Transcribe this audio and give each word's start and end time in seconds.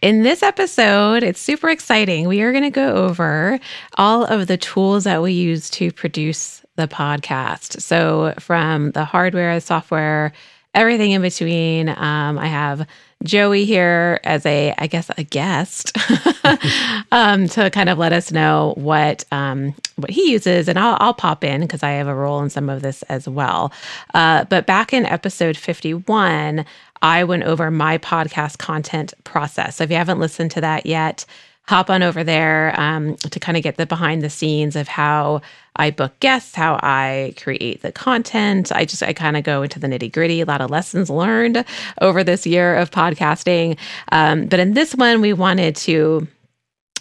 in 0.00 0.22
this 0.22 0.42
episode, 0.42 1.22
it's 1.22 1.40
super 1.40 1.68
exciting. 1.68 2.28
We 2.28 2.42
are 2.42 2.52
going 2.52 2.64
to 2.64 2.70
go 2.70 2.94
over 3.06 3.58
all 3.94 4.24
of 4.24 4.46
the 4.46 4.56
tools 4.56 5.04
that 5.04 5.22
we 5.22 5.32
use 5.32 5.70
to 5.70 5.90
produce 5.92 6.62
the 6.76 6.86
podcast. 6.86 7.80
So, 7.80 8.34
from 8.38 8.92
the 8.92 9.04
hardware, 9.04 9.54
the 9.56 9.60
software, 9.60 10.32
everything 10.74 11.10
in 11.10 11.22
between. 11.22 11.88
Um, 11.88 12.38
I 12.38 12.46
have 12.46 12.86
Joey 13.24 13.64
here 13.64 14.20
as 14.22 14.46
a, 14.46 14.72
I 14.78 14.86
guess, 14.86 15.10
a 15.16 15.24
guest 15.24 15.96
um, 17.12 17.48
to 17.48 17.68
kind 17.70 17.88
of 17.88 17.98
let 17.98 18.12
us 18.12 18.30
know 18.30 18.74
what 18.76 19.24
um, 19.32 19.74
what 19.96 20.10
he 20.10 20.30
uses, 20.30 20.68
and 20.68 20.78
I'll, 20.78 20.96
I'll 21.00 21.14
pop 21.14 21.42
in 21.42 21.62
because 21.62 21.82
I 21.82 21.90
have 21.92 22.06
a 22.06 22.14
role 22.14 22.40
in 22.40 22.50
some 22.50 22.68
of 22.70 22.82
this 22.82 23.02
as 23.04 23.28
well. 23.28 23.72
Uh, 24.14 24.44
but 24.44 24.66
back 24.66 24.92
in 24.92 25.04
episode 25.04 25.56
fifty 25.56 25.94
one, 25.94 26.64
I 27.02 27.24
went 27.24 27.44
over 27.44 27.70
my 27.70 27.98
podcast 27.98 28.58
content 28.58 29.14
process. 29.24 29.76
So 29.76 29.84
if 29.84 29.90
you 29.90 29.96
haven't 29.96 30.20
listened 30.20 30.50
to 30.52 30.60
that 30.60 30.86
yet, 30.86 31.24
hop 31.66 31.90
on 31.90 32.02
over 32.02 32.24
there 32.24 32.74
um, 32.80 33.16
to 33.16 33.38
kind 33.38 33.56
of 33.56 33.62
get 33.62 33.76
the 33.76 33.84
behind 33.84 34.22
the 34.22 34.30
scenes 34.30 34.74
of 34.74 34.88
how 34.88 35.42
I 35.76 35.90
book 35.90 36.18
guests, 36.20 36.54
how 36.54 36.80
I 36.82 37.34
create 37.36 37.82
the 37.82 37.92
content. 37.92 38.72
I 38.72 38.86
just, 38.86 39.02
I 39.02 39.12
kind 39.12 39.36
of 39.36 39.44
go 39.44 39.62
into 39.62 39.78
the 39.78 39.86
nitty 39.86 40.10
gritty, 40.10 40.40
a 40.40 40.46
lot 40.46 40.62
of 40.62 40.70
lessons 40.70 41.10
learned 41.10 41.64
over 42.00 42.24
this 42.24 42.46
year 42.46 42.74
of 42.74 42.90
podcasting. 42.90 43.76
Um, 44.10 44.46
but 44.46 44.60
in 44.60 44.72
this 44.72 44.94
one, 44.94 45.20
we 45.20 45.34
wanted 45.34 45.76
to 45.76 46.26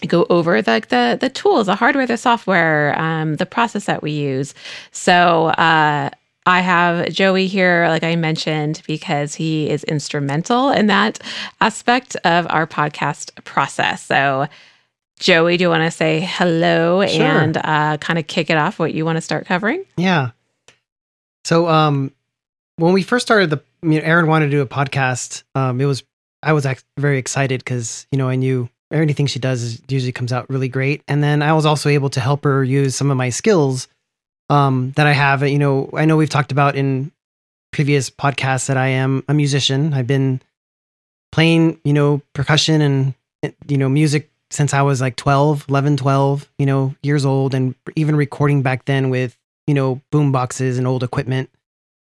go 0.05 0.27
over 0.29 0.61
the, 0.61 0.83
the 0.89 1.17
the 1.19 1.29
tools, 1.29 1.65
the 1.65 1.75
hardware, 1.75 2.05
the 2.05 2.17
software, 2.17 2.99
um, 2.99 3.37
the 3.37 3.45
process 3.45 3.85
that 3.85 4.03
we 4.03 4.11
use. 4.11 4.53
So 4.91 5.47
uh, 5.47 6.11
I 6.47 6.61
have 6.61 7.11
Joey 7.11 7.47
here, 7.47 7.87
like 7.89 8.03
I 8.03 8.15
mentioned, 8.15 8.81
because 8.87 9.35
he 9.35 9.69
is 9.69 9.83
instrumental 9.83 10.69
in 10.69 10.87
that 10.87 11.19
aspect 11.59 12.15
of 12.23 12.47
our 12.49 12.65
podcast 12.65 13.43
process. 13.43 14.05
So, 14.05 14.47
Joey, 15.19 15.57
do 15.57 15.63
you 15.63 15.69
want 15.69 15.83
to 15.83 15.91
say 15.91 16.21
hello 16.21 17.05
sure. 17.05 17.21
and 17.21 17.57
uh, 17.57 17.97
kind 17.97 18.17
of 18.17 18.27
kick 18.27 18.49
it 18.49 18.55
off? 18.55 18.79
What 18.79 18.93
you 18.93 19.03
want 19.03 19.17
to 19.17 19.21
start 19.21 19.45
covering? 19.45 19.83
Yeah. 19.97 20.29
So, 21.43 21.67
um, 21.67 22.13
when 22.77 22.93
we 22.93 23.03
first 23.03 23.27
started 23.27 23.49
the, 23.49 23.61
you 23.81 23.99
know, 23.99 24.05
Erin 24.07 24.27
wanted 24.27 24.45
to 24.45 24.51
do 24.51 24.61
a 24.61 24.67
podcast. 24.67 25.43
Um, 25.53 25.81
it 25.81 25.85
was 25.85 26.03
I 26.41 26.53
was 26.53 26.65
very 26.97 27.17
excited 27.17 27.59
because 27.59 28.07
you 28.09 28.17
know 28.17 28.29
I 28.29 28.37
knew 28.37 28.69
anything 28.89 29.25
she 29.25 29.39
does 29.39 29.63
is, 29.63 29.81
usually 29.89 30.13
comes 30.13 30.31
out 30.31 30.49
really 30.49 30.69
great, 30.69 31.03
and 31.09 31.21
then 31.21 31.41
I 31.41 31.51
was 31.51 31.65
also 31.65 31.89
able 31.89 32.09
to 32.11 32.21
help 32.21 32.45
her 32.45 32.63
use 32.63 32.95
some 32.95 33.11
of 33.11 33.17
my 33.17 33.31
skills 33.31 33.89
um, 34.49 34.93
that 34.95 35.07
I 35.07 35.13
have. 35.13 35.47
You 35.47 35.59
know, 35.59 35.89
I 35.93 36.05
know 36.05 36.17
we've 36.17 36.29
talked 36.29 36.51
about 36.51 36.75
in 36.75 37.11
previous 37.71 38.09
podcasts 38.09 38.67
that 38.67 38.77
I 38.77 38.87
am 38.87 39.23
a 39.27 39.33
musician. 39.33 39.93
I've 39.93 40.07
been 40.07 40.41
playing, 41.31 41.79
you 41.83 41.93
know, 41.93 42.21
percussion 42.33 42.81
and, 42.81 43.13
you 43.67 43.77
know, 43.77 43.89
music 43.89 44.31
since 44.49 44.73
I 44.73 44.81
was 44.81 45.01
like 45.01 45.15
12, 45.17 45.65
11, 45.69 45.97
12, 45.97 46.49
you 46.57 46.65
know, 46.65 46.95
years 47.03 47.25
old, 47.25 47.53
and 47.53 47.75
even 47.95 48.15
recording 48.15 48.61
back 48.61 48.85
then 48.85 49.09
with, 49.09 49.37
you 49.67 49.73
know, 49.73 50.01
boom 50.11 50.31
boxes 50.31 50.77
and 50.77 50.87
old 50.87 51.03
equipment 51.03 51.49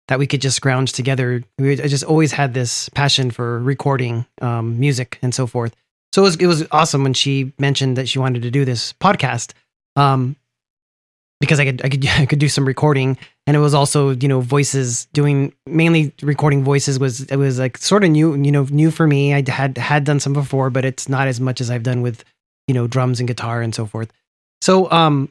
that 0.09 0.19
we 0.19 0.27
could 0.27 0.43
just 0.43 0.57
scrounge 0.57 0.93
together. 0.93 1.43
I 1.59 1.75
just 1.89 2.05
always 2.05 2.33
had 2.33 2.53
this 2.53 2.91
passion 2.91 3.31
for 3.31 3.61
recording 3.61 4.27
um, 4.43 4.79
music 4.79 5.19
and 5.23 5.35
so 5.35 5.47
forth. 5.47 5.75
So 6.13 6.23
it 6.23 6.25
was, 6.25 6.37
it 6.37 6.47
was 6.47 6.67
awesome 6.71 7.03
when 7.03 7.15
she 7.15 7.53
mentioned 7.59 7.97
that 7.97 8.09
she 8.09 8.19
wanted 8.19 8.43
to 8.43 8.51
do 8.51 8.65
this 8.65 8.93
podcast. 8.95 9.53
Um, 9.97 10.37
because 11.45 11.61
I 11.61 11.65
could 11.65 11.85
I 11.85 11.89
could 11.89 12.07
I 12.19 12.27
could 12.27 12.39
do 12.39 12.49
some 12.49 12.65
recording. 12.65 13.17
And 13.47 13.57
it 13.57 13.61
was 13.61 13.75
also 13.75 14.11
you 14.11 14.29
know 14.29 14.41
voices 14.41 15.07
doing 15.13 15.53
mainly 15.67 16.13
recording 16.23 16.65
voices 16.65 16.99
was 16.99 17.23
it 17.23 17.37
was 17.37 17.59
like 17.59 17.79
sort 17.79 18.05
of 18.05 18.11
new 18.11 18.35
you 18.35 18.53
know 18.53 18.67
new 18.71 18.91
for 18.91 19.07
me. 19.07 19.35
I 19.35 19.43
had 19.49 19.79
had 19.79 20.05
done 20.05 20.21
some 20.21 20.33
before 20.33 20.71
but 20.71 20.85
it's 20.85 21.09
not 21.09 21.29
as 21.29 21.41
much 21.41 21.61
as 21.61 21.71
I've 21.71 21.83
done 21.83 22.03
with 22.03 22.25
you 22.67 22.75
know 22.75 22.87
drums 22.87 23.21
and 23.21 23.29
guitar 23.29 23.63
and 23.63 23.75
so 23.75 23.87
forth. 23.87 24.11
So 24.63 24.91
um 24.91 25.31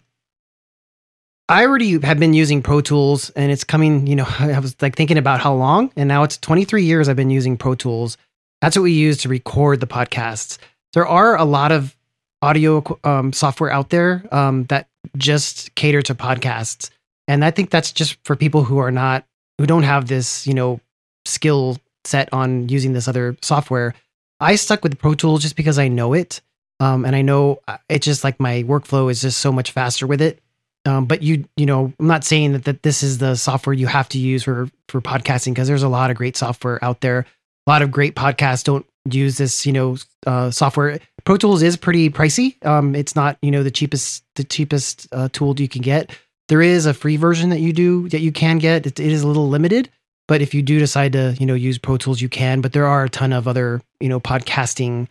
I 1.50 1.66
already 1.66 2.00
have 2.00 2.20
been 2.20 2.34
using 2.34 2.62
Pro 2.62 2.80
Tools 2.80 3.30
and 3.32 3.52
it's 3.52 3.64
coming 3.64 4.08
you 4.08 4.16
know 4.16 4.28
I 4.40 4.60
was 4.60 4.76
like 4.82 4.96
thinking 4.96 5.18
about 5.18 5.40
how 5.40 5.54
long. 5.54 5.92
And 5.96 6.08
now 6.08 6.24
it's 6.24 6.38
23 6.38 6.84
years 6.84 7.10
I've 7.10 7.16
been 7.16 7.30
using 7.30 7.58
Pro 7.58 7.76
Tools. 7.76 8.18
That's 8.62 8.78
what 8.78 8.84
we 8.84 8.94
use 8.94 9.18
to 9.20 9.30
record 9.30 9.82
the 9.82 9.88
podcasts. 9.88 10.58
There 10.94 11.06
are 11.06 11.36
a 11.36 11.44
lot 11.44 11.72
of 11.72 11.98
audio 12.42 12.84
um, 13.04 13.34
software 13.34 13.72
out 13.72 13.90
there 13.90 14.26
um, 14.32 14.66
that 14.66 14.88
just 15.18 15.74
cater 15.76 16.02
to 16.04 16.16
podcasts. 16.16 16.90
And 17.28 17.44
I 17.46 17.52
think 17.52 17.70
that's 17.70 17.92
just 17.92 18.18
for 18.26 18.36
people 18.36 18.64
who 18.64 18.78
are 18.80 18.92
not, 18.92 19.26
who 19.58 19.66
don't 19.66 19.84
have 19.84 20.08
this, 20.08 20.46
you 20.46 20.54
know, 20.54 20.80
skill 21.26 21.78
set 22.06 22.32
on 22.34 22.68
using 22.70 22.94
this 22.94 23.08
other 23.08 23.38
software. 23.42 23.94
I 24.40 24.56
stuck 24.56 24.84
with 24.84 25.00
Pro 25.00 25.14
Tools 25.14 25.42
just 25.42 25.56
because 25.56 25.80
I 25.80 25.88
know 25.88 26.14
it. 26.14 26.42
Um, 26.80 27.06
and 27.06 27.16
I 27.16 27.22
know 27.22 27.62
uh, 27.68 27.78
it's 27.88 28.06
just 28.06 28.24
like 28.24 28.40
my 28.40 28.64
workflow 28.64 29.10
is 29.10 29.22
just 29.22 29.40
so 29.40 29.52
much 29.52 29.72
faster 29.72 30.06
with 30.06 30.22
it. 30.22 30.40
Um, 30.86 31.06
but 31.06 31.24
you, 31.24 31.46
you 31.56 31.66
know, 31.66 31.94
I'm 31.98 32.08
not 32.08 32.26
saying 32.26 32.52
that, 32.54 32.66
that 32.66 32.84
this 32.84 33.04
is 33.04 33.20
the 33.20 33.36
software 33.36 33.74
you 33.74 33.88
have 33.88 34.10
to 34.10 34.20
use 34.20 34.44
for, 34.44 34.68
for 34.90 35.00
podcasting 35.00 35.54
because 35.54 35.70
there's 35.70 35.84
a 35.84 35.90
lot 35.90 36.12
of 36.12 36.18
great 36.18 36.36
software 36.36 36.84
out 36.84 37.00
there. 37.00 37.26
A 37.66 37.70
lot 37.70 37.82
of 37.82 37.92
great 37.92 38.16
podcasts 38.16 38.66
don't 38.66 38.86
use 39.10 39.38
this, 39.38 39.66
you 39.66 39.74
know, 39.74 39.98
uh, 40.26 40.52
software. 40.52 41.00
Pro 41.26 41.38
Tools 41.38 41.62
is 41.62 41.78
pretty 41.78 42.10
pricey. 42.10 42.64
Um, 42.66 42.96
it's 42.96 43.16
not, 43.16 43.38
you 43.42 43.52
know, 43.52 43.64
the 43.64 43.72
cheapest 43.72 44.24
the 44.36 44.44
cheapest 44.44 45.08
uh, 45.12 45.30
tool 45.32 45.60
you 45.60 45.68
can 45.68 45.82
get. 45.82 46.18
There 46.50 46.62
is 46.62 46.86
a 46.86 46.94
free 46.94 47.18
version 47.18 47.50
that 47.50 47.60
you 47.60 47.74
do 47.74 48.10
that 48.10 48.22
you 48.22 48.32
can 48.32 48.58
get. 48.58 48.86
It, 48.86 49.00
it 49.00 49.12
is 49.12 49.24
a 49.24 49.28
little 49.28 49.50
limited, 49.50 49.90
but 50.28 50.42
if 50.42 50.54
you 50.54 50.62
do 50.62 50.80
decide 50.80 51.14
to, 51.14 51.36
you 51.40 51.46
know, 51.46 51.54
use 51.54 51.78
Pro 51.78 51.98
Tools, 51.98 52.22
you 52.22 52.30
can. 52.30 52.62
But 52.62 52.74
there 52.74 52.86
are 52.86 53.06
a 53.06 53.10
ton 53.10 53.34
of 53.34 53.48
other, 53.48 53.82
you 54.00 54.10
know, 54.10 54.20
podcasting 54.20 55.08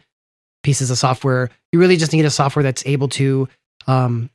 pieces 0.62 0.90
of 0.90 0.98
software. 0.98 1.50
You 1.72 1.80
really 1.80 1.96
just 1.96 2.12
need 2.12 2.24
a 2.24 2.30
software 2.30 2.62
that's 2.62 2.86
able 2.86 3.08
to 3.10 3.48
um, 3.86 4.30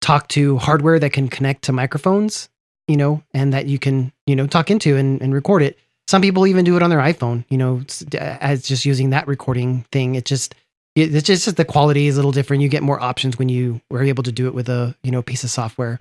talk 0.00 0.28
to 0.28 0.58
hardware 0.58 0.98
that 0.98 1.12
can 1.12 1.28
connect 1.28 1.62
to 1.62 1.72
microphones, 1.72 2.48
you 2.88 2.96
know, 2.96 3.22
and 3.34 3.52
that 3.52 3.66
you 3.66 3.78
can, 3.78 4.12
you 4.26 4.34
know, 4.34 4.46
talk 4.46 4.70
into 4.70 4.96
and, 4.96 5.20
and 5.22 5.32
record 5.34 5.62
it 5.62 5.78
some 6.10 6.22
people 6.22 6.44
even 6.48 6.64
do 6.64 6.74
it 6.74 6.82
on 6.82 6.90
their 6.90 6.98
iPhone, 6.98 7.44
you 7.48 7.56
know, 7.56 7.82
as 8.18 8.62
just 8.64 8.84
using 8.84 9.10
that 9.10 9.28
recording 9.28 9.84
thing. 9.92 10.16
It 10.16 10.24
just, 10.24 10.56
it's 10.96 11.24
just 11.24 11.56
the 11.56 11.64
quality 11.64 12.08
is 12.08 12.16
a 12.16 12.18
little 12.18 12.32
different. 12.32 12.64
You 12.64 12.68
get 12.68 12.82
more 12.82 13.00
options 13.00 13.38
when 13.38 13.48
you 13.48 13.80
were 13.90 14.02
able 14.02 14.24
to 14.24 14.32
do 14.32 14.48
it 14.48 14.52
with 14.52 14.68
a, 14.68 14.96
you 15.04 15.12
know, 15.12 15.22
piece 15.22 15.44
of 15.44 15.50
software. 15.50 15.98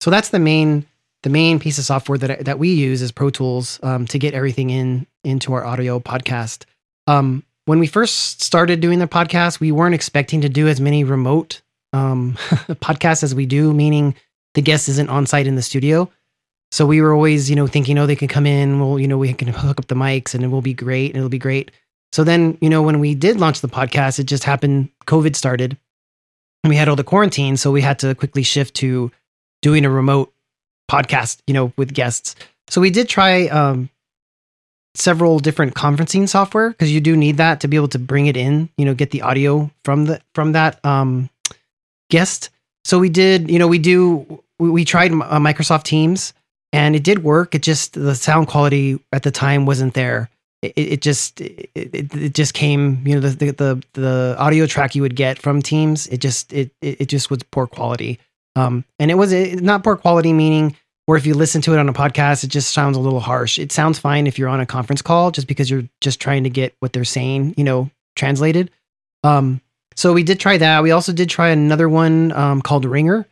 So 0.00 0.10
that's 0.10 0.30
the 0.30 0.38
main, 0.38 0.86
the 1.24 1.28
main 1.28 1.58
piece 1.58 1.76
of 1.76 1.84
software 1.84 2.16
that, 2.16 2.46
that 2.46 2.58
we 2.58 2.72
use 2.72 3.02
is 3.02 3.12
Pro 3.12 3.28
Tools 3.28 3.78
um, 3.82 4.06
to 4.06 4.18
get 4.18 4.32
everything 4.32 4.70
in 4.70 5.06
into 5.24 5.52
our 5.52 5.62
audio 5.62 6.00
podcast. 6.00 6.64
Um, 7.06 7.44
when 7.66 7.80
we 7.80 7.86
first 7.86 8.40
started 8.40 8.80
doing 8.80 8.98
the 8.98 9.06
podcast, 9.06 9.60
we 9.60 9.72
weren't 9.72 9.94
expecting 9.94 10.40
to 10.40 10.48
do 10.48 10.68
as 10.68 10.80
many 10.80 11.04
remote 11.04 11.60
um, 11.92 12.32
podcasts 12.80 13.22
as 13.22 13.34
we 13.34 13.44
do, 13.44 13.74
meaning 13.74 14.14
the 14.54 14.62
guest 14.62 14.88
isn't 14.88 15.10
on 15.10 15.26
site 15.26 15.46
in 15.46 15.56
the 15.56 15.62
studio. 15.62 16.10
So 16.72 16.86
we 16.86 17.00
were 17.00 17.12
always, 17.12 17.50
you 17.50 17.56
know, 17.56 17.66
thinking, 17.66 17.98
oh, 17.98 18.06
they 18.06 18.16
can 18.16 18.28
come 18.28 18.46
in. 18.46 18.78
Well, 18.78 18.98
you 18.98 19.08
know, 19.08 19.18
we 19.18 19.32
can 19.32 19.48
hook 19.48 19.80
up 19.80 19.88
the 19.88 19.94
mics 19.94 20.34
and 20.34 20.44
it 20.44 20.48
will 20.48 20.62
be 20.62 20.74
great 20.74 21.10
and 21.10 21.16
it'll 21.16 21.28
be 21.28 21.38
great. 21.38 21.70
So 22.12 22.24
then, 22.24 22.58
you 22.60 22.68
know, 22.68 22.82
when 22.82 23.00
we 23.00 23.14
did 23.14 23.40
launch 23.40 23.60
the 23.60 23.68
podcast, 23.68 24.18
it 24.18 24.24
just 24.24 24.44
happened. 24.44 24.88
COVID 25.06 25.34
started 25.36 25.76
and 26.62 26.68
we 26.68 26.76
had 26.76 26.88
all 26.88 26.96
the 26.96 27.04
quarantine. 27.04 27.56
So 27.56 27.70
we 27.70 27.80
had 27.80 27.98
to 28.00 28.14
quickly 28.14 28.42
shift 28.42 28.74
to 28.76 29.10
doing 29.62 29.84
a 29.84 29.90
remote 29.90 30.32
podcast, 30.90 31.40
you 31.46 31.54
know, 31.54 31.72
with 31.76 31.92
guests. 31.92 32.36
So 32.68 32.80
we 32.80 32.90
did 32.90 33.08
try 33.08 33.46
um, 33.48 33.90
several 34.94 35.38
different 35.38 35.74
conferencing 35.74 36.28
software 36.28 36.70
because 36.70 36.92
you 36.92 37.00
do 37.00 37.16
need 37.16 37.36
that 37.38 37.60
to 37.60 37.68
be 37.68 37.76
able 37.76 37.88
to 37.88 37.98
bring 37.98 38.26
it 38.26 38.36
in, 38.36 38.68
you 38.76 38.84
know, 38.84 38.94
get 38.94 39.10
the 39.10 39.22
audio 39.22 39.70
from 39.84 40.06
the 40.06 40.20
from 40.34 40.52
that 40.52 40.84
um, 40.84 41.30
guest. 42.10 42.50
So 42.84 42.98
we 42.98 43.08
did, 43.08 43.50
you 43.50 43.58
know, 43.58 43.68
we 43.68 43.78
do 43.78 44.42
we, 44.58 44.70
we 44.70 44.84
tried 44.84 45.12
uh, 45.12 45.38
Microsoft 45.38 45.84
Teams 45.84 46.32
and 46.72 46.94
it 46.96 47.04
did 47.04 47.24
work. 47.24 47.54
It 47.54 47.62
just 47.62 47.94
the 47.94 48.14
sound 48.14 48.48
quality 48.48 48.98
at 49.12 49.22
the 49.22 49.30
time 49.30 49.66
wasn't 49.66 49.94
there. 49.94 50.30
It, 50.62 50.72
it 50.76 51.02
just 51.02 51.40
it, 51.40 51.70
it, 51.74 52.34
just 52.34 52.54
came 52.54 53.02
you 53.06 53.14
know 53.14 53.20
the, 53.20 53.52
the 53.52 53.82
the 53.94 54.36
audio 54.38 54.66
track 54.66 54.94
you 54.94 55.02
would 55.02 55.16
get 55.16 55.38
from 55.38 55.62
Teams 55.62 56.06
it 56.08 56.18
just 56.18 56.52
it 56.52 56.70
it 56.82 57.06
just 57.06 57.30
was 57.30 57.42
poor 57.44 57.66
quality. 57.66 58.18
Um, 58.56 58.84
and 58.98 59.10
it 59.10 59.14
was 59.14 59.32
not 59.60 59.84
poor 59.84 59.96
quality 59.96 60.32
meaning 60.32 60.76
or 61.06 61.16
if 61.16 61.26
you 61.26 61.34
listen 61.34 61.62
to 61.62 61.72
it 61.72 61.78
on 61.78 61.88
a 61.88 61.92
podcast, 61.92 62.44
it 62.44 62.48
just 62.48 62.72
sounds 62.72 62.96
a 62.96 63.00
little 63.00 63.20
harsh. 63.20 63.58
It 63.58 63.72
sounds 63.72 63.98
fine 63.98 64.26
if 64.26 64.38
you're 64.38 64.48
on 64.48 64.60
a 64.60 64.66
conference 64.66 65.02
call, 65.02 65.30
just 65.30 65.48
because 65.48 65.70
you're 65.70 65.88
just 66.00 66.20
trying 66.20 66.44
to 66.44 66.50
get 66.50 66.74
what 66.80 66.92
they're 66.92 67.04
saying, 67.04 67.54
you 67.56 67.64
know, 67.64 67.90
translated. 68.14 68.70
Um, 69.24 69.60
So 69.96 70.12
we 70.12 70.22
did 70.22 70.38
try 70.38 70.58
that. 70.58 70.82
We 70.82 70.92
also 70.92 71.12
did 71.12 71.28
try 71.28 71.48
another 71.48 71.88
one 71.88 72.32
um, 72.32 72.62
called 72.62 72.84
Ringr 72.84 73.26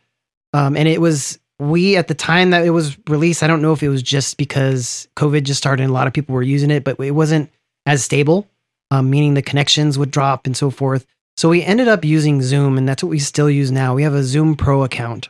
um, 0.53 0.75
and 0.75 0.87
it 0.87 0.99
was 0.99 1.39
we 1.59 1.97
at 1.97 2.07
the 2.07 2.13
time 2.13 2.51
that 2.51 2.65
it 2.65 2.69
was 2.71 2.97
released. 3.07 3.43
I 3.43 3.47
don't 3.47 3.61
know 3.61 3.73
if 3.73 3.83
it 3.83 3.89
was 3.89 4.01
just 4.01 4.37
because 4.37 5.07
COVID 5.15 5.43
just 5.43 5.57
started 5.57 5.83
and 5.83 5.91
a 5.91 5.93
lot 5.93 6.07
of 6.07 6.13
people 6.13 6.33
were 6.33 6.41
using 6.41 6.71
it, 6.71 6.83
but 6.83 6.99
it 6.99 7.11
wasn't 7.11 7.51
as 7.85 8.03
stable, 8.03 8.47
um, 8.91 9.09
meaning 9.09 9.33
the 9.33 9.41
connections 9.41 9.97
would 9.97 10.11
drop 10.11 10.45
and 10.45 10.55
so 10.55 10.69
forth. 10.69 11.05
So 11.35 11.49
we 11.49 11.63
ended 11.63 11.87
up 11.87 12.03
using 12.03 12.41
Zoom, 12.41 12.77
and 12.77 12.87
that's 12.87 13.03
what 13.03 13.09
we 13.09 13.19
still 13.19 13.49
use 13.49 13.71
now. 13.71 13.95
We 13.95 14.03
have 14.03 14.13
a 14.13 14.23
Zoom 14.23 14.55
Pro 14.55 14.83
account, 14.83 15.29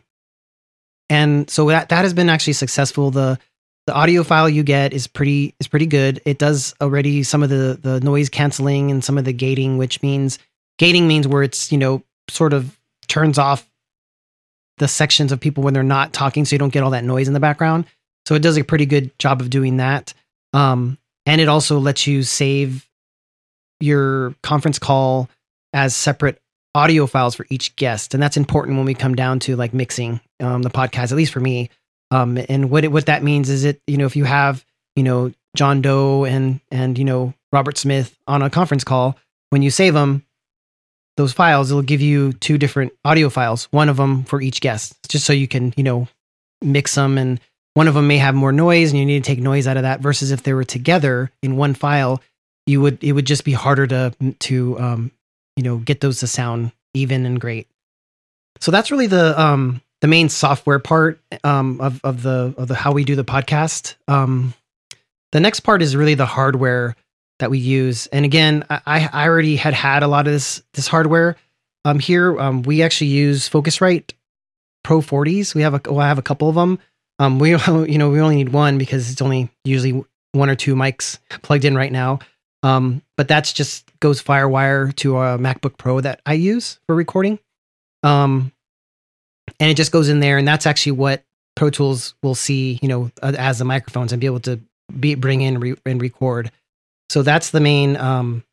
and 1.07 1.49
so 1.49 1.67
that 1.67 1.89
that 1.89 2.03
has 2.03 2.13
been 2.13 2.29
actually 2.29 2.53
successful. 2.53 3.11
the 3.11 3.39
The 3.85 3.93
audio 3.93 4.23
file 4.23 4.49
you 4.49 4.63
get 4.63 4.93
is 4.93 5.05
pretty 5.07 5.55
is 5.59 5.67
pretty 5.67 5.85
good. 5.85 6.19
It 6.25 6.39
does 6.39 6.73
already 6.81 7.21
some 7.23 7.43
of 7.43 7.49
the 7.49 7.77
the 7.79 7.99
noise 7.99 8.29
canceling 8.29 8.89
and 8.89 9.03
some 9.03 9.19
of 9.19 9.25
the 9.25 9.33
gating, 9.33 9.77
which 9.77 10.01
means 10.01 10.39
gating 10.79 11.07
means 11.07 11.27
where 11.27 11.43
it's 11.43 11.71
you 11.71 11.77
know 11.77 12.03
sort 12.27 12.53
of 12.53 12.79
turns 13.07 13.37
off 13.37 13.69
the 14.79 14.87
sections 14.87 15.31
of 15.31 15.39
people 15.39 15.63
when 15.63 15.73
they're 15.73 15.83
not 15.83 16.13
talking, 16.13 16.45
so 16.45 16.55
you 16.55 16.57
don't 16.57 16.73
get 16.73 16.83
all 16.83 16.91
that 16.91 17.03
noise 17.03 17.27
in 17.27 17.33
the 17.33 17.39
background. 17.39 17.85
So 18.25 18.35
it 18.35 18.41
does 18.41 18.57
a 18.57 18.63
pretty 18.63 18.85
good 18.85 19.17
job 19.19 19.41
of 19.41 19.49
doing 19.49 19.77
that. 19.77 20.13
Um, 20.53 20.97
and 21.25 21.39
it 21.39 21.47
also 21.47 21.79
lets 21.79 22.07
you 22.07 22.23
save 22.23 22.87
your 23.79 24.33
conference 24.41 24.79
call 24.79 25.29
as 25.73 25.95
separate 25.95 26.41
audio 26.75 27.05
files 27.05 27.35
for 27.35 27.45
each 27.49 27.75
guest, 27.75 28.13
and 28.13 28.21
that's 28.21 28.37
important 28.37 28.77
when 28.77 28.85
we 28.85 28.93
come 28.93 29.15
down 29.15 29.39
to 29.39 29.55
like 29.55 29.73
mixing 29.73 30.19
um, 30.39 30.61
the 30.61 30.69
podcast. 30.69 31.11
At 31.11 31.17
least 31.17 31.33
for 31.33 31.39
me. 31.39 31.69
Um, 32.11 32.39
and 32.49 32.71
what 32.71 32.83
it, 32.83 32.91
what 32.91 33.05
that 33.05 33.23
means 33.23 33.49
is 33.49 33.65
it 33.65 33.81
you 33.85 33.97
know 33.97 34.05
if 34.05 34.15
you 34.15 34.23
have 34.23 34.65
you 34.95 35.03
know 35.03 35.31
John 35.55 35.81
Doe 35.81 36.25
and 36.25 36.59
and 36.71 36.97
you 36.97 37.05
know 37.05 37.33
Robert 37.51 37.77
Smith 37.77 38.17
on 38.27 38.41
a 38.41 38.49
conference 38.49 38.83
call, 38.83 39.17
when 39.49 39.61
you 39.61 39.69
save 39.71 39.93
them, 39.93 40.25
those 41.19 41.33
files, 41.33 41.69
it'll 41.69 41.83
give 41.83 42.01
you 42.01 42.33
two 42.33 42.57
different 42.57 42.93
audio 43.05 43.29
files, 43.29 43.67
one 43.71 43.89
of 43.89 43.97
them 43.97 44.23
for 44.23 44.41
each 44.41 44.61
guest, 44.61 44.97
just 45.07 45.25
so 45.25 45.33
you 45.33 45.47
can 45.47 45.73
you 45.77 45.83
know 45.83 46.07
mix 46.61 46.95
them 46.95 47.17
and 47.17 47.39
one 47.75 47.87
of 47.87 47.93
them 47.93 48.07
may 48.07 48.17
have 48.17 48.35
more 48.35 48.51
noise 48.51 48.89
and 48.89 48.99
you 48.99 49.05
need 49.05 49.23
to 49.23 49.27
take 49.27 49.39
noise 49.39 49.67
out 49.67 49.77
of 49.77 49.83
that 49.83 50.01
versus 50.01 50.31
if 50.31 50.43
they 50.43 50.53
were 50.53 50.65
together 50.65 51.31
in 51.41 51.55
one 51.55 51.73
file 51.73 52.21
you 52.69 52.79
would 52.81 53.03
it 53.03 53.13
would 53.13 53.25
just 53.25 53.43
be 53.43 53.51
harder 53.51 53.87
to 53.87 54.13
to 54.39 54.79
um, 54.79 55.11
you 55.55 55.63
know 55.63 55.77
get 55.77 56.01
those 56.01 56.19
to 56.19 56.27
sound 56.27 56.71
even 56.93 57.25
and 57.25 57.41
great. 57.41 57.67
So 58.59 58.71
that's 58.71 58.91
really 58.91 59.07
the 59.07 59.39
um, 59.39 59.81
the 60.01 60.07
main 60.07 60.29
software 60.29 60.79
part 60.79 61.19
um, 61.43 61.81
of 61.81 61.99
of 62.03 62.21
the 62.21 62.53
of 62.57 62.67
the 62.67 62.75
how 62.75 62.91
we 62.91 63.03
do 63.03 63.15
the 63.15 63.25
podcast. 63.25 63.95
Um, 64.07 64.53
the 65.31 65.39
next 65.39 65.61
part 65.61 65.81
is 65.81 65.95
really 65.95 66.15
the 66.15 66.25
hardware 66.25 66.95
that 67.39 67.49
we 67.49 67.57
use. 67.57 68.07
And 68.07 68.25
again, 68.25 68.65
I, 68.69 69.09
I 69.11 69.27
already 69.27 69.55
had 69.55 69.73
had 69.73 70.03
a 70.03 70.07
lot 70.07 70.27
of 70.27 70.33
this 70.33 70.61
this 70.73 70.87
hardware. 70.87 71.35
Um, 71.85 71.99
here 71.99 72.39
um, 72.39 72.61
we 72.63 72.83
actually 72.83 73.07
use 73.07 73.49
Focusrite 73.49 74.11
Pro 74.83 75.01
40s. 75.01 75.55
We 75.55 75.61
have 75.61 75.73
a 75.73 75.81
well, 75.91 76.01
I 76.01 76.07
have 76.07 76.19
a 76.19 76.23
couple 76.23 76.49
of 76.49 76.55
them. 76.55 76.79
Um, 77.17 77.39
we 77.39 77.51
you 77.67 77.97
know 77.97 78.09
we 78.09 78.19
only 78.19 78.35
need 78.35 78.49
one 78.49 78.77
because 78.77 79.11
it's 79.11 79.21
only 79.21 79.49
usually 79.63 80.03
one 80.31 80.49
or 80.49 80.55
two 80.55 80.75
mics 80.75 81.19
plugged 81.41 81.65
in 81.65 81.75
right 81.75 81.91
now. 81.91 82.19
Um, 82.61 83.01
but 83.15 83.27
that's 83.27 83.53
just 83.53 83.89
goes 83.99 84.21
FireWire 84.21 84.93
to 84.97 85.17
a 85.17 85.37
MacBook 85.37 85.77
Pro 85.77 86.01
that 86.01 86.21
I 86.25 86.33
use 86.33 86.79
for 86.87 86.95
recording. 86.95 87.39
Um, 88.03 88.51
and 89.59 89.71
it 89.71 89.75
just 89.75 89.91
goes 89.91 90.09
in 90.09 90.19
there, 90.19 90.37
and 90.37 90.47
that's 90.47 90.65
actually 90.65 90.93
what 90.93 91.23
Pro 91.55 91.69
Tools 91.69 92.15
will 92.21 92.35
see, 92.35 92.79
you 92.81 92.87
know, 92.87 93.11
as 93.21 93.59
the 93.59 93.65
microphones 93.65 94.11
and 94.11 94.19
be 94.19 94.27
able 94.27 94.39
to 94.41 94.59
be 94.97 95.15
bring 95.15 95.41
in 95.41 95.59
re- 95.59 95.75
and 95.85 96.01
record. 96.01 96.51
So 97.09 97.23
that's 97.23 97.51
the 97.51 97.59
main, 97.59 97.97
um, 97.97 98.43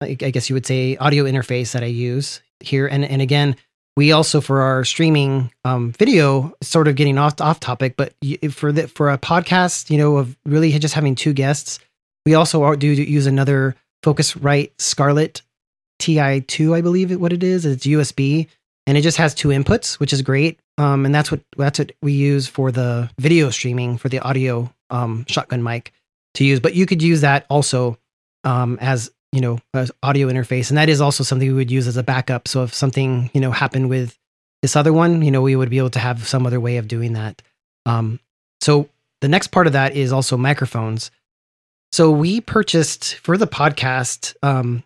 I 0.00 0.14
guess 0.14 0.48
you 0.48 0.54
would 0.54 0.66
say, 0.66 0.96
audio 0.96 1.24
interface 1.24 1.72
that 1.72 1.82
I 1.82 1.86
use 1.86 2.40
here. 2.60 2.86
And 2.86 3.04
and 3.04 3.20
again, 3.20 3.56
we 3.96 4.12
also 4.12 4.40
for 4.40 4.60
our 4.60 4.84
streaming 4.84 5.50
um, 5.64 5.92
video, 5.92 6.54
sort 6.62 6.88
of 6.88 6.96
getting 6.96 7.18
off 7.18 7.40
off 7.40 7.60
topic, 7.60 7.96
but 7.96 8.14
for 8.50 8.72
the 8.72 8.88
for 8.88 9.10
a 9.10 9.18
podcast, 9.18 9.90
you 9.90 9.98
know, 9.98 10.18
of 10.18 10.36
really 10.44 10.70
just 10.78 10.94
having 10.94 11.14
two 11.14 11.32
guests, 11.32 11.78
we 12.24 12.34
also 12.34 12.74
do 12.76 12.88
use 12.88 13.26
another 13.26 13.74
Focusrite 14.04 14.72
Scarlett 14.78 15.42
2i2, 16.00 16.74
I 16.74 16.80
believe 16.80 17.18
what 17.18 17.32
it 17.32 17.42
is. 17.42 17.64
It's 17.64 17.86
USB 17.86 18.48
and 18.86 18.96
it 18.96 19.02
just 19.02 19.16
has 19.16 19.34
two 19.34 19.48
inputs, 19.48 19.98
which 19.98 20.12
is 20.12 20.22
great. 20.22 20.60
Um, 20.78 21.06
and 21.06 21.14
that's 21.14 21.30
what 21.30 21.40
that's 21.56 21.78
what 21.78 21.92
we 22.02 22.12
use 22.12 22.46
for 22.46 22.70
the 22.70 23.10
video 23.18 23.50
streaming 23.50 23.96
for 23.96 24.08
the 24.08 24.20
audio 24.20 24.72
um, 24.90 25.24
shotgun 25.26 25.62
mic 25.62 25.92
to 26.36 26.44
use. 26.44 26.60
But 26.60 26.74
you 26.74 26.86
could 26.86 27.02
use 27.02 27.20
that 27.20 27.44
also 27.50 27.98
um, 28.44 28.78
as 28.80 29.10
you 29.32 29.40
know 29.40 29.58
as 29.74 29.90
audio 30.02 30.28
interface, 30.28 30.70
and 30.70 30.78
that 30.78 30.88
is 30.88 31.00
also 31.00 31.24
something 31.24 31.48
we 31.48 31.54
would 31.54 31.70
use 31.70 31.86
as 31.86 31.96
a 31.96 32.02
backup. 32.02 32.48
So 32.48 32.62
if 32.62 32.72
something 32.72 33.30
you 33.34 33.40
know 33.40 33.50
happened 33.50 33.90
with 33.90 34.16
this 34.62 34.76
other 34.76 34.92
one, 34.92 35.22
you 35.22 35.30
know 35.30 35.42
we 35.42 35.56
would 35.56 35.70
be 35.70 35.78
able 35.78 35.90
to 35.90 35.98
have 35.98 36.26
some 36.26 36.46
other 36.46 36.60
way 36.60 36.78
of 36.78 36.88
doing 36.88 37.14
that. 37.14 37.42
Um, 37.84 38.20
so 38.60 38.88
the 39.20 39.28
next 39.28 39.48
part 39.48 39.66
of 39.66 39.72
that 39.74 39.96
is 39.96 40.12
also 40.12 40.36
microphones. 40.36 41.10
So 41.92 42.10
we 42.10 42.40
purchased 42.40 43.16
for 43.16 43.36
the 43.38 43.46
podcast 43.46 44.34
um, 44.42 44.82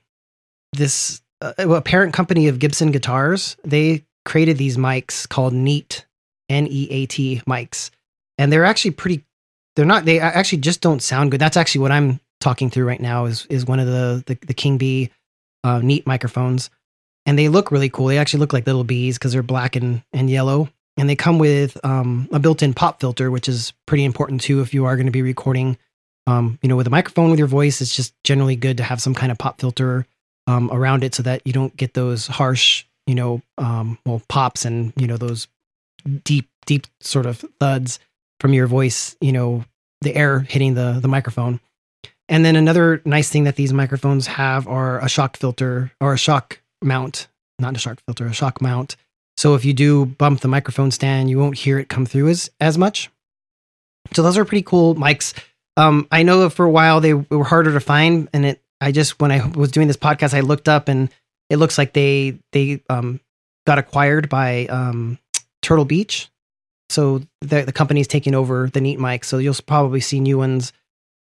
this 0.73 1.21
uh, 1.41 1.53
a 1.59 1.81
parent 1.81 2.15
company 2.15 2.49
of 2.49 2.59
Gibson 2.59 2.91
guitars. 2.91 3.57
They 3.65 4.05
created 4.25 4.59
these 4.59 4.77
mics 4.77 5.29
called 5.29 5.53
Neat 5.53 6.07
N 6.49 6.67
E 6.69 6.89
A 6.91 7.07
T 7.07 7.43
mics, 7.47 7.91
and 8.39 8.53
they're 8.53 8.65
actually 8.65 8.93
pretty. 8.93 9.25
They're 9.77 9.87
not. 9.87 10.05
They 10.05 10.21
actually 10.21 10.59
just 10.59 10.81
don't 10.81 11.03
sound 11.03 11.31
good. 11.31 11.41
That's 11.41 11.57
actually 11.57 11.83
what 11.83 11.93
I'm 11.93 12.21
talking 12.41 12.71
through 12.71 12.87
right 12.87 13.01
now. 13.01 13.27
Is 13.27 13.47
is 13.47 13.67
one 13.67 13.81
of 13.81 13.87
the 13.87 14.23
the, 14.27 14.47
the 14.47 14.55
King 14.55 14.79
Bee 14.79 15.11
uh, 15.65 15.81
Neat 15.81 16.07
microphones, 16.07 16.71
and 17.27 17.39
they 17.39 17.49
look 17.49 17.71
really 17.71 17.89
cool. 17.89 18.07
They 18.07 18.19
actually 18.19 18.41
look 18.41 18.53
like 18.53 18.67
little 18.67 18.85
bees 18.85 19.19
because 19.19 19.33
they're 19.33 19.43
black 19.43 19.77
and 19.77 20.03
and 20.13 20.29
yellow, 20.29 20.69
and 20.97 21.09
they 21.09 21.17
come 21.17 21.39
with 21.39 21.83
um, 21.85 22.29
a 22.33 22.39
built-in 22.39 22.75
pop 22.75 23.01
filter, 23.01 23.31
which 23.31 23.49
is 23.49 23.73
pretty 23.87 24.05
important 24.05 24.41
too 24.41 24.61
if 24.61 24.75
you 24.75 24.85
are 24.85 24.97
going 24.97 25.07
to 25.07 25.13
be 25.13 25.23
recording 25.23 25.77
um, 26.27 26.59
you 26.63 26.69
know, 26.69 26.77
with 26.77 26.87
a 26.87 26.91
microphone 26.91 27.31
with 27.31 27.39
your 27.39 27.49
voice, 27.49 27.81
it's 27.81 27.95
just 27.95 28.15
generally 28.25 28.57
good 28.57 28.77
to 28.77 28.83
have 28.83 29.01
some 29.01 29.15
kind 29.15 29.33
of 29.33 29.39
pop 29.39 29.61
filter 29.61 30.07
um, 30.47 30.71
around 30.73 31.05
it 31.05 31.15
so 31.15 31.23
that 31.23 31.43
you 31.47 31.53
don't 31.53 31.77
get 31.77 31.95
those 31.95 32.27
harsh, 32.27 32.85
you 33.07 33.15
know, 33.15 33.43
um, 33.59 33.99
well, 34.07 34.23
pops 34.29 34.65
and 34.65 34.93
you 34.97 35.07
know 35.07 35.17
those 35.17 35.49
deep, 36.25 36.49
deep 36.67 36.87
sort 37.01 37.27
of 37.27 37.45
thuds 37.61 37.99
from 38.41 38.53
your 38.53 38.67
voice. 38.67 39.17
You 39.21 39.33
know, 39.33 39.65
the 40.01 40.15
air 40.15 40.41
hitting 40.41 40.75
the 40.75 40.99
the 41.01 41.09
microphone. 41.09 41.61
And 42.29 42.45
then 42.45 42.55
another 42.55 43.03
nice 43.05 43.29
thing 43.29 43.45
that 43.45 43.57
these 43.57 43.73
microphones 43.73 44.29
have 44.29 44.69
are 44.69 45.01
a 45.05 45.09
shock 45.09 45.37
filter 45.37 45.93
or 46.01 46.13
a 46.15 46.19
shock 46.19 46.61
mount, 46.81 47.27
not 47.59 47.75
a 47.75 47.79
shock 47.79 48.01
filter, 48.07 48.27
a 48.27 48.33
shock 48.33 48.63
mount. 48.63 48.97
So 49.37 49.55
if 49.55 49.65
you 49.65 49.73
do 49.73 50.07
bump 50.07 50.41
the 50.41 50.49
microphone 50.49 50.91
stand, 50.91 51.29
you 51.29 51.39
won't 51.39 51.59
hear 51.59 51.79
it 51.79 51.89
come 51.89 52.07
through 52.07 52.29
as 52.29 52.51
as 52.61 52.79
much. 52.79 53.11
So 54.15 54.23
those 54.23 54.39
are 54.39 54.45
pretty 54.45 54.63
cool 54.63 54.95
mics. 54.95 55.35
Um, 55.77 56.07
I 56.11 56.23
know 56.23 56.49
for 56.51 56.65
a 56.65 56.71
while 56.71 57.01
they 57.01 57.15
were 57.15 57.45
harder 57.45 57.73
to 57.73 57.81
find, 57.81 58.29
and 58.33 58.45
it. 58.45 58.63
I 58.83 58.93
just 58.93 59.21
when 59.21 59.31
I 59.31 59.47
was 59.47 59.71
doing 59.71 59.89
this 59.89 59.97
podcast, 59.97 60.33
I 60.33 60.41
looked 60.41 60.69
up 60.69 60.89
and 60.89 61.11
it 61.51 61.57
looks 61.57 61.77
like 61.77 61.93
they 61.93 62.39
they 62.53 62.83
um, 62.89 63.21
got 63.67 63.79
acquired 63.79 64.29
by 64.29 64.67
um, 64.67 65.19
Turtle 65.61 65.85
Beach, 65.85 66.31
so 66.91 67.23
the 67.41 67.63
the 67.63 67.73
company's 67.73 68.09
taking 68.09 68.35
over 68.35 68.69
the 68.69 68.81
Neat 68.81 69.01
mic. 69.01 69.25
So 69.25 69.39
you'll 69.39 69.55
probably 69.67 70.01
see 70.01 70.21
new 70.21 70.39
ones 70.39 70.73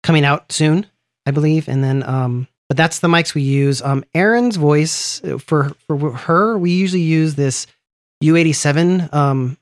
coming 0.02 0.24
out 0.24 0.50
soon, 0.52 0.86
I 1.26 1.30
believe. 1.30 1.68
And 1.68 1.82
then, 1.82 2.02
um, 2.02 2.48
but 2.68 2.76
that's 2.76 3.00
the 3.00 3.08
mics 3.08 3.34
we 3.34 3.42
use. 3.42 3.82
Um, 3.82 4.04
Erin's 4.14 4.56
voice 4.56 5.22
uh, 5.24 5.38
for 5.38 5.70
for 5.86 6.12
her, 6.12 6.58
we 6.58 6.72
usually 6.72 7.02
use 7.02 7.34
this 7.34 7.66
U87 8.22 9.12
um 9.14 9.56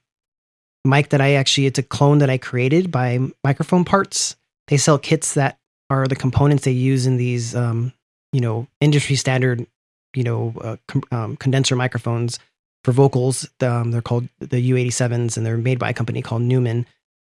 mic 0.85 1.09
that 1.09 1.21
I 1.21 1.35
actually 1.35 1.67
it's 1.67 1.79
a 1.79 1.83
clone 1.83 2.19
that 2.19 2.31
I 2.31 2.39
created 2.39 2.91
by 2.91 3.19
Microphone 3.43 3.85
Parts 3.85 4.37
they 4.69 4.77
sell 4.77 4.99
kits 4.99 5.35
that 5.35 5.59
are 5.91 6.07
the 6.07 6.17
components 6.17 6.65
they 6.65 6.73
use 6.73 7.07
in 7.07 7.17
these, 7.17 7.55
um, 7.55 7.93
you 8.33 8.41
know, 8.41 8.67
industry 8.81 9.17
standard, 9.17 9.67
you 10.15 10.25
know, 10.25 10.55
uh, 10.61 10.77
com- 10.89 11.05
um, 11.13 11.37
condenser 11.37 11.77
microphones 11.77 12.39
for 12.87 12.93
vocals. 12.93 13.49
Um, 13.61 13.91
they're 13.91 14.01
called 14.01 14.29
the 14.39 14.71
U87s, 14.71 15.37
and 15.37 15.45
they're 15.45 15.59
made 15.59 15.81
by 15.81 15.91
a 15.91 15.93
company 15.93 16.23
called 16.23 16.43
Newman, 16.43 16.87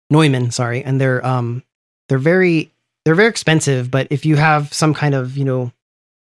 Neumann, 0.09 0.51
sorry, 0.51 0.81
and 0.85 1.01
they're 1.01 1.23
um, 1.25 1.63
they're 2.07 2.17
very 2.17 2.71
they're 3.03 3.13
very 3.13 3.27
expensive. 3.27 3.91
But 3.91 4.07
if 4.09 4.25
you 4.25 4.37
have 4.37 4.73
some 4.73 4.93
kind 4.93 5.13
of 5.13 5.35
you 5.35 5.43
know 5.43 5.73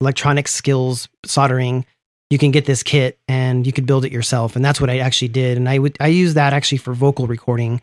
electronic 0.00 0.46
skills, 0.46 1.08
soldering, 1.24 1.84
you 2.30 2.38
can 2.38 2.52
get 2.52 2.66
this 2.66 2.84
kit 2.84 3.18
and 3.26 3.66
you 3.66 3.72
could 3.72 3.86
build 3.86 4.04
it 4.04 4.12
yourself. 4.12 4.54
And 4.54 4.64
that's 4.64 4.80
what 4.80 4.88
I 4.88 4.98
actually 4.98 5.28
did. 5.28 5.56
And 5.56 5.68
I 5.68 5.80
would 5.80 5.96
I 5.98 6.06
use 6.06 6.34
that 6.34 6.52
actually 6.52 6.78
for 6.78 6.94
vocal 6.94 7.26
recording 7.26 7.80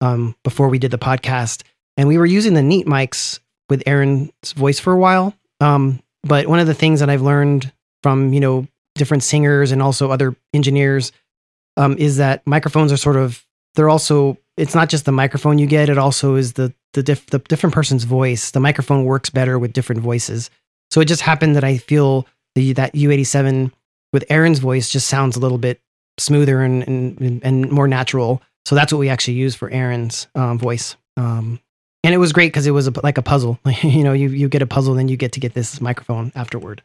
um, 0.00 0.36
before 0.44 0.68
we 0.68 0.78
did 0.78 0.92
the 0.92 0.98
podcast 0.98 1.64
and 1.96 2.06
we 2.06 2.16
were 2.16 2.26
using 2.26 2.54
the 2.54 2.62
neat 2.62 2.86
mics 2.86 3.40
with 3.68 3.82
Erin's 3.86 4.52
voice 4.52 4.78
for 4.78 4.92
a 4.92 4.98
while. 4.98 5.34
Um, 5.60 6.00
but 6.22 6.46
one 6.46 6.60
of 6.60 6.68
the 6.68 6.74
things 6.74 7.00
that 7.00 7.10
I've 7.10 7.22
learned 7.22 7.72
from 8.04 8.32
you 8.32 8.38
know 8.38 8.68
different 8.94 9.22
singers 9.22 9.72
and 9.72 9.82
also 9.82 10.10
other 10.10 10.36
engineers 10.52 11.12
um, 11.76 11.96
is 11.98 12.18
that 12.18 12.46
microphones 12.46 12.92
are 12.92 12.96
sort 12.96 13.16
of 13.16 13.44
they're 13.74 13.88
also 13.88 14.36
it's 14.56 14.74
not 14.74 14.88
just 14.88 15.04
the 15.04 15.12
microphone 15.12 15.58
you 15.58 15.66
get 15.66 15.88
it 15.88 15.98
also 15.98 16.34
is 16.34 16.54
the 16.54 16.72
the, 16.92 17.02
diff, 17.02 17.24
the 17.26 17.38
different 17.38 17.74
person's 17.74 18.04
voice 18.04 18.50
the 18.50 18.60
microphone 18.60 19.04
works 19.04 19.30
better 19.30 19.58
with 19.58 19.72
different 19.72 20.02
voices 20.02 20.50
so 20.90 21.00
it 21.00 21.06
just 21.06 21.22
happened 21.22 21.56
that 21.56 21.64
i 21.64 21.78
feel 21.78 22.26
the 22.54 22.74
that 22.74 22.92
u87 22.92 23.72
with 24.12 24.24
erin's 24.28 24.58
voice 24.58 24.90
just 24.90 25.06
sounds 25.06 25.36
a 25.36 25.40
little 25.40 25.58
bit 25.58 25.80
smoother 26.18 26.62
and 26.62 26.86
and, 26.86 27.40
and 27.44 27.70
more 27.70 27.88
natural. 27.88 28.42
So 28.64 28.74
that's 28.74 28.92
what 28.92 28.98
we 28.98 29.08
actually 29.08 29.34
use 29.34 29.54
for 29.54 29.70
erin's 29.70 30.28
um, 30.34 30.58
voice. 30.58 30.96
Um, 31.16 31.60
and 32.04 32.14
it 32.14 32.18
was 32.18 32.32
great 32.32 32.48
because 32.48 32.66
it 32.66 32.72
was 32.72 32.88
a, 32.88 32.92
like 33.02 33.18
a 33.18 33.22
puzzle. 33.22 33.58
you 33.82 34.04
know, 34.04 34.12
you 34.12 34.28
you 34.28 34.48
get 34.48 34.62
a 34.62 34.66
puzzle, 34.66 34.94
then 34.94 35.08
you 35.08 35.16
get 35.16 35.32
to 35.32 35.40
get 35.40 35.54
this 35.54 35.80
microphone 35.80 36.32
afterward. 36.34 36.82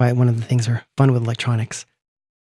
One 0.00 0.28
of 0.28 0.36
the 0.36 0.46
things 0.46 0.68
are 0.68 0.84
fun 0.96 1.12
with 1.12 1.22
electronics. 1.22 1.86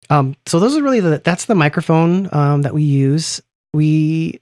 Um, 0.09 0.37
so 0.47 0.59
those 0.59 0.77
are 0.77 0.83
really 0.83 1.01
the 1.01 1.21
that's 1.25 1.45
the 1.47 1.55
microphone 1.55 2.29
um, 2.33 2.63
that 2.63 2.75
we 2.75 2.83
use. 2.83 3.41
We 3.73 4.41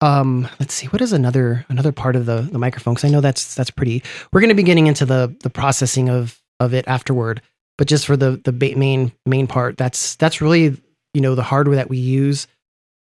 um, 0.00 0.48
let's 0.60 0.74
see 0.74 0.86
what 0.88 1.00
is 1.00 1.12
another 1.12 1.64
another 1.68 1.92
part 1.92 2.16
of 2.16 2.26
the 2.26 2.42
the 2.42 2.58
microphone 2.58 2.94
because 2.94 3.08
I 3.08 3.12
know 3.12 3.20
that's 3.20 3.54
that's 3.54 3.70
pretty. 3.70 4.02
We're 4.32 4.40
going 4.40 4.48
to 4.48 4.54
be 4.54 4.62
getting 4.62 4.86
into 4.86 5.06
the 5.06 5.34
the 5.42 5.50
processing 5.50 6.08
of 6.08 6.40
of 6.60 6.74
it 6.74 6.86
afterward, 6.88 7.40
but 7.78 7.86
just 7.86 8.06
for 8.06 8.16
the 8.16 8.40
the 8.44 8.52
main 8.52 9.12
main 9.24 9.46
part, 9.46 9.76
that's 9.76 10.16
that's 10.16 10.40
really 10.40 10.76
you 11.14 11.20
know 11.20 11.34
the 11.34 11.42
hardware 11.42 11.76
that 11.76 11.88
we 11.88 11.98
use 11.98 12.46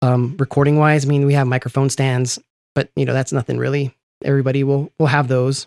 um, 0.02 0.36
recording 0.38 0.78
wise. 0.78 1.04
I 1.04 1.08
mean, 1.08 1.26
we 1.26 1.34
have 1.34 1.46
microphone 1.46 1.90
stands, 1.90 2.38
but 2.74 2.90
you 2.94 3.04
know 3.04 3.14
that's 3.14 3.32
nothing 3.32 3.58
really. 3.58 3.94
Everybody 4.24 4.62
will 4.62 4.92
will 4.98 5.06
have 5.06 5.28
those. 5.28 5.66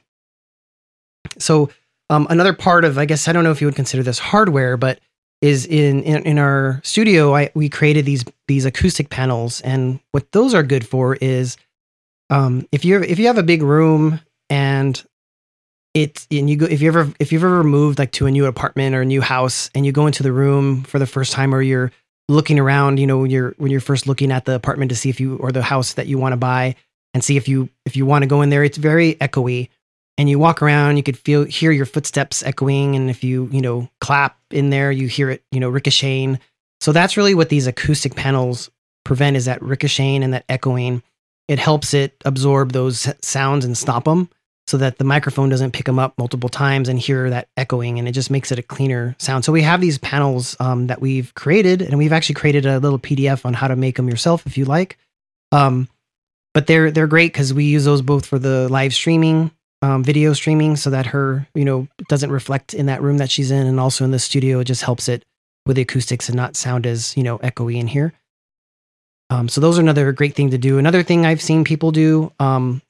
So 1.38 1.70
um, 2.10 2.28
another 2.30 2.54
part 2.54 2.86
of 2.86 2.98
I 2.98 3.06
guess 3.06 3.28
I 3.28 3.34
don't 3.34 3.44
know 3.44 3.52
if 3.52 3.62
you 3.62 3.68
would 3.68 3.76
consider 3.76 4.04
this 4.04 4.20
hardware, 4.20 4.78
but 4.78 5.00
is 5.42 5.66
in, 5.66 6.02
in, 6.04 6.24
in 6.24 6.40
our 6.40 6.82
studio, 6.84 7.36
I, 7.36 7.52
we 7.54 7.70
created 7.70 8.06
these 8.06 8.24
these 8.48 8.66
acoustic 8.66 9.10
panels, 9.10 9.62
and 9.62 10.00
what 10.12 10.32
those 10.32 10.54
are 10.54 10.64
good 10.64 10.88
for 10.88 11.16
is 11.16 11.58
um, 12.30 12.68
if 12.72 12.86
you 12.86 13.02
if 13.02 13.20
you 13.20 13.28
have 13.28 13.38
a 13.38 13.44
big 13.44 13.62
room 13.62 14.20
and 14.50 15.04
it 15.94 16.28
and 16.32 16.50
you 16.50 16.58
go 16.58 16.66
if 16.66 16.82
you 16.82 16.88
ever 16.88 17.12
if 17.20 17.32
you've 17.32 17.44
ever 17.44 17.64
moved 17.64 18.00
like 18.00 18.12
to 18.14 18.26
a 18.26 18.32
new 18.32 18.46
apartment 18.46 18.96
or 18.96 19.02
a 19.02 19.06
new 19.06 19.22
house 19.22 19.70
and 19.74 19.86
you 19.86 19.92
go 19.92 20.08
into 20.08 20.24
the 20.24 20.32
room 20.32 20.84
for 20.84 21.00
the 21.00 21.08
first 21.08 21.32
time 21.32 21.54
or 21.54 21.62
you're 21.62 21.92
looking 22.28 22.60
around, 22.60 23.00
you 23.00 23.08
know, 23.08 23.20
when 23.20 23.32
you're 23.32 23.54
when 23.58 23.72
you're 23.72 23.82
first 23.82 24.08
looking 24.08 24.32
at 24.32 24.46
the 24.46 24.56
apartment 24.56 24.90
to 24.90 24.96
see 24.96 25.10
if 25.10 25.20
you 25.20 25.38
or 25.38 25.52
the 25.52 25.62
house 25.62 25.94
that 25.94 26.08
you 26.08 26.18
want 26.18 26.34
to 26.34 26.38
buy 26.38 26.76
and 27.14 27.24
see 27.24 27.38
if 27.38 27.48
you 27.48 27.70
if 27.86 27.96
you 27.96 28.06
want 28.06 28.24
to 28.24 28.28
go 28.28 28.42
in 28.42 28.50
there, 28.50 28.64
it's 28.64 28.78
very 28.78 29.16
echoey 29.16 29.70
and 30.18 30.30
you 30.30 30.40
walk 30.40 30.62
around, 30.62 30.98
you 30.98 31.04
could 31.04 31.18
feel 31.18 31.44
hear 31.44 31.72
your 31.72 31.86
footsteps 31.86 32.44
echoing, 32.44 32.96
and 32.96 33.10
if 33.10 33.24
you 33.24 33.50
you 33.52 33.62
know 33.62 33.90
clap 34.02 34.38
in 34.52 34.70
there, 34.70 34.92
you 34.92 35.08
hear 35.08 35.30
it 35.30 35.44
you 35.52 35.60
know 35.60 35.70
ricocheting. 35.70 36.40
So 36.82 36.92
that's 36.92 37.18
really 37.18 37.34
what 37.34 37.50
these 37.50 37.68
acoustic 37.68 38.16
panels 38.16 38.70
prevent 39.04 39.38
is 39.38 39.46
that 39.46 39.62
ricocheting 39.62 40.24
and 40.24 40.34
that 40.34 40.46
echoing. 40.50 41.02
It 41.48 41.60
helps 41.60 41.94
it 41.94 42.16
absorb 42.26 42.72
those 42.72 43.08
sounds 43.22 43.66
and 43.66 43.78
stop 43.78 44.06
them 44.06 44.30
so 44.68 44.78
that 44.78 44.98
the 44.98 45.04
microphone 45.04 45.50
doesn't 45.50 45.72
pick 45.72 45.86
them 45.86 46.00
up 46.00 46.18
multiple 46.18 46.50
times 46.50 46.90
and 46.90 47.00
hear 47.00 47.30
that 47.30 47.48
echoing 47.56 48.00
and 48.00 48.08
it 48.08 48.14
just 48.14 48.32
makes 48.32 48.52
it 48.52 48.58
a 48.58 48.64
cleaner 48.64 49.16
sound. 49.20 49.46
So 49.46 49.52
we 49.52 49.62
have 49.62 49.80
these 49.80 50.00
panels 50.00 50.56
um, 50.60 50.88
that 50.88 51.02
we've 51.02 51.34
created 51.36 51.84
and 51.84 51.98
we've 52.00 52.14
actually 52.14 52.36
created 52.36 52.66
a 52.66 52.80
little 52.80 52.98
PDF 52.98 53.46
on 53.46 53.54
how 53.54 53.68
to 53.68 53.76
make 53.76 53.96
them 53.96 54.10
yourself 54.10 54.48
if 54.48 54.58
you 54.58 54.66
like. 54.66 54.98
Um, 55.52 55.88
but 56.54 56.68
they're 56.68 56.90
they're 56.90 57.06
great 57.06 57.32
because 57.32 57.54
we 57.54 57.66
use 57.66 57.86
those 57.86 58.02
both 58.02 58.26
for 58.26 58.40
the 58.40 58.68
live 58.70 58.94
streaming 58.94 59.52
um, 59.82 60.04
video 60.04 60.34
streaming 60.34 60.76
so 60.76 60.90
that 60.90 61.08
her, 61.08 61.48
you 61.54 61.66
know, 61.66 61.88
doesn't 62.10 62.32
reflect 62.32 62.74
in 62.74 62.86
that 62.88 63.02
room 63.02 63.18
that 63.18 63.30
she's 63.30 63.52
in, 63.52 63.68
and 63.68 63.80
also 63.80 64.04
in 64.04 64.12
the 64.12 64.20
studio, 64.20 64.60
it 64.60 64.66
just 64.66 64.84
helps 64.84 65.08
it 65.08 65.26
with 65.66 65.76
the 65.76 65.82
acoustics 65.82 66.30
and 66.30 66.36
not 66.36 66.56
sound 66.56 66.86
as 66.86 67.16
you 67.18 67.24
know 67.24 67.38
echoey 67.40 67.76
in 67.80 67.88
here. 67.88 68.14
Um, 69.30 69.50
so 69.50 69.60
those 69.60 69.78
are 69.78 69.82
another 69.82 70.12
great 70.12 70.36
thing 70.36 70.52
to 70.52 70.58
do. 70.58 70.78
Another 70.78 71.04
thing 71.04 71.26
I've 71.26 71.42
seen 71.42 71.64
people 71.64 71.92
do 71.92 72.32
um, 72.40 72.82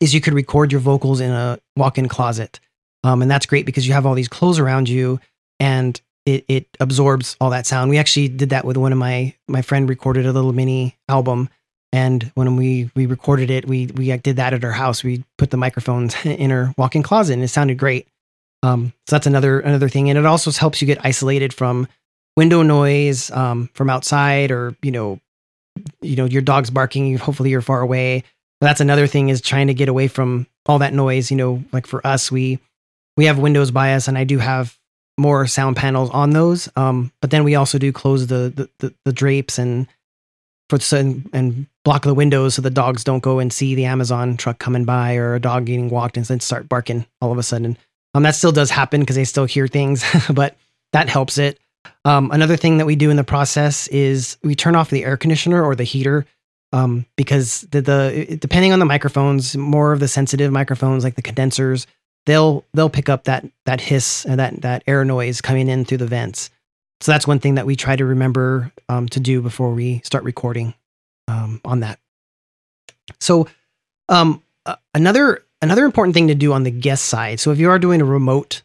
is 0.00 0.12
you 0.14 0.20
could 0.20 0.34
record 0.34 0.72
your 0.72 0.80
vocals 0.80 1.20
in 1.20 1.30
a 1.30 1.58
walk-in 1.76 2.08
closet, 2.08 2.60
um, 3.04 3.22
and 3.22 3.30
that's 3.30 3.46
great 3.46 3.66
because 3.66 3.86
you 3.86 3.94
have 3.94 4.06
all 4.06 4.14
these 4.14 4.28
clothes 4.28 4.58
around 4.58 4.88
you, 4.88 5.20
and 5.58 6.00
it, 6.26 6.44
it 6.48 6.66
absorbs 6.80 7.36
all 7.40 7.50
that 7.50 7.66
sound. 7.66 7.90
We 7.90 7.98
actually 7.98 8.28
did 8.28 8.50
that 8.50 8.64
with 8.64 8.76
one 8.76 8.92
of 8.92 8.98
my 8.98 9.34
my 9.48 9.62
friend 9.62 9.88
recorded 9.88 10.26
a 10.26 10.32
little 10.32 10.52
mini 10.52 10.96
album 11.08 11.48
and 11.92 12.30
when 12.34 12.56
we 12.56 12.90
we 12.94 13.06
recorded 13.06 13.50
it, 13.50 13.66
we 13.66 13.86
we 13.86 14.14
did 14.18 14.36
that 14.36 14.52
at 14.52 14.64
our 14.64 14.72
house. 14.72 15.02
We 15.02 15.24
put 15.38 15.50
the 15.50 15.56
microphones 15.56 16.14
in 16.24 16.52
our 16.52 16.74
walk-in 16.76 17.02
closet, 17.02 17.34
and 17.34 17.42
it 17.42 17.48
sounded 17.48 17.78
great. 17.78 18.06
Um, 18.62 18.92
so 19.06 19.16
that's 19.16 19.26
another 19.26 19.60
another 19.60 19.88
thing, 19.88 20.10
and 20.10 20.18
it 20.18 20.26
also 20.26 20.50
helps 20.50 20.82
you 20.82 20.86
get 20.86 21.04
isolated 21.04 21.54
from 21.54 21.88
window 22.36 22.62
noise 22.62 23.30
um, 23.30 23.70
from 23.74 23.88
outside, 23.88 24.50
or 24.50 24.76
you 24.82 24.90
know, 24.90 25.20
you 26.02 26.16
know 26.16 26.26
your 26.26 26.42
dog's 26.42 26.70
barking. 26.70 27.16
Hopefully, 27.16 27.50
you're 27.50 27.62
far 27.62 27.80
away. 27.80 28.24
But 28.60 28.66
that's 28.66 28.80
another 28.80 29.06
thing 29.06 29.28
is 29.28 29.40
trying 29.40 29.68
to 29.68 29.74
get 29.74 29.88
away 29.88 30.08
from 30.08 30.46
all 30.66 30.80
that 30.80 30.92
noise. 30.92 31.30
You 31.30 31.36
know, 31.36 31.64
like 31.72 31.86
for 31.86 32.06
us, 32.06 32.30
we 32.30 32.58
we 33.16 33.26
have 33.26 33.38
windows 33.38 33.70
by 33.70 33.94
us, 33.94 34.08
and 34.08 34.18
I 34.18 34.24
do 34.24 34.38
have 34.38 34.76
more 35.18 35.46
sound 35.46 35.76
panels 35.76 36.10
on 36.10 36.30
those. 36.30 36.68
Um, 36.76 37.12
but 37.20 37.30
then 37.30 37.44
we 37.44 37.54
also 37.54 37.78
do 37.78 37.92
close 37.92 38.26
the 38.26 38.52
the, 38.54 38.70
the, 38.78 38.94
the 39.04 39.12
drapes 39.12 39.58
and 39.58 39.86
for 40.68 40.78
and, 40.96 41.28
and 41.32 41.66
block 41.84 42.02
the 42.02 42.14
windows 42.14 42.54
so 42.54 42.62
the 42.62 42.70
dogs 42.70 43.04
don't 43.04 43.22
go 43.22 43.38
and 43.38 43.52
see 43.52 43.74
the 43.74 43.86
Amazon 43.86 44.36
truck 44.36 44.58
coming 44.58 44.84
by 44.84 45.16
or 45.16 45.34
a 45.34 45.40
dog 45.40 45.64
getting 45.66 45.88
walked 45.88 46.16
and 46.16 46.26
then 46.26 46.40
start 46.40 46.68
barking 46.68 47.06
all 47.20 47.32
of 47.32 47.38
a 47.38 47.42
sudden. 47.42 47.76
Um, 48.14 48.22
that 48.22 48.34
still 48.34 48.52
does 48.52 48.70
happen 48.70 49.00
because 49.00 49.16
they 49.16 49.24
still 49.24 49.44
hear 49.44 49.66
things, 49.68 50.04
but 50.32 50.56
that 50.92 51.08
helps 51.08 51.38
it. 51.38 51.58
Um, 52.04 52.30
another 52.30 52.56
thing 52.56 52.78
that 52.78 52.86
we 52.86 52.96
do 52.96 53.10
in 53.10 53.16
the 53.16 53.24
process 53.24 53.88
is 53.88 54.36
we 54.42 54.54
turn 54.54 54.76
off 54.76 54.90
the 54.90 55.04
air 55.04 55.16
conditioner 55.16 55.62
or 55.62 55.74
the 55.74 55.84
heater 55.84 56.26
um, 56.72 57.06
because 57.16 57.62
the, 57.70 57.80
the 57.80 58.38
depending 58.40 58.72
on 58.72 58.78
the 58.78 58.84
microphones, 58.84 59.56
more 59.56 59.92
of 59.92 60.00
the 60.00 60.08
sensitive 60.08 60.52
microphones 60.52 61.04
like 61.04 61.14
the 61.14 61.22
condensers, 61.22 61.86
they'll 62.26 62.64
they'll 62.74 62.90
pick 62.90 63.08
up 63.08 63.24
that 63.24 63.46
that 63.64 63.80
hiss 63.80 64.24
and 64.26 64.38
that 64.38 64.60
that 64.62 64.84
air 64.86 65.04
noise 65.04 65.40
coming 65.40 65.68
in 65.68 65.84
through 65.84 65.98
the 65.98 66.06
vents. 66.06 66.50
So 67.00 67.12
that's 67.12 67.26
one 67.26 67.38
thing 67.38 67.54
that 67.54 67.66
we 67.66 67.76
try 67.76 67.96
to 67.96 68.04
remember 68.04 68.72
um, 68.88 69.08
to 69.10 69.20
do 69.20 69.40
before 69.40 69.72
we 69.72 70.00
start 70.04 70.24
recording 70.24 70.74
um, 71.28 71.60
on 71.64 71.80
that. 71.80 72.00
So 73.20 73.48
um, 74.08 74.42
uh, 74.66 74.76
another 74.94 75.44
another 75.62 75.84
important 75.84 76.14
thing 76.14 76.28
to 76.28 76.34
do 76.34 76.52
on 76.52 76.62
the 76.62 76.70
guest 76.70 77.06
side. 77.06 77.40
So 77.40 77.50
if 77.52 77.58
you 77.58 77.70
are 77.70 77.78
doing 77.78 78.00
a 78.00 78.04
remote 78.04 78.62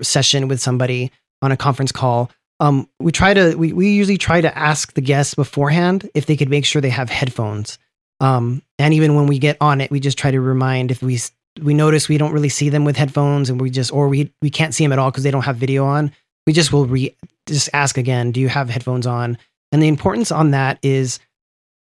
session 0.00 0.48
with 0.48 0.60
somebody 0.60 1.10
on 1.40 1.52
a 1.52 1.56
conference 1.56 1.92
call, 1.92 2.30
um, 2.60 2.88
we 3.00 3.10
try 3.10 3.34
to 3.34 3.56
we, 3.56 3.72
we 3.72 3.90
usually 3.90 4.18
try 4.18 4.40
to 4.40 4.56
ask 4.56 4.92
the 4.94 5.00
guests 5.00 5.34
beforehand 5.34 6.08
if 6.14 6.26
they 6.26 6.36
could 6.36 6.50
make 6.50 6.64
sure 6.64 6.80
they 6.80 6.90
have 6.90 7.10
headphones. 7.10 7.78
Um, 8.20 8.62
and 8.78 8.94
even 8.94 9.16
when 9.16 9.26
we 9.26 9.40
get 9.40 9.56
on 9.60 9.80
it, 9.80 9.90
we 9.90 9.98
just 9.98 10.16
try 10.16 10.30
to 10.30 10.40
remind 10.40 10.92
if 10.92 11.02
we 11.02 11.18
we 11.60 11.74
notice 11.74 12.08
we 12.08 12.18
don't 12.18 12.32
really 12.32 12.48
see 12.48 12.68
them 12.68 12.84
with 12.84 12.96
headphones 12.96 13.50
and 13.50 13.60
we 13.60 13.68
just 13.68 13.92
or 13.92 14.08
we 14.08 14.32
we 14.40 14.50
can't 14.50 14.74
see 14.74 14.84
them 14.84 14.92
at 14.92 14.98
all 14.98 15.10
because 15.10 15.24
they 15.24 15.30
don't 15.30 15.44
have 15.44 15.56
video 15.56 15.84
on 15.84 16.12
we 16.46 16.52
just 16.52 16.72
will 16.72 16.86
re 16.86 17.16
just 17.46 17.70
ask 17.72 17.98
again, 17.98 18.32
do 18.32 18.40
you 18.40 18.48
have 18.48 18.70
headphones 18.70 19.06
on? 19.06 19.38
And 19.72 19.82
the 19.82 19.88
importance 19.88 20.30
on 20.30 20.52
that 20.52 20.78
is 20.82 21.18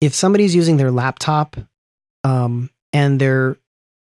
if 0.01 0.15
somebody's 0.15 0.55
using 0.55 0.77
their 0.77 0.91
laptop 0.91 1.57
um, 2.25 2.71
and 2.93 3.21
they're 3.21 3.57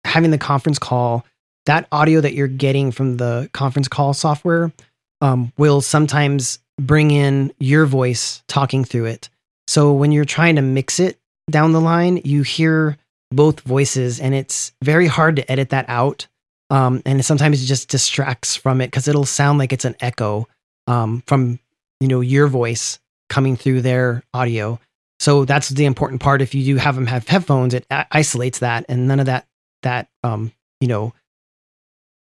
having 0.05 0.31
the 0.31 0.39
conference 0.39 0.79
call, 0.79 1.25
that 1.67 1.87
audio 1.93 2.21
that 2.21 2.35
you're 2.35 2.49
getting 2.49 2.91
from 2.91 3.17
the 3.17 3.51
conference 3.53 3.89
call 3.89 4.15
software 4.15 4.73
um, 5.21 5.53
will 5.57 5.81
sometimes 5.81 6.59
bring 6.81 7.11
in 7.11 7.53
your 7.59 7.87
voice 7.87 8.43
talking 8.49 8.85
through 8.85 9.07
it. 9.07 9.29
So 9.67 9.93
when 9.93 10.13
you're 10.13 10.25
trying 10.25 10.57
to 10.57 10.63
mix 10.63 11.01
it 11.01 11.19
down 11.51 11.73
the 11.73 11.81
line, 11.81 12.21
you 12.25 12.43
hear 12.43 12.97
both 13.33 13.61
voices, 13.61 14.21
and 14.21 14.35
it's 14.35 14.73
very 14.83 15.07
hard 15.07 15.37
to 15.37 15.51
edit 15.51 15.71
that 15.71 15.87
out. 15.89 16.29
Um, 16.71 17.03
and 17.07 17.25
sometimes 17.25 17.63
it 17.63 17.67
just 17.67 17.89
distracts 17.89 18.57
from 18.57 18.81
it 18.81 18.89
because 18.89 19.07
it'll 19.09 19.25
sound 19.25 19.59
like 19.59 19.73
it's 19.73 19.85
an 19.85 19.97
echo 20.01 20.49
um, 20.87 21.23
from 21.27 21.59
you 22.01 22.09
know 22.09 22.21
your 22.21 22.49
voice 22.49 22.99
coming 23.29 23.57
through 23.57 23.83
their 23.83 24.23
audio. 24.35 24.81
So 25.19 25.45
that's 25.45 25.71
the 25.71 25.87
important 25.87 26.21
part. 26.21 26.43
If 26.43 26.55
you 26.55 26.65
do 26.65 26.77
have 26.77 26.95
them 26.95 27.07
have 27.07 27.27
headphones, 27.27 27.73
it 27.75 27.87
isolates 27.91 28.59
that, 28.59 28.85
and 28.89 29.09
none 29.09 29.21
of 29.21 29.27
that 29.27 29.47
that 29.83 30.09
um, 30.25 30.53
you 30.81 30.89
know 30.89 31.15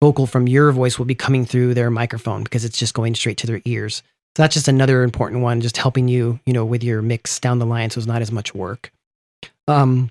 vocal 0.03 0.27
from 0.27 0.47
your 0.47 0.71
voice 0.73 0.99
will 0.99 1.07
be 1.07 1.15
coming 1.15 1.45
through 1.45 1.75
their 1.75 1.91
microphone 1.91 2.43
because 2.43 2.65
it's 2.65 2.79
just 2.79 2.95
going 2.95 3.15
straight 3.15 3.39
to 3.39 3.47
their 3.47 3.63
ears. 3.65 4.03
So 4.37 4.43
that's 4.43 4.55
just 4.55 4.69
another 4.69 5.03
important 5.03 5.41
one, 5.41 5.63
just 5.63 5.79
helping 5.79 6.09
you, 6.09 6.39
you 6.45 6.53
know, 6.53 6.65
with 6.65 6.85
your 6.85 7.01
mix 7.01 7.41
down 7.41 7.59
the 7.59 7.65
line, 7.65 7.89
so 7.89 7.99
it's 7.99 8.07
not 8.07 8.21
as 8.21 8.31
much 8.31 8.55
work. 8.55 8.93
Um, 9.67 10.11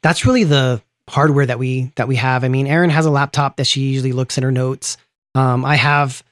that's 0.00 0.24
really 0.24 0.44
the 0.44 0.80
hardware 1.08 1.46
that 1.46 1.58
we 1.58 1.92
that 1.96 2.08
we 2.08 2.16
have. 2.16 2.44
I 2.44 2.48
mean, 2.48 2.66
Erin 2.66 2.90
has 2.90 3.06
a 3.06 3.10
laptop 3.10 3.56
that 3.56 3.66
she 3.66 3.80
usually 3.80 4.12
looks 4.12 4.38
at 4.38 4.44
her 4.44 4.52
notes. 4.52 4.96
Um, 5.34 5.64
I 5.64 5.76
have, 5.76 6.22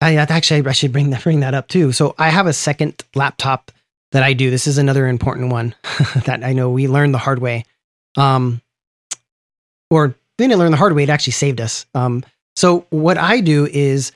I 0.00 0.16
actually 0.16 0.66
I 0.66 0.72
should 0.72 0.92
bring 0.92 1.10
that 1.10 1.22
bring 1.22 1.40
that 1.40 1.54
up 1.54 1.68
too. 1.68 1.92
So 1.92 2.14
I 2.18 2.28
have 2.30 2.46
a 2.46 2.52
second 2.52 3.02
laptop 3.14 3.72
that 4.12 4.22
I 4.22 4.32
do. 4.32 4.50
This 4.50 4.66
is 4.66 4.78
another 4.78 5.06
important 5.06 5.50
one 5.50 5.74
that 6.24 6.44
I 6.44 6.52
know 6.52 6.70
we 6.70 6.88
learned 6.88 7.14
the 7.14 7.18
hard 7.18 7.38
way. 7.38 7.64
Um, 8.16 8.60
or 9.90 10.14
didn't 10.38 10.58
learn 10.58 10.70
the 10.70 10.76
hard 10.76 10.94
way. 10.94 11.02
It 11.02 11.10
actually 11.10 11.32
saved 11.32 11.60
us. 11.60 11.86
Um, 11.94 12.24
so 12.56 12.86
what 12.90 13.18
I 13.18 13.40
do 13.40 13.66
is 13.66 14.12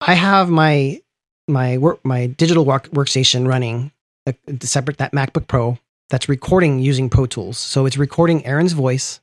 I 0.00 0.14
have 0.14 0.50
my 0.50 1.00
my 1.48 1.78
work 1.78 2.04
my 2.04 2.26
digital 2.26 2.64
work, 2.64 2.88
workstation 2.90 3.46
running 3.46 3.92
a, 4.26 4.34
a 4.46 4.66
separate 4.66 4.98
that 4.98 5.12
MacBook 5.12 5.46
Pro 5.46 5.78
that's 6.10 6.28
recording 6.28 6.78
using 6.78 7.08
Pro 7.08 7.26
Tools. 7.26 7.58
So 7.58 7.86
it's 7.86 7.96
recording 7.96 8.44
Erin's 8.46 8.72
voice, 8.72 9.20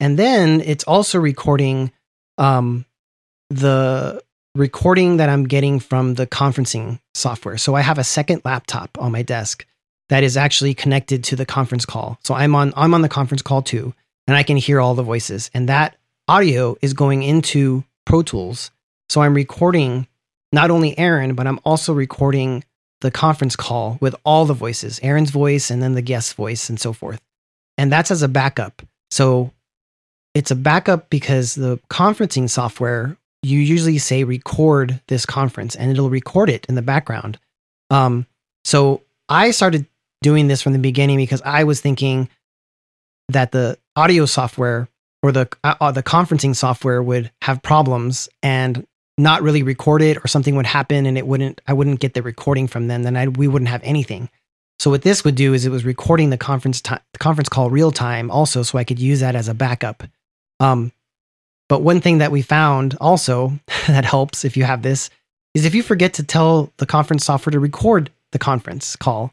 and 0.00 0.18
then 0.18 0.60
it's 0.60 0.84
also 0.84 1.18
recording 1.18 1.92
um, 2.38 2.84
the 3.50 4.22
recording 4.54 5.18
that 5.18 5.28
I'm 5.28 5.44
getting 5.44 5.80
from 5.80 6.14
the 6.14 6.26
conferencing 6.26 7.00
software. 7.14 7.58
So 7.58 7.74
I 7.74 7.80
have 7.80 7.98
a 7.98 8.04
second 8.04 8.42
laptop 8.44 8.96
on 8.98 9.12
my 9.12 9.22
desk 9.22 9.66
that 10.08 10.22
is 10.22 10.36
actually 10.36 10.74
connected 10.74 11.24
to 11.24 11.36
the 11.36 11.46
conference 11.46 11.84
call. 11.84 12.18
So 12.24 12.34
I'm 12.34 12.54
on 12.54 12.72
I'm 12.76 12.94
on 12.94 13.02
the 13.02 13.08
conference 13.08 13.42
call 13.42 13.62
too, 13.62 13.94
and 14.26 14.36
I 14.36 14.42
can 14.42 14.56
hear 14.56 14.80
all 14.80 14.94
the 14.94 15.02
voices. 15.02 15.50
And 15.54 15.68
that 15.68 15.96
audio 16.26 16.76
is 16.82 16.94
going 16.94 17.22
into 17.22 17.84
Pro 18.04 18.22
Tools. 18.22 18.70
So 19.08 19.20
I'm 19.20 19.34
recording 19.34 20.06
not 20.52 20.70
only 20.70 20.98
Erin, 20.98 21.34
but 21.34 21.46
I'm 21.46 21.60
also 21.64 21.92
recording 21.92 22.64
the 23.00 23.10
conference 23.10 23.56
call 23.56 23.98
with 24.00 24.14
all 24.24 24.44
the 24.44 24.54
voices, 24.54 24.98
Erin's 25.02 25.30
voice 25.30 25.70
and 25.70 25.82
then 25.82 25.94
the 25.94 26.02
guest's 26.02 26.32
voice 26.32 26.68
and 26.68 26.80
so 26.80 26.92
forth. 26.92 27.20
And 27.76 27.92
that's 27.92 28.10
as 28.10 28.22
a 28.22 28.28
backup. 28.28 28.82
So 29.10 29.52
it's 30.34 30.50
a 30.50 30.56
backup 30.56 31.10
because 31.10 31.54
the 31.54 31.78
conferencing 31.90 32.50
software, 32.50 33.16
you 33.42 33.60
usually 33.60 33.98
say 33.98 34.24
record 34.24 35.00
this 35.08 35.24
conference 35.24 35.76
and 35.76 35.90
it'll 35.90 36.10
record 36.10 36.50
it 36.50 36.66
in 36.66 36.74
the 36.74 36.82
background. 36.82 37.38
Um, 37.90 38.26
so 38.64 39.02
I 39.28 39.52
started 39.52 39.86
doing 40.22 40.48
this 40.48 40.62
from 40.62 40.72
the 40.72 40.78
beginning 40.78 41.16
because 41.16 41.42
I 41.42 41.64
was 41.64 41.80
thinking 41.80 42.28
that 43.28 43.52
the 43.52 43.78
audio 43.94 44.26
software 44.26 44.88
or 45.22 45.32
the 45.32 45.48
uh, 45.64 45.74
uh, 45.80 45.92
the 45.92 46.02
conferencing 46.02 46.54
software 46.54 47.02
would 47.02 47.30
have 47.42 47.62
problems 47.62 48.28
and 48.42 48.86
not 49.18 49.42
really 49.42 49.62
record 49.62 50.00
it 50.00 50.16
or 50.18 50.28
something 50.28 50.54
would 50.54 50.66
happen 50.66 51.04
and 51.04 51.18
it 51.18 51.26
wouldn't 51.26 51.60
I 51.66 51.72
wouldn't 51.72 52.00
get 52.00 52.14
the 52.14 52.22
recording 52.22 52.68
from 52.68 52.86
them 52.86 53.02
then 53.02 53.16
I 53.16 53.28
we 53.28 53.48
wouldn't 53.48 53.68
have 53.68 53.82
anything. 53.82 54.30
So 54.78 54.90
what 54.90 55.02
this 55.02 55.24
would 55.24 55.34
do 55.34 55.54
is 55.54 55.66
it 55.66 55.70
was 55.70 55.84
recording 55.84 56.30
the 56.30 56.38
conference 56.38 56.80
time, 56.80 57.00
conference 57.18 57.48
call 57.48 57.68
real 57.68 57.90
time 57.90 58.30
also 58.30 58.62
so 58.62 58.78
I 58.78 58.84
could 58.84 59.00
use 59.00 59.20
that 59.20 59.34
as 59.34 59.48
a 59.48 59.54
backup. 59.54 60.04
Um 60.60 60.92
but 61.68 61.82
one 61.82 62.00
thing 62.00 62.18
that 62.18 62.32
we 62.32 62.42
found 62.42 62.96
also 63.00 63.58
that 63.88 64.04
helps 64.04 64.44
if 64.44 64.56
you 64.56 64.64
have 64.64 64.82
this 64.82 65.10
is 65.54 65.64
if 65.64 65.74
you 65.74 65.82
forget 65.82 66.14
to 66.14 66.22
tell 66.22 66.72
the 66.76 66.86
conference 66.86 67.24
software 67.24 67.50
to 67.50 67.60
record 67.60 68.10
the 68.32 68.38
conference 68.38 68.96
call. 68.96 69.32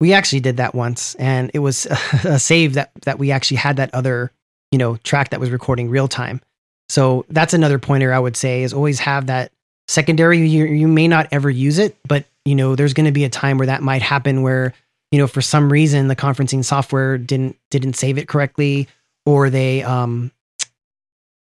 We 0.00 0.14
actually 0.14 0.40
did 0.40 0.56
that 0.56 0.74
once 0.74 1.14
and 1.16 1.50
it 1.54 1.60
was 1.60 1.86
a 2.24 2.38
save 2.38 2.74
that 2.74 2.90
that 3.02 3.18
we 3.18 3.30
actually 3.30 3.58
had 3.58 3.76
that 3.76 3.94
other, 3.94 4.32
you 4.72 4.78
know, 4.78 4.96
track 4.96 5.30
that 5.30 5.40
was 5.40 5.50
recording 5.50 5.88
real 5.88 6.08
time. 6.08 6.40
So 6.90 7.24
that's 7.28 7.54
another 7.54 7.78
pointer 7.78 8.12
I 8.12 8.18
would 8.18 8.36
say 8.36 8.64
is 8.64 8.72
always 8.72 8.98
have 8.98 9.26
that 9.26 9.52
secondary. 9.86 10.46
You, 10.46 10.64
you 10.64 10.88
may 10.88 11.06
not 11.06 11.28
ever 11.30 11.48
use 11.48 11.78
it, 11.78 11.96
but 12.06 12.24
you 12.44 12.56
know, 12.56 12.74
there's 12.74 12.94
going 12.94 13.06
to 13.06 13.12
be 13.12 13.22
a 13.22 13.28
time 13.28 13.58
where 13.58 13.68
that 13.68 13.80
might 13.80 14.02
happen 14.02 14.42
where, 14.42 14.74
you 15.12 15.18
know, 15.18 15.28
for 15.28 15.40
some 15.40 15.70
reason 15.70 16.08
the 16.08 16.16
conferencing 16.16 16.64
software 16.64 17.16
didn't, 17.16 17.56
didn't 17.70 17.94
save 17.94 18.18
it 18.18 18.26
correctly 18.26 18.88
or 19.24 19.50
they, 19.50 19.84
um, 19.84 20.32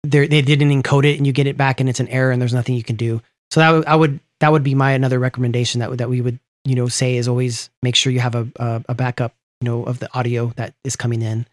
they 0.05 0.29
they 0.29 0.43
didn't 0.43 0.71
encode 0.71 1.05
it 1.05 1.17
and 1.17 1.27
you 1.27 1.33
get 1.33 1.49
it 1.49 1.57
back 1.57 1.81
and 1.81 1.89
it's 1.89 2.01
an 2.01 2.09
error 2.09 2.31
and 2.31 2.41
there's 2.41 2.55
nothing 2.55 2.77
you 2.77 2.85
can 2.85 2.97
do. 2.97 3.21
So 3.51 3.59
that 3.59 3.89
I 3.89 3.97
would, 3.97 4.21
that 4.39 4.53
would 4.53 4.63
be 4.63 4.77
my 4.77 4.93
another 4.93 5.19
recommendation 5.19 5.81
that, 5.81 5.97
that 5.99 6.09
we 6.09 6.21
would, 6.21 6.39
you 6.65 6.77
know, 6.77 6.87
say 6.87 7.17
is 7.17 7.27
always 7.27 7.71
make 7.83 7.97
sure 7.97 8.13
you 8.13 8.21
have 8.21 8.37
a, 8.37 8.47
a, 8.57 8.85
a 8.91 8.95
backup, 8.95 9.35
you 9.61 9.69
know, 9.69 9.83
of 9.83 9.99
the 9.99 10.13
audio 10.17 10.53
that 10.57 10.75
is 10.85 10.95
coming 10.95 11.23
in. 11.23 11.47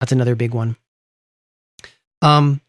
That's 0.00 0.12
another 0.12 0.36
big 0.36 0.54
one. 0.54 0.76
Um, 2.22 2.62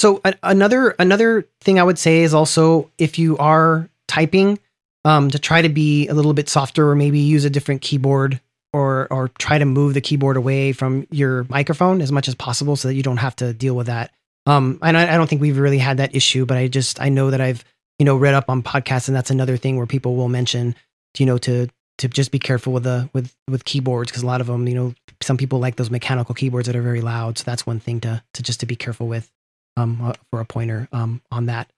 so 0.00 0.20
a- 0.24 0.34
another 0.42 0.94
another 0.98 1.46
thing 1.60 1.78
I 1.78 1.82
would 1.82 1.98
say 1.98 2.22
is 2.22 2.32
also 2.32 2.90
if 2.96 3.18
you 3.18 3.36
are 3.36 3.88
typing, 4.08 4.58
um, 5.04 5.30
to 5.30 5.38
try 5.38 5.60
to 5.60 5.68
be 5.68 6.08
a 6.08 6.14
little 6.14 6.32
bit 6.32 6.48
softer 6.48 6.88
or 6.88 6.96
maybe 6.96 7.18
use 7.18 7.44
a 7.44 7.50
different 7.50 7.82
keyboard 7.82 8.40
or 8.72 9.06
or 9.12 9.28
try 9.38 9.58
to 9.58 9.66
move 9.66 9.92
the 9.92 10.00
keyboard 10.00 10.38
away 10.38 10.72
from 10.72 11.06
your 11.10 11.44
microphone 11.50 12.00
as 12.00 12.10
much 12.10 12.28
as 12.28 12.34
possible 12.34 12.76
so 12.76 12.88
that 12.88 12.94
you 12.94 13.02
don't 13.02 13.18
have 13.18 13.36
to 13.36 13.52
deal 13.52 13.76
with 13.76 13.88
that. 13.88 14.10
Um, 14.46 14.78
and 14.80 14.96
I, 14.96 15.12
I 15.12 15.16
don't 15.18 15.28
think 15.28 15.42
we've 15.42 15.58
really 15.58 15.78
had 15.78 15.98
that 15.98 16.14
issue, 16.14 16.46
but 16.46 16.56
I 16.56 16.68
just 16.68 16.98
I 16.98 17.10
know 17.10 17.30
that 17.30 17.42
I've 17.42 17.62
you 17.98 18.06
know 18.06 18.16
read 18.16 18.34
up 18.34 18.48
on 18.48 18.62
podcasts 18.62 19.08
and 19.08 19.14
that's 19.14 19.30
another 19.30 19.58
thing 19.58 19.76
where 19.76 19.86
people 19.86 20.16
will 20.16 20.30
mention 20.30 20.74
you 21.18 21.26
know 21.26 21.36
to 21.38 21.68
to 21.98 22.08
just 22.08 22.32
be 22.32 22.38
careful 22.38 22.72
with 22.72 22.84
the 22.84 23.10
with 23.12 23.34
with 23.48 23.66
keyboards 23.66 24.10
because 24.10 24.22
a 24.22 24.26
lot 24.26 24.40
of 24.40 24.46
them 24.46 24.66
you 24.66 24.74
know 24.74 24.94
some 25.20 25.36
people 25.36 25.58
like 25.58 25.76
those 25.76 25.90
mechanical 25.90 26.34
keyboards 26.34 26.66
that 26.66 26.74
are 26.74 26.80
very 26.80 27.02
loud 27.02 27.36
so 27.36 27.44
that's 27.44 27.66
one 27.66 27.78
thing 27.78 28.00
to 28.00 28.22
to 28.32 28.42
just 28.42 28.60
to 28.60 28.66
be 28.66 28.74
careful 28.74 29.06
with 29.06 29.30
um, 29.76 30.00
uh, 30.02 30.12
for 30.30 30.40
a 30.40 30.44
pointer 30.44 30.88
um, 30.92 31.20
on 31.30 31.46
that. 31.46 31.70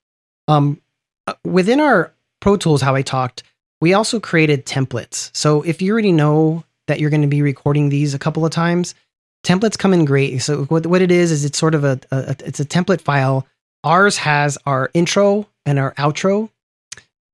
Um, 0.47 0.81
uh, 1.27 1.33
within 1.45 1.79
our 1.79 2.13
Pro 2.41 2.57
Tools, 2.57 2.81
how 2.81 2.95
I 2.95 3.01
talked, 3.01 3.43
we 3.81 3.93
also 3.93 4.19
created 4.19 4.65
templates. 4.65 5.29
So 5.35 5.61
if 5.61 5.81
you 5.81 5.91
already 5.93 6.11
know 6.11 6.63
that 6.87 6.99
you're 6.99 7.09
going 7.09 7.21
to 7.21 7.27
be 7.27 7.41
recording 7.41 7.89
these 7.89 8.13
a 8.13 8.19
couple 8.19 8.45
of 8.45 8.51
times, 8.51 8.95
templates 9.45 9.77
come 9.77 9.93
in 9.93 10.05
great. 10.05 10.41
So 10.41 10.65
what, 10.65 10.85
what 10.87 11.01
it 11.01 11.11
is 11.11 11.31
is 11.31 11.45
it's 11.45 11.57
sort 11.57 11.75
of 11.75 11.83
a, 11.83 11.99
a 12.11 12.35
it's 12.45 12.59
a 12.59 12.65
template 12.65 13.01
file. 13.01 13.47
Ours 13.83 14.17
has 14.17 14.57
our 14.65 14.89
intro 14.93 15.47
and 15.65 15.79
our 15.79 15.93
outro, 15.95 16.49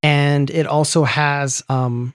and 0.01 0.49
it 0.49 0.65
also 0.65 1.03
has 1.03 1.63
um, 1.69 2.13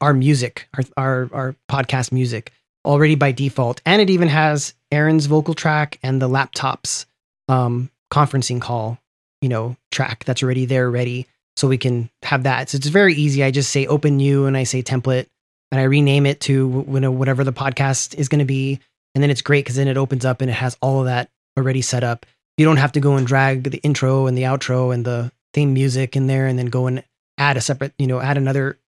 our 0.00 0.14
music, 0.14 0.68
our, 0.74 0.84
our 0.96 1.30
our 1.32 1.56
podcast 1.68 2.12
music 2.12 2.52
already 2.84 3.16
by 3.16 3.32
default, 3.32 3.80
and 3.84 4.00
it 4.00 4.10
even 4.10 4.28
has 4.28 4.74
Erin's 4.92 5.26
vocal 5.26 5.54
track 5.54 5.98
and 6.02 6.22
the 6.22 6.28
laptops 6.28 7.06
um, 7.48 7.90
conferencing 8.10 8.60
call, 8.60 8.98
you 9.40 9.48
know, 9.48 9.76
track 9.90 10.24
that's 10.24 10.42
already 10.42 10.66
there, 10.66 10.90
ready. 10.90 11.26
So 11.56 11.68
we 11.68 11.78
can 11.78 12.10
have 12.22 12.42
that. 12.42 12.68
So 12.70 12.76
it's 12.76 12.88
very 12.88 13.14
easy. 13.14 13.42
I 13.42 13.50
just 13.50 13.70
say 13.70 13.86
open 13.86 14.18
new 14.18 14.46
and 14.46 14.56
I 14.56 14.64
say 14.64 14.82
template 14.82 15.26
and 15.70 15.80
I 15.80 15.84
rename 15.84 16.26
it 16.26 16.40
to 16.40 16.84
you 16.88 17.00
know, 17.00 17.10
whatever 17.10 17.44
the 17.44 17.52
podcast 17.52 18.14
is 18.14 18.28
going 18.28 18.40
to 18.40 18.44
be. 18.44 18.80
And 19.14 19.22
then 19.22 19.30
it's 19.30 19.40
great 19.42 19.64
because 19.64 19.76
then 19.76 19.88
it 19.88 19.96
opens 19.96 20.24
up 20.24 20.42
and 20.42 20.50
it 20.50 20.54
has 20.54 20.76
all 20.82 21.00
of 21.00 21.06
that 21.06 21.30
already 21.58 21.80
set 21.80 22.04
up. 22.04 22.26
You 22.58 22.66
don't 22.66 22.76
have 22.76 22.92
to 22.92 23.00
go 23.00 23.16
and 23.16 23.26
drag 23.26 23.70
the 23.70 23.78
intro 23.78 24.26
and 24.26 24.36
the 24.36 24.42
outro 24.42 24.92
and 24.92 25.04
the 25.04 25.32
theme 25.54 25.72
music 25.72 26.16
in 26.16 26.26
there 26.26 26.46
and 26.46 26.58
then 26.58 26.66
go 26.66 26.86
and 26.86 27.02
add 27.38 27.56
a 27.56 27.60
separate, 27.62 27.94
you 27.98 28.06
know, 28.06 28.20
add 28.20 28.36
another 28.36 28.78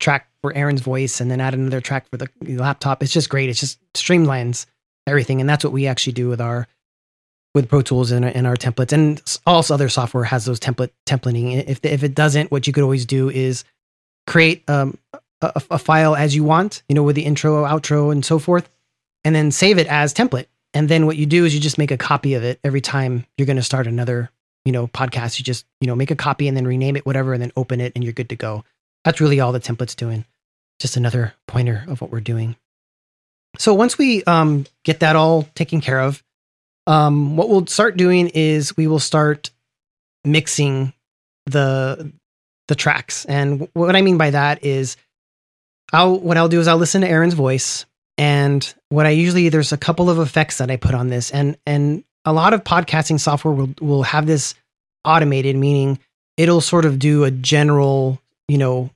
track 0.00 0.28
for 0.42 0.52
Erin's 0.54 0.80
voice 0.80 1.20
and 1.20 1.30
then 1.30 1.40
add 1.40 1.54
another 1.54 1.80
track 1.80 2.08
for 2.10 2.16
the 2.16 2.28
laptop. 2.40 3.02
It's 3.02 3.12
just 3.12 3.30
great. 3.30 3.48
It's 3.48 3.60
just 3.60 3.78
streamlines 3.94 4.66
everything. 5.06 5.40
And 5.40 5.48
that's 5.48 5.64
what 5.64 5.72
we 5.72 5.86
actually 5.86 6.12
do 6.12 6.28
with 6.28 6.40
our 6.40 6.66
with 7.58 7.68
Pro 7.68 7.82
Tools 7.82 8.12
and, 8.12 8.24
and 8.24 8.46
our 8.46 8.54
templates, 8.54 8.92
and 8.92 9.20
also 9.44 9.74
other 9.74 9.88
software 9.88 10.22
has 10.22 10.44
those 10.44 10.60
template 10.60 10.90
templating. 11.06 11.66
If 11.66 11.84
if 11.84 12.04
it 12.04 12.14
doesn't, 12.14 12.52
what 12.52 12.66
you 12.66 12.72
could 12.72 12.84
always 12.84 13.04
do 13.04 13.28
is 13.28 13.64
create 14.28 14.62
um, 14.70 14.96
a, 15.42 15.60
a 15.72 15.78
file 15.78 16.14
as 16.14 16.36
you 16.36 16.44
want, 16.44 16.82
you 16.88 16.94
know, 16.94 17.02
with 17.02 17.16
the 17.16 17.24
intro, 17.24 17.64
outro, 17.64 18.12
and 18.12 18.24
so 18.24 18.38
forth, 18.38 18.68
and 19.24 19.34
then 19.34 19.50
save 19.50 19.78
it 19.78 19.88
as 19.88 20.14
template. 20.14 20.46
And 20.72 20.88
then 20.88 21.06
what 21.06 21.16
you 21.16 21.26
do 21.26 21.44
is 21.44 21.52
you 21.52 21.60
just 21.60 21.78
make 21.78 21.90
a 21.90 21.96
copy 21.96 22.34
of 22.34 22.44
it 22.44 22.60
every 22.62 22.80
time 22.80 23.26
you're 23.36 23.46
going 23.46 23.56
to 23.56 23.62
start 23.62 23.88
another, 23.88 24.30
you 24.64 24.70
know, 24.70 24.86
podcast. 24.86 25.40
You 25.40 25.44
just 25.44 25.66
you 25.80 25.88
know 25.88 25.96
make 25.96 26.12
a 26.12 26.16
copy 26.16 26.46
and 26.46 26.56
then 26.56 26.66
rename 26.66 26.96
it, 26.96 27.04
whatever, 27.04 27.32
and 27.32 27.42
then 27.42 27.52
open 27.56 27.80
it, 27.80 27.92
and 27.96 28.04
you're 28.04 28.12
good 28.12 28.28
to 28.28 28.36
go. 28.36 28.64
That's 29.04 29.20
really 29.20 29.40
all 29.40 29.50
the 29.50 29.60
template's 29.60 29.96
doing. 29.96 30.24
Just 30.78 30.96
another 30.96 31.34
pointer 31.48 31.84
of 31.88 32.00
what 32.00 32.12
we're 32.12 32.20
doing. 32.20 32.54
So 33.58 33.74
once 33.74 33.98
we 33.98 34.22
um, 34.24 34.64
get 34.84 35.00
that 35.00 35.16
all 35.16 35.48
taken 35.56 35.80
care 35.80 36.00
of, 36.00 36.22
um, 36.88 37.36
what 37.36 37.50
we'll 37.50 37.66
start 37.66 37.98
doing 37.98 38.28
is 38.28 38.74
we 38.76 38.86
will 38.86 38.98
start 38.98 39.50
mixing 40.24 40.94
the 41.44 42.10
the 42.66 42.74
tracks, 42.74 43.26
and 43.26 43.68
what 43.74 43.94
I 43.94 44.00
mean 44.00 44.16
by 44.16 44.30
that 44.30 44.64
is, 44.64 44.96
I'll 45.92 46.18
what 46.18 46.38
I'll 46.38 46.48
do 46.48 46.60
is 46.60 46.66
I'll 46.66 46.78
listen 46.78 47.02
to 47.02 47.08
Erin's 47.08 47.34
voice, 47.34 47.84
and 48.16 48.74
what 48.88 49.04
I 49.04 49.10
usually 49.10 49.50
there's 49.50 49.72
a 49.72 49.76
couple 49.76 50.08
of 50.08 50.18
effects 50.18 50.58
that 50.58 50.70
I 50.70 50.76
put 50.76 50.94
on 50.94 51.08
this, 51.08 51.30
and 51.30 51.58
and 51.66 52.04
a 52.24 52.32
lot 52.32 52.54
of 52.54 52.64
podcasting 52.64 53.20
software 53.20 53.52
will 53.52 53.74
will 53.82 54.02
have 54.04 54.26
this 54.26 54.54
automated, 55.04 55.56
meaning 55.56 55.98
it'll 56.38 56.62
sort 56.62 56.86
of 56.86 56.98
do 56.98 57.24
a 57.24 57.30
general, 57.30 58.18
you 58.48 58.56
know, 58.56 58.88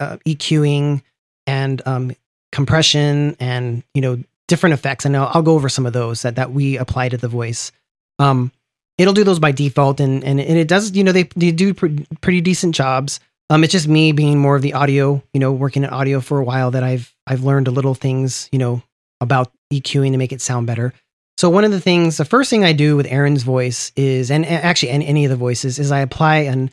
uh, 0.00 0.16
EQing 0.26 1.02
and 1.46 1.82
um, 1.86 2.16
compression 2.50 3.36
and 3.38 3.84
you 3.94 4.00
know 4.00 4.18
different 4.48 4.74
effects, 4.74 5.04
and 5.04 5.16
I'll, 5.16 5.30
I'll, 5.34 5.42
go 5.42 5.54
over 5.54 5.68
some 5.68 5.86
of 5.86 5.92
those 5.92 6.22
that 6.22 6.36
that 6.36 6.52
we 6.52 6.78
apply 6.78 7.08
to 7.08 7.16
the 7.16 7.28
voice. 7.28 7.72
Um, 8.18 8.52
it'll 8.98 9.14
do 9.14 9.24
those 9.24 9.38
by 9.38 9.52
default, 9.52 10.00
and 10.00 10.22
and, 10.24 10.40
and 10.40 10.58
it 10.58 10.68
does. 10.68 10.92
You 10.92 11.04
know, 11.04 11.12
they 11.12 11.24
they 11.36 11.52
do 11.52 11.74
pre- 11.74 12.06
pretty 12.20 12.40
decent 12.40 12.74
jobs. 12.74 13.20
Um, 13.48 13.62
it's 13.62 13.72
just 13.72 13.86
me 13.86 14.12
being 14.12 14.38
more 14.38 14.56
of 14.56 14.62
the 14.62 14.74
audio. 14.74 15.22
You 15.32 15.40
know, 15.40 15.52
working 15.52 15.84
in 15.84 15.90
audio 15.90 16.20
for 16.20 16.38
a 16.38 16.44
while 16.44 16.70
that 16.72 16.82
I've 16.82 17.14
I've 17.26 17.44
learned 17.44 17.68
a 17.68 17.72
little 17.72 17.94
things. 17.94 18.48
You 18.52 18.58
know, 18.58 18.82
about 19.20 19.52
EQing 19.72 20.12
to 20.12 20.18
make 20.18 20.32
it 20.32 20.40
sound 20.40 20.66
better. 20.66 20.92
So 21.38 21.50
one 21.50 21.64
of 21.64 21.70
the 21.70 21.80
things, 21.80 22.16
the 22.16 22.24
first 22.24 22.48
thing 22.48 22.64
I 22.64 22.72
do 22.72 22.96
with 22.96 23.06
Erin's 23.06 23.42
voice 23.42 23.92
is, 23.94 24.30
and 24.30 24.46
actually 24.46 24.90
and 24.90 25.02
any 25.02 25.26
of 25.26 25.30
the 25.30 25.36
voices, 25.36 25.78
is 25.78 25.92
I 25.92 26.00
apply 26.00 26.36
an 26.38 26.70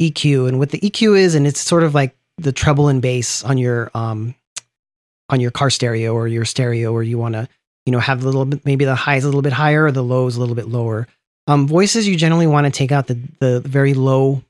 EQ. 0.00 0.48
And 0.48 0.58
what 0.58 0.70
the 0.70 0.80
EQ 0.80 1.18
is, 1.18 1.34
and 1.34 1.46
it's 1.46 1.60
sort 1.60 1.82
of 1.82 1.94
like 1.94 2.16
the 2.38 2.52
treble 2.52 2.88
and 2.88 3.02
bass 3.02 3.44
on 3.44 3.58
your 3.58 3.90
um 3.94 4.34
on 5.28 5.40
your 5.40 5.50
car 5.50 5.70
stereo 5.70 6.12
or 6.14 6.28
your 6.28 6.44
stereo 6.44 6.92
or 6.92 7.02
you 7.02 7.18
want 7.18 7.34
to 7.34 7.48
you 7.84 7.92
know 7.92 7.98
have 7.98 8.22
a 8.22 8.24
little 8.24 8.44
bit 8.44 8.64
maybe 8.64 8.84
the 8.84 8.94
highs 8.94 9.24
a 9.24 9.26
little 9.26 9.42
bit 9.42 9.52
higher 9.52 9.84
or 9.84 9.92
the 9.92 10.02
lows 10.02 10.36
a 10.36 10.40
little 10.40 10.54
bit 10.54 10.68
lower 10.68 11.06
um, 11.46 11.66
voices 11.68 12.08
you 12.08 12.16
generally 12.16 12.46
want 12.46 12.64
to 12.64 12.70
take 12.70 12.92
out 12.92 13.06
the 13.06 13.18
the 13.40 13.60
very 13.60 13.94
low 13.94 14.42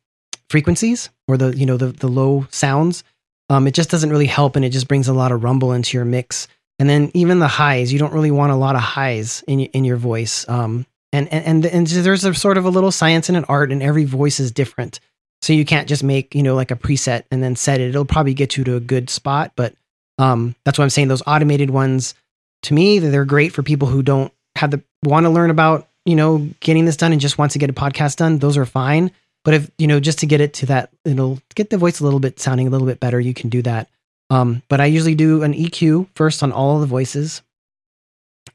frequencies 0.51 1.11
or 1.29 1.37
the 1.37 1.57
you 1.57 1.67
know 1.67 1.77
the 1.77 1.89
the 1.89 2.09
low 2.09 2.47
sounds 2.51 3.05
um, 3.49 3.67
it 3.67 3.75
just 3.75 3.91
doesn't 3.91 4.11
really 4.11 4.27
help 4.27 4.57
and 4.57 4.65
it 4.65 4.71
just 4.71 4.89
brings 4.89 5.09
a 5.09 5.15
lot 5.15 5.33
of 5.33 5.45
rumble 5.45 5.73
into 5.73 5.97
your 5.97 6.05
mix 6.05 6.49
and 6.79 6.89
then 6.91 7.11
even 7.15 7.39
the 7.39 7.49
highs 7.49 7.93
you 7.93 7.99
don't 7.99 8.13
really 8.13 8.31
want 8.31 8.53
a 8.53 8.57
lot 8.57 8.75
of 8.75 8.83
highs 8.83 9.43
in 9.47 9.61
in 9.61 9.85
your 9.85 9.97
voice 9.97 10.49
um, 10.49 10.87
And 11.13 11.33
and 11.33 11.45
and, 11.45 11.67
and 11.67 11.87
there's 11.87 12.25
a 12.25 12.35
sort 12.35 12.59
of 12.59 12.65
a 12.67 12.71
little 12.71 12.93
science 12.93 13.29
and 13.31 13.39
an 13.39 13.45
art, 13.49 13.73
and 13.73 13.83
every 13.83 14.05
voice 14.05 14.41
is 14.41 14.53
different. 14.53 15.01
So 15.41 15.53
you 15.53 15.65
can't 15.65 15.89
just 15.89 16.03
make 16.03 16.35
you 16.35 16.43
know 16.43 16.55
like 16.55 16.71
a 16.71 16.77
preset 16.77 17.23
and 17.31 17.43
then 17.43 17.57
set 17.57 17.81
it. 17.81 17.89
It'll 17.89 18.05
probably 18.05 18.35
get 18.35 18.57
you 18.57 18.65
to 18.65 18.77
a 18.77 18.81
good 18.81 19.09
spot, 19.09 19.53
but 19.57 19.75
um, 20.19 20.55
that's 20.65 20.79
why 20.79 20.85
I'm 20.85 20.91
saying. 20.91 21.09
Those 21.09 21.23
automated 21.27 21.71
ones, 21.71 22.15
to 22.63 22.75
me, 22.75 22.99
they're 22.99 23.25
great 23.25 23.53
for 23.53 23.63
people 23.63 23.89
who 23.89 24.03
don't 24.03 24.33
have 24.57 24.71
the 24.71 24.83
want 25.05 25.25
to 25.25 25.31
learn 25.31 25.51
about 25.51 25.89
you 26.05 26.17
know 26.17 26.49
getting 26.61 26.85
this 26.85 26.97
done 26.97 27.13
and 27.13 27.21
just 27.21 27.39
wants 27.39 27.53
to 27.55 27.59
get 27.59 27.71
a 27.71 27.75
podcast 27.75 28.17
done. 28.17 28.39
Those 28.39 28.57
are 28.57 28.67
fine. 28.67 29.11
But 29.45 29.55
if 29.55 29.71
you 29.79 29.87
know 29.87 30.01
just 30.01 30.21
to 30.21 30.27
get 30.27 30.41
it 30.41 30.55
to 30.55 30.67
that, 30.67 30.91
it'll 31.05 31.41
get 31.55 31.71
the 31.71 31.79
voice 31.79 32.01
a 32.01 32.05
little 32.05 32.21
bit 32.21 32.41
sounding 32.41 32.67
a 32.67 32.71
little 32.71 32.87
bit 32.87 33.01
better. 33.01 33.21
You 33.21 33.35
can 33.35 33.49
do 33.49 33.63
that. 33.63 33.89
Um, 34.29 34.63
but 34.69 34.81
I 34.81 34.87
usually 34.87 35.15
do 35.15 35.45
an 35.45 35.55
EQ 35.55 36.09
first 36.15 36.43
on 36.43 36.51
all 36.51 36.81
the 36.81 36.87
voices, 36.87 37.43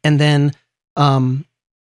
and 0.04 0.20
then 0.20 0.52
um, 0.98 1.46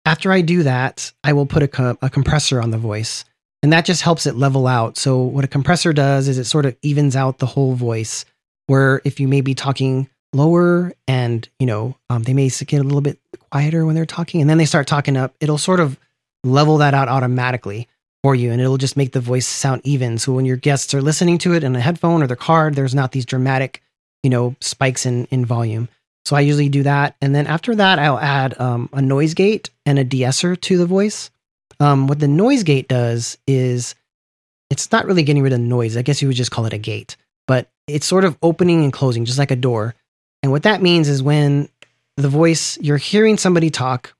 after 0.06 0.32
I 0.32 0.40
do 0.40 0.62
that, 0.62 1.12
I 1.22 1.34
will 1.34 1.44
put 1.44 1.62
a, 1.62 1.68
co- 1.68 1.98
a 2.00 2.08
compressor 2.08 2.62
on 2.62 2.70
the 2.70 2.78
voice, 2.78 3.26
and 3.62 3.72
that 3.72 3.84
just 3.84 4.00
helps 4.00 4.24
it 4.24 4.36
level 4.36 4.66
out. 4.66 4.96
So 4.96 5.20
what 5.22 5.44
a 5.44 5.48
compressor 5.48 5.92
does 5.92 6.28
is 6.28 6.38
it 6.38 6.44
sort 6.44 6.64
of 6.64 6.76
evens 6.80 7.16
out 7.16 7.38
the 7.38 7.46
whole 7.46 7.74
voice. 7.74 8.24
Where 8.66 9.00
if 9.04 9.20
you 9.20 9.28
may 9.28 9.40
be 9.40 9.54
talking 9.54 10.08
lower 10.32 10.92
and 11.06 11.48
you 11.58 11.66
know 11.66 11.96
um, 12.10 12.24
they 12.24 12.34
may 12.34 12.48
get 12.48 12.80
a 12.80 12.84
little 12.84 13.00
bit 13.00 13.18
quieter 13.50 13.86
when 13.86 13.94
they're 13.94 14.06
talking, 14.06 14.40
and 14.40 14.50
then 14.50 14.58
they 14.58 14.64
start 14.66 14.86
talking 14.86 15.16
up, 15.16 15.34
it'll 15.40 15.58
sort 15.58 15.80
of 15.80 15.98
level 16.44 16.78
that 16.78 16.94
out 16.94 17.08
automatically 17.08 17.88
for 18.22 18.34
you 18.34 18.50
and 18.50 18.60
it'll 18.60 18.76
just 18.76 18.96
make 18.96 19.12
the 19.12 19.20
voice 19.20 19.46
sound 19.46 19.80
even. 19.84 20.18
So 20.18 20.32
when 20.32 20.44
your 20.46 20.56
guests 20.56 20.94
are 20.94 21.00
listening 21.02 21.38
to 21.38 21.54
it 21.54 21.62
in 21.62 21.76
a 21.76 21.80
headphone 21.80 22.22
or 22.22 22.26
their 22.26 22.36
car, 22.36 22.70
there's 22.70 22.94
not 22.94 23.12
these 23.12 23.24
dramatic, 23.24 23.82
you 24.22 24.30
know, 24.30 24.56
spikes 24.60 25.06
in, 25.06 25.26
in 25.26 25.44
volume. 25.44 25.88
So 26.24 26.34
I 26.34 26.40
usually 26.40 26.68
do 26.68 26.82
that. 26.82 27.14
And 27.20 27.34
then 27.34 27.46
after 27.46 27.74
that, 27.76 28.00
I'll 28.00 28.18
add 28.18 28.58
um, 28.60 28.88
a 28.92 29.00
noise 29.00 29.34
gate 29.34 29.70
and 29.84 29.98
a 29.98 30.04
de-esser 30.04 30.56
to 30.56 30.76
the 30.76 30.86
voice. 30.86 31.30
Um, 31.78 32.08
what 32.08 32.18
the 32.18 32.26
noise 32.26 32.64
gate 32.64 32.88
does 32.88 33.38
is 33.46 33.94
it's 34.70 34.90
not 34.90 35.06
really 35.06 35.22
getting 35.22 35.44
rid 35.44 35.52
of 35.52 35.60
noise. 35.60 35.96
I 35.96 36.02
guess 36.02 36.20
you 36.20 36.26
would 36.26 36.36
just 36.36 36.50
call 36.50 36.66
it 36.66 36.72
a 36.72 36.78
gate, 36.78 37.16
but 37.46 37.70
it's 37.86 38.06
sort 38.06 38.24
of 38.24 38.36
opening 38.42 38.82
and 38.84 38.92
closing, 38.92 39.24
just 39.24 39.38
like 39.38 39.50
a 39.50 39.56
door. 39.56 39.94
And 40.42 40.52
what 40.52 40.64
that 40.64 40.82
means 40.82 41.08
is 41.08 41.22
when 41.22 41.68
the 42.16 42.28
voice, 42.28 42.78
you're 42.80 42.96
hearing 42.96 43.36
somebody 43.36 43.70
talk, 43.70 44.14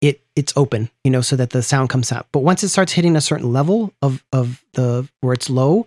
it 0.00 0.20
it's 0.34 0.52
open, 0.56 0.90
you 1.04 1.10
know, 1.10 1.20
so 1.20 1.36
that 1.36 1.50
the 1.50 1.62
sound 1.62 1.88
comes 1.88 2.12
out. 2.12 2.26
But 2.32 2.40
once 2.40 2.62
it 2.62 2.68
starts 2.68 2.92
hitting 2.92 3.16
a 3.16 3.20
certain 3.20 3.52
level 3.52 3.92
of 4.02 4.24
of 4.32 4.62
the 4.72 5.08
where 5.20 5.32
it's 5.32 5.48
low, 5.48 5.86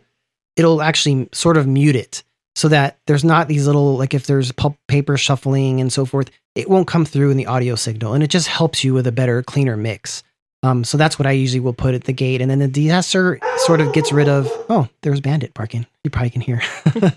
it'll 0.55 0.81
actually 0.81 1.29
sort 1.33 1.57
of 1.57 1.67
mute 1.67 1.95
it 1.95 2.23
so 2.55 2.69
that 2.69 2.97
there's 3.05 3.23
not 3.23 3.47
these 3.47 3.67
little 3.67 3.97
like 3.97 4.13
if 4.13 4.25
there's 4.25 4.51
pulp 4.53 4.77
paper 4.87 5.17
shuffling 5.17 5.81
and 5.81 5.91
so 5.91 6.05
forth, 6.05 6.31
it 6.55 6.69
won't 6.69 6.87
come 6.87 7.05
through 7.05 7.31
in 7.31 7.37
the 7.37 7.47
audio 7.47 7.75
signal, 7.75 8.13
and 8.13 8.23
it 8.23 8.29
just 8.29 8.47
helps 8.47 8.83
you 8.83 8.93
with 8.93 9.05
a 9.07 9.11
better, 9.11 9.43
cleaner 9.43 9.75
mix. 9.75 10.23
Um, 10.63 10.83
so 10.83 10.97
that's 10.97 11.19
what 11.19 11.27
I 11.27 11.31
usually 11.31 11.59
will 11.59 11.73
put 11.73 11.93
at 11.93 12.05
the 12.05 12.13
gate, 12.13 12.41
and 12.41 12.49
then 12.49 12.59
the 12.59 12.67
de-esser 12.67 13.39
sort 13.65 13.81
of 13.81 13.93
gets 13.93 14.11
rid 14.11 14.29
of. 14.29 14.49
Oh, 14.69 14.87
there's 15.01 15.21
Bandit 15.21 15.53
barking. 15.53 15.85
You 16.03 16.09
probably 16.09 16.29
can 16.29 16.41
hear. 16.41 16.61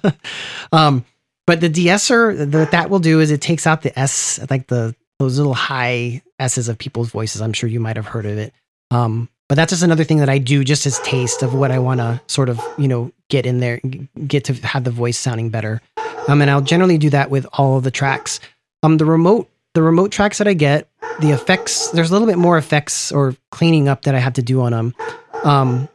um, 0.73 1.05
but 1.47 1.61
the 1.61 1.69
de-esser, 1.69 2.47
what 2.47 2.71
that 2.73 2.91
will 2.91 2.99
do 2.99 3.21
is 3.21 3.31
it 3.31 3.41
takes 3.41 3.67
out 3.67 3.83
the 3.83 3.97
S, 3.99 4.39
like 4.51 4.67
the 4.67 4.95
those 5.19 5.37
little 5.37 5.55
high 5.55 6.23
S's 6.39 6.69
of 6.69 6.79
people's 6.79 7.11
voices. 7.11 7.43
I'm 7.43 7.53
sure 7.53 7.69
you 7.69 7.81
might 7.81 7.97
have 7.97 8.07
heard 8.07 8.27
of 8.27 8.39
it. 8.39 8.53
Um, 8.91 9.29
but 9.49 9.57
that's 9.57 9.73
just 9.73 9.83
another 9.83 10.05
thing 10.05 10.19
that 10.19 10.29
I 10.29 10.39
do 10.39 10.63
just 10.63 10.87
as 10.87 10.99
taste 11.01 11.43
of 11.43 11.55
what 11.55 11.71
I 11.71 11.79
want 11.79 12.01
to 12.01 12.21
sort 12.27 12.49
of, 12.49 12.61
you 12.77 12.87
know, 12.87 13.13
get 13.29 13.47
in 13.47 13.61
there, 13.61 13.81
get 14.27 14.45
to 14.45 14.55
have 14.55 14.85
the 14.85 14.91
voice 14.91 15.19
sounding 15.19 15.49
better. 15.51 15.81
Um, 16.29 16.43
and 16.43 16.51
I'll 16.51 16.61
generally 16.61 16.99
do 16.99 17.11
that 17.11 17.31
with 17.31 17.47
all 17.55 17.79
of 17.79 17.85
the 17.85 17.91
tracks. 17.91 18.41
Um, 18.83 18.99
the 18.99 19.07
remote, 19.07 19.51
the 19.75 19.83
remote 19.83 20.13
tracks 20.13 20.39
that 20.39 20.47
I 20.47 20.55
get, 20.55 20.89
the 21.21 21.31
effects, 21.31 21.89
there's 21.91 22.11
a 22.11 22.13
little 22.13 22.29
bit 22.29 22.39
more 22.39 22.59
effects 22.59 23.11
or 23.11 23.35
cleaning 23.51 23.89
up 23.89 24.03
that 24.03 24.15
I 24.15 24.19
have 24.19 24.35
to 24.35 24.43
do 24.43 24.61
on 24.61 24.73
them. 24.73 24.95
Um, 25.45 25.89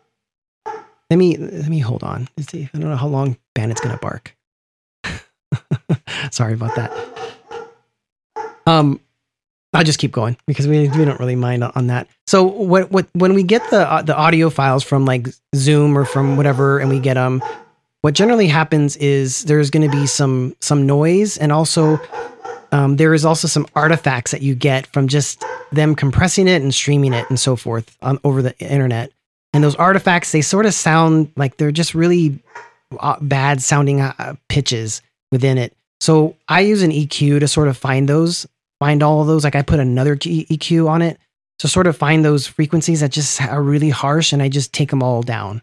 let 1.14 1.20
me, 1.20 1.38
let 1.38 1.70
me 1.70 1.78
hold 1.78 2.02
on. 2.02 2.28
Let's 2.36 2.52
see. 2.52 2.68
I 2.74 2.80
don't 2.80 2.90
know 2.90 2.96
how 2.96 3.06
long 3.06 3.38
Bandit's 3.54 3.82
to 3.82 4.00
bark. 4.02 4.36
Sorry 6.32 6.56
about 6.56 6.76
that. 6.76 6.92
Um, 8.66 9.00
I'll 9.76 9.84
just 9.84 10.00
keep 10.00 10.12
going 10.12 10.38
because 10.48 10.68
we 10.68 10.90
we 10.90 11.06
don't 11.06 11.20
really 11.20 11.36
mind 11.36 11.64
on 11.64 11.86
that. 11.88 12.08
So 12.26 12.46
what 12.46 12.90
what 12.92 13.06
when 13.14 13.36
we 13.36 13.44
get 13.44 13.62
the 13.70 13.88
uh, 13.88 14.02
the 14.02 14.16
audio 14.16 14.50
files 14.50 14.84
from 14.84 15.06
like 15.06 15.28
Zoom 15.56 15.96
or 15.96 16.04
from 16.04 16.36
whatever, 16.36 16.80
and 16.80 16.90
we 16.90 17.00
get 17.00 17.14
them, 17.14 17.44
what 18.02 18.16
generally 18.16 18.48
happens 18.48 18.98
is 18.98 19.44
there's 19.44 19.70
going 19.70 19.88
to 19.88 19.96
be 19.96 20.08
some 20.08 20.56
some 20.62 20.88
noise, 20.88 21.38
and 21.38 21.52
also 21.52 22.00
um, 22.72 22.96
there 22.96 23.14
is 23.14 23.24
also 23.24 23.48
some 23.48 23.68
artifacts 23.76 24.32
that 24.32 24.42
you 24.42 24.56
get 24.56 24.88
from 24.88 25.08
just 25.08 25.46
them 25.72 25.94
compressing 25.94 26.48
it 26.48 26.64
and 26.64 26.74
streaming 26.74 27.14
it 27.14 27.30
and 27.30 27.40
so 27.40 27.56
forth 27.56 27.96
on 28.02 28.20
over 28.24 28.42
the 28.42 28.58
internet. 28.58 29.12
And 29.54 29.64
those 29.64 29.76
artifacts 29.76 30.32
they 30.32 30.42
sort 30.42 30.66
of 30.66 30.74
sound 30.74 31.32
like 31.36 31.58
they're 31.58 31.72
just 31.72 31.94
really 31.94 32.40
uh, 33.00 33.18
bad 33.22 33.62
sounding 33.62 34.02
uh, 34.02 34.36
pitches 34.50 35.02
within 35.32 35.58
it. 35.58 35.76
So 36.02 36.36
I 36.48 36.62
use 36.62 36.82
an 36.82 36.92
EQ 36.92 37.40
to 37.40 37.48
sort 37.48 37.68
of 37.68 37.78
find 37.78 38.10
those 38.10 38.48
find 38.80 39.02
all 39.02 39.22
of 39.22 39.28
those. 39.28 39.44
Like 39.44 39.56
I 39.56 39.62
put 39.62 39.80
another 39.80 40.16
EQ 40.18 40.90
on 40.90 41.02
it 41.02 41.18
to 41.60 41.68
sort 41.68 41.88
of 41.88 41.96
find 41.96 42.26
those 42.26 42.46
frequencies 42.46 43.00
that 43.00 43.12
just 43.12 43.42
are 43.42 43.62
really 43.62 43.90
harsh, 43.90 44.34
and 44.34 44.42
I 44.42 44.50
just 44.50 44.74
take 44.74 44.90
them 44.90 45.02
all 45.02 45.22
down. 45.22 45.62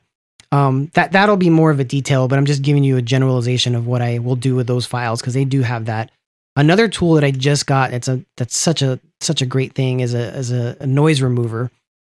Um, 0.53 0.91
that 0.95 1.13
that'll 1.13 1.37
be 1.37 1.51
more 1.51 1.71
of 1.71 1.79
a 1.79 1.85
detail, 1.85 2.27
but 2.27 2.39
I'm 2.39 2.47
just 2.47 2.63
giving 2.63 2.83
you 2.83 2.97
a 2.97 3.03
generalization 3.03 3.75
of 3.75 3.87
what 3.87 4.03
I 4.03 4.19
will 4.19 4.37
do 4.37 4.55
with 4.55 4.67
those 4.67 4.87
files 4.87 5.21
because 5.21 5.35
they 5.35 5.45
do 5.45 5.63
have 5.63 5.85
that. 5.85 6.11
Another 6.57 6.89
tool 6.89 7.15
that 7.15 7.25
I 7.25 7.31
just 7.31 7.67
got, 7.67 7.93
it's 7.93 8.09
a 8.09 8.25
that's 8.37 8.57
such 8.57 8.83
a 8.83 8.99
such 9.21 9.43
a 9.43 9.47
great 9.47 9.75
thing 9.75 10.01
is 10.01 10.15
a 10.15 10.33
as 10.33 10.51
a, 10.51 10.77
a 10.81 10.87
noise 10.87 11.21
remover, 11.21 11.71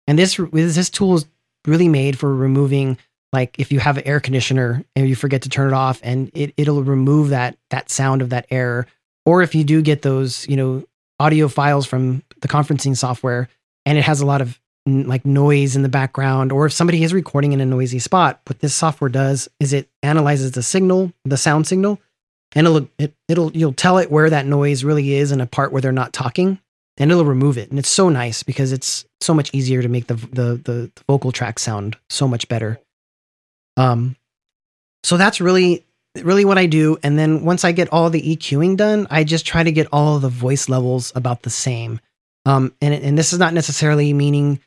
and 0.08 0.18
this 0.18 0.38
this 0.52 0.90
tool 0.90 1.16
is 1.16 1.26
really 1.66 1.88
made 1.88 2.18
for 2.18 2.34
removing 2.34 2.98
like 3.32 3.60
if 3.60 3.72
you 3.72 3.80
have 3.80 3.98
an 3.98 4.06
air 4.06 4.20
conditioner 4.20 4.84
and 4.96 5.10
you 5.10 5.16
forget 5.16 5.42
to 5.42 5.50
turn 5.50 5.70
it 5.70 5.74
off 5.74 6.00
and 6.04 6.30
it, 6.34 6.54
it'll 6.56 6.84
remove 6.84 7.30
that 7.30 7.58
that 7.72 7.90
sound 7.90 8.22
of 8.22 8.30
that 8.30 8.46
air. 8.52 8.86
Or 9.26 9.42
if 9.42 9.56
you 9.56 9.64
do 9.64 9.82
get 9.82 10.02
those 10.02 10.48
you 10.48 10.56
know 10.56 10.84
audio 11.20 11.48
files 11.48 11.86
from 11.86 12.24
the 12.42 12.48
conferencing 12.48 12.98
software 12.98 13.50
and 13.86 13.98
it 13.98 14.04
has 14.04 14.22
a 14.22 14.26
lot 14.26 14.42
of 14.42 14.60
like 14.86 15.26
noise 15.26 15.76
in 15.76 15.82
the 15.82 15.90
background 15.90 16.52
or 16.52 16.66
if 16.66 16.74
somebody 16.74 17.04
is 17.04 17.14
recording 17.14 17.54
in 17.54 17.62
a 17.62 17.66
noisy 17.66 18.00
spot 18.00 18.42
what 18.48 18.60
this 18.60 18.76
software 18.76 19.10
does 19.10 19.48
is 19.62 19.72
it 19.72 19.88
analyzes 20.02 20.52
the 20.52 20.64
signal 20.64 21.14
the 21.24 21.38
sound 21.38 21.66
signal 21.66 22.02
and 22.54 22.68
it'll 22.68 22.90
it, 23.00 23.14
it'll 23.30 23.50
you'll 23.54 23.72
tell 23.72 23.98
it 23.98 24.12
where 24.12 24.30
that 24.30 24.46
noise 24.46 24.84
really 24.84 25.14
is 25.14 25.32
in 25.32 25.40
a 25.40 25.46
part 25.46 25.72
where 25.72 25.82
they're 25.82 25.94
not 25.94 26.12
talking 26.12 26.60
and 26.98 27.12
it'll 27.12 27.26
remove 27.26 27.58
it 27.58 27.70
and 27.70 27.80
it's 27.80 27.90
so 27.90 28.10
nice 28.10 28.44
because 28.44 28.72
it's 28.72 29.06
so 29.22 29.34
much 29.34 29.50
easier 29.54 29.82
to 29.82 29.90
make 29.90 30.08
the 30.08 30.16
the 30.16 30.62
the, 30.64 30.92
the 30.96 31.04
vocal 31.08 31.32
track 31.32 31.60
sound 31.60 31.98
so 32.10 32.28
much 32.28 32.48
better 32.48 32.80
um 33.78 34.16
so 35.04 35.18
that's 35.18 35.42
really 35.42 35.84
really 36.22 36.46
what 36.46 36.58
I 36.58 36.66
do. 36.66 36.98
And 37.02 37.18
then 37.18 37.44
once 37.44 37.64
I 37.66 37.72
get 37.72 37.92
all 37.92 38.10
the 38.10 38.22
EQing 38.22 38.78
done, 38.78 39.08
I 39.10 39.24
just 39.24 39.46
try 39.46 39.64
to 39.64 39.72
get 39.72 39.88
all 39.92 40.20
the 40.20 40.30
voice 40.30 40.70
levels 40.70 41.12
about 41.16 41.42
the 41.42 41.50
same. 41.50 42.00
Um, 42.46 42.74
and, 42.82 42.94
and 42.94 43.18
this 43.18 43.34
is 43.34 43.40
not 43.40 43.54
necessarily 43.54 44.14
meaning 44.14 44.60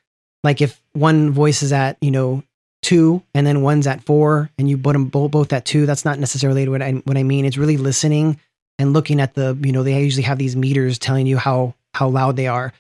like 0.43 0.61
if 0.61 0.81
one 0.93 1.31
voice 1.31 1.63
is 1.63 1.73
at, 1.73 1.99
you 2.01 2.11
know, 2.11 2.43
two 2.83 3.23
and 3.35 3.47
then 3.47 3.63
one's 3.63 3.87
at 3.87 4.05
four 4.05 4.51
and 4.59 4.69
you 4.69 4.79
put 4.79 4.95
them 4.95 5.07
both, 5.07 5.31
both 5.31 5.53
at 5.53 5.65
two, 5.65 5.87
that's 5.87 6.05
not 6.05 6.19
necessarily 6.19 6.69
what 6.69 6.83
I, 6.83 6.93
what 6.93 7.17
I 7.17 7.23
mean. 7.23 7.45
It's 7.45 7.59
really 7.59 7.77
listening 7.77 8.41
and 8.79 8.93
looking 8.93 9.21
at 9.21 9.35
the, 9.35 9.57
you 9.63 9.73
know, 9.73 9.83
they 9.83 10.01
usually 10.01 10.25
have 10.25 10.39
these 10.39 10.57
meters 10.57 10.99
telling 10.99 11.27
you 11.27 11.37
how, 11.37 11.75
how 11.97 12.09
loud 12.09 12.37
they 12.37 12.47
are, 12.47 12.73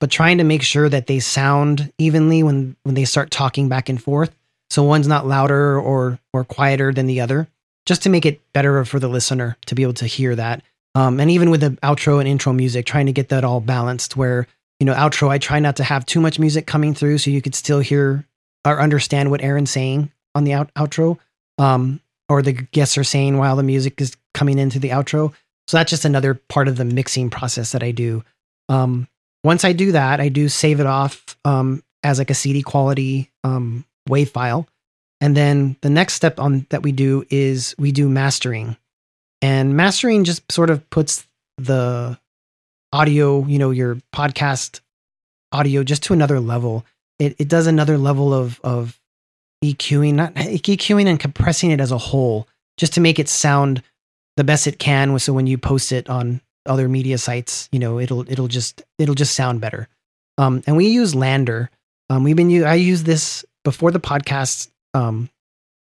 but 0.00 0.10
trying 0.10 0.38
to 0.38 0.44
make 0.44 0.62
sure 0.62 0.88
that 0.88 1.06
they 1.06 1.20
sound 1.20 1.92
evenly 1.98 2.42
when, 2.42 2.76
when 2.82 2.94
they 2.94 3.04
start 3.04 3.30
talking 3.30 3.68
back 3.68 3.88
and 3.88 4.02
forth. 4.02 4.34
So 4.70 4.82
one's 4.82 5.06
not 5.06 5.26
louder 5.26 5.78
or, 5.78 6.18
or 6.32 6.44
quieter 6.44 6.92
than 6.92 7.06
the 7.06 7.20
other 7.20 7.48
just 7.86 8.02
to 8.02 8.08
make 8.08 8.26
it 8.26 8.40
better 8.52 8.84
for 8.84 8.98
the 8.98 9.08
listener 9.08 9.56
to 9.66 9.74
be 9.74 9.82
able 9.82 9.94
to 9.94 10.06
hear 10.06 10.34
that. 10.34 10.62
Um, 10.94 11.20
and 11.20 11.30
even 11.30 11.50
with 11.50 11.60
the 11.60 11.70
outro 11.82 12.18
and 12.18 12.28
intro 12.28 12.52
music, 12.52 12.86
trying 12.86 13.06
to 13.06 13.12
get 13.12 13.28
that 13.28 13.44
all 13.44 13.60
balanced 13.60 14.16
where, 14.16 14.46
you 14.80 14.86
know, 14.86 14.94
outro, 14.94 15.28
I 15.28 15.38
try 15.38 15.58
not 15.58 15.76
to 15.76 15.84
have 15.84 16.06
too 16.06 16.20
much 16.20 16.38
music 16.38 16.66
coming 16.66 16.94
through 16.94 17.18
so 17.18 17.30
you 17.30 17.42
could 17.42 17.54
still 17.54 17.80
hear 17.80 18.24
or 18.64 18.80
understand 18.80 19.30
what 19.30 19.42
Erin's 19.42 19.70
saying 19.70 20.10
on 20.34 20.44
the 20.44 20.54
out- 20.54 20.72
outro 20.74 21.18
um, 21.58 22.00
or 22.28 22.42
the 22.42 22.52
guests 22.52 22.96
are 22.96 23.04
saying 23.04 23.38
while 23.38 23.56
the 23.56 23.62
music 23.62 24.00
is 24.00 24.16
coming 24.32 24.58
into 24.58 24.78
the 24.78 24.90
outro. 24.90 25.32
So 25.66 25.76
that's 25.76 25.90
just 25.90 26.04
another 26.04 26.34
part 26.34 26.68
of 26.68 26.76
the 26.76 26.84
mixing 26.84 27.30
process 27.30 27.72
that 27.72 27.82
I 27.82 27.90
do. 27.90 28.24
Um, 28.68 29.08
once 29.42 29.64
I 29.64 29.72
do 29.72 29.92
that, 29.92 30.20
I 30.20 30.28
do 30.28 30.48
save 30.48 30.80
it 30.80 30.86
off 30.86 31.36
um, 31.44 31.82
as 32.02 32.18
like 32.18 32.30
a 32.30 32.34
CD 32.34 32.62
quality 32.62 33.30
um, 33.44 33.84
WAV 34.08 34.28
file. 34.28 34.68
And 35.20 35.36
then 35.36 35.76
the 35.80 35.90
next 35.90 36.14
step 36.14 36.38
on 36.38 36.66
that 36.70 36.82
we 36.82 36.92
do 36.92 37.24
is 37.30 37.74
we 37.78 37.92
do 37.92 38.08
mastering. 38.08 38.76
And 39.40 39.76
mastering 39.76 40.24
just 40.24 40.50
sort 40.50 40.70
of 40.70 40.88
puts 40.90 41.26
the 41.58 42.18
audio, 42.92 43.44
you 43.46 43.58
know, 43.58 43.70
your 43.70 43.96
podcast 44.14 44.80
audio 45.52 45.82
just 45.82 46.02
to 46.04 46.12
another 46.12 46.40
level. 46.40 46.84
It 47.18 47.36
it 47.38 47.48
does 47.48 47.66
another 47.66 47.96
level 47.98 48.34
of 48.34 48.60
of 48.64 48.98
EQing, 49.64 50.14
not 50.14 50.34
EQing 50.34 51.06
and 51.06 51.20
compressing 51.20 51.70
it 51.70 51.80
as 51.80 51.92
a 51.92 51.98
whole, 51.98 52.48
just 52.76 52.94
to 52.94 53.00
make 53.00 53.18
it 53.18 53.28
sound 53.28 53.82
the 54.36 54.44
best 54.44 54.66
it 54.66 54.78
can. 54.78 55.18
So 55.18 55.32
when 55.32 55.46
you 55.46 55.58
post 55.58 55.92
it 55.92 56.08
on 56.08 56.40
other 56.66 56.88
media 56.88 57.18
sites, 57.18 57.68
you 57.72 57.78
know, 57.78 57.98
it'll 57.98 58.30
it'll 58.30 58.48
just 58.48 58.82
it'll 58.98 59.14
just 59.14 59.34
sound 59.34 59.60
better. 59.60 59.88
Um, 60.38 60.62
and 60.66 60.76
we 60.76 60.88
use 60.88 61.14
LANDR. 61.14 61.68
Um, 62.10 62.24
we've 62.24 62.36
been 62.36 62.64
I 62.64 62.74
use 62.74 63.04
this 63.04 63.44
before 63.64 63.90
the 63.90 64.00
podcast, 64.00 64.68
um, 64.92 65.30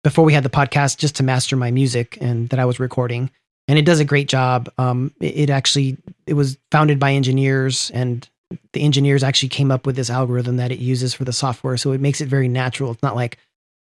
before 0.03 0.24
we 0.24 0.35
had 0.35 0.44
the 0.44 0.50
podcast, 0.50 0.98
just 0.98 1.16
to 1.16 1.22
master 1.22 1.57
my 1.57 1.70
music 1.70 2.18
and 2.20 2.48
that 2.50 2.59
I 2.59 2.64
was 2.64 2.81
recording. 2.81 3.31
And 3.66 3.79
it 3.79 3.87
does 3.87 4.00
a 4.00 4.05
great 4.05 4.29
job. 4.29 4.70
Um, 4.77 5.12
it, 5.20 5.37
it 5.37 5.50
actually 5.50 5.96
it 6.27 6.35
was 6.35 6.59
founded 6.70 6.98
by 6.98 7.12
engineers, 7.12 7.90
and 7.94 8.29
the 8.72 8.83
engineers 8.83 9.22
actually 9.22 9.48
came 9.48 9.70
up 9.70 9.87
with 9.87 9.96
this 9.96 10.11
algorithm 10.11 10.57
that 10.59 10.72
it 10.72 10.79
uses 10.79 11.14
for 11.14 11.24
the 11.24 11.33
software. 11.33 11.77
So 11.77 11.92
it 11.92 12.00
makes 12.00 12.20
it 12.20 12.29
very 12.29 12.48
natural. 12.48 12.90
It's 12.90 13.03
not 13.03 13.16
like 13.16 13.38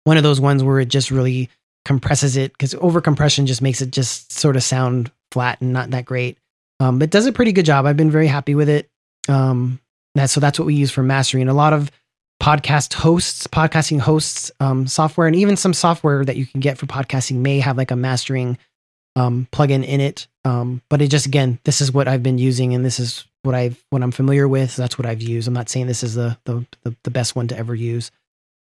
one 0.05 0.17
of 0.17 0.23
those 0.23 0.41
ones 0.41 0.63
where 0.63 0.81
it 0.81 0.89
just 0.89 1.11
really 1.11 1.49
compresses 1.85 2.37
it 2.37 2.53
because 2.53 2.75
over 2.77 3.01
compression 3.01 3.47
just 3.47 3.63
makes 3.63 3.81
it 3.81 3.91
just 3.91 4.33
sort 4.33 4.57
of 4.57 4.63
sound 4.63 5.11
flat 5.33 5.61
and 5.61 5.73
not 5.73 5.91
that 5.91 6.05
great. 6.05 6.39
Um, 6.81 6.99
but 6.99 7.11
does 7.11 7.27
a 7.27 7.33
pretty 7.33 7.53
good 7.53 7.67
job. 7.67 7.87
I've 7.87 7.97
been 7.97 8.11
very 8.11 8.27
happy 8.27 8.55
with 8.55 8.69
it. 8.69 8.91
Um, 9.29 9.81
that, 10.15 10.31
so 10.31 10.41
that's 10.41 10.59
what 10.59 10.67
we 10.67 10.75
use 10.75 10.91
for 10.91 11.03
mastering. 11.03 11.49
A 11.49 11.55
lot 11.55 11.73
of 11.73 11.91
podcast 12.43 12.95
hosts, 12.95 13.47
podcasting 13.47 14.01
hosts, 14.01 14.51
um, 14.61 14.87
software, 14.87 15.27
and 15.27 15.37
even 15.37 15.57
some 15.57 15.75
software 15.75 16.25
that 16.25 16.37
you 16.37 16.47
can 16.47 16.61
get 16.61 16.79
for 16.79 16.87
podcasting 16.87 17.37
may 17.37 17.61
have 17.61 17.77
like 17.77 17.91
a 17.91 17.97
mastering 17.97 18.59
um, 19.15 19.47
plugin 19.53 19.85
in 19.85 20.01
it. 20.01 20.27
Um, 20.45 20.81
but 20.89 21.03
it 21.03 21.09
just 21.09 21.27
again, 21.27 21.59
this 21.65 21.81
is 21.81 21.93
what 21.93 22.09
I've 22.09 22.23
been 22.23 22.39
using, 22.39 22.75
and 22.75 22.85
this 22.85 22.99
is 22.99 23.27
what 23.43 23.55
I've 23.55 23.83
what 23.91 24.03
I'm 24.03 24.11
familiar 24.11 24.49
with. 24.49 24.71
So 24.71 24.83
that's 24.83 24.99
what 24.99 25.07
I've 25.07 25.23
used. 25.23 25.47
I'm 25.47 25.55
not 25.55 25.69
saying 25.69 25.87
this 25.87 26.03
is 26.03 26.15
the 26.15 26.39
the 26.45 26.67
the, 26.83 26.97
the 27.05 27.11
best 27.11 27.37
one 27.37 27.47
to 27.49 27.59
ever 27.59 27.75
use. 27.75 28.11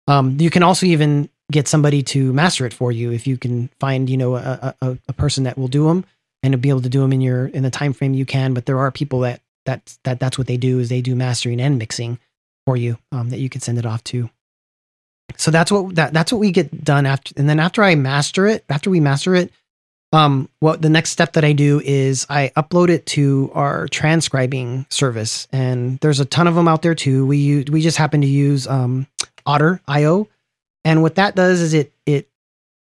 Um, 0.08 0.38
you 0.40 0.50
can 0.50 0.64
also 0.64 0.86
even 0.86 1.30
get 1.52 1.68
somebody 1.68 2.04
to 2.04 2.34
master 2.34 2.66
it 2.66 2.74
for 2.74 2.92
you 2.92 3.12
if 3.12 3.26
you 3.26 3.38
can 3.38 3.70
find 3.80 4.10
you 4.10 4.18
know 4.18 4.36
a, 4.36 4.76
a, 4.82 4.98
a 5.08 5.14
person 5.14 5.46
that 5.46 5.58
will 5.58 5.68
do 5.68 5.86
them 5.86 6.06
and 6.43 6.54
to 6.54 6.58
be 6.58 6.69
able 6.69 6.82
to 6.82 6.89
do 6.89 7.02
them 7.02 7.13
in 7.13 7.21
your 7.21 7.47
in 7.47 7.63
the 7.63 7.69
time 7.69 7.93
frame 7.93 8.13
you 8.13 8.25
can. 8.25 8.54
But 8.54 8.65
there 8.65 8.80
are 8.80 8.91
people 8.91 9.21
that 9.21 9.41
that 9.65 9.97
that 10.04 10.19
that's 10.19 10.38
what 10.38 10.47
they 10.47 10.58
do 10.58 10.80
is 10.80 10.89
they 10.89 11.02
do 11.02 11.15
mastering 11.15 11.60
and 11.60 11.78
mixing 11.78 12.19
for 12.65 12.78
you 12.78 12.97
um, 13.12 13.30
that 13.30 13.39
you 13.39 13.49
can 13.49 13.62
send 13.62 13.78
it 13.78 13.86
off 13.86 14.04
to. 14.06 14.30
So 15.38 15.52
that's 15.52 15.71
what 15.71 15.95
that 15.95 16.13
that's 16.13 16.32
what 16.32 16.39
we 16.39 16.52
get 16.52 16.84
done 16.84 17.06
after, 17.06 17.34
and 17.38 17.47
then 17.47 17.60
after 17.60 17.84
I 17.84 17.95
master 17.95 18.47
it, 18.47 18.65
after 18.69 18.89
we 18.89 18.99
master 18.99 19.36
it, 19.36 19.52
um, 20.12 20.49
what 20.60 20.82
the 20.82 20.89
next 20.89 21.12
step 21.12 21.34
that 21.34 21.45
I 21.45 21.54
do 21.54 21.82
is 21.84 22.25
I 22.30 22.52
upload 22.58 22.89
it 22.89 23.06
to 23.08 23.52
our 23.54 23.88
transcribing 23.88 24.86
service, 24.89 25.47
and 25.52 25.99
there's 25.99 26.19
a 26.19 26.25
ton 26.25 26.47
of 26.47 26.56
them 26.56 26.67
out 26.67 26.82
there 26.82 26.95
too. 26.95 27.25
We 27.25 27.38
use, 27.38 27.65
we 27.65 27.82
just 27.82 27.97
happen 27.97 28.21
to 28.21 28.28
use 28.28 28.65
um, 28.67 29.08
Otter 29.45 29.82
IO, 29.88 30.28
and 30.84 31.02
what 31.02 31.15
that 31.15 31.36
does 31.36 31.62
is 31.62 31.73
it 31.73 31.93
it 32.06 32.28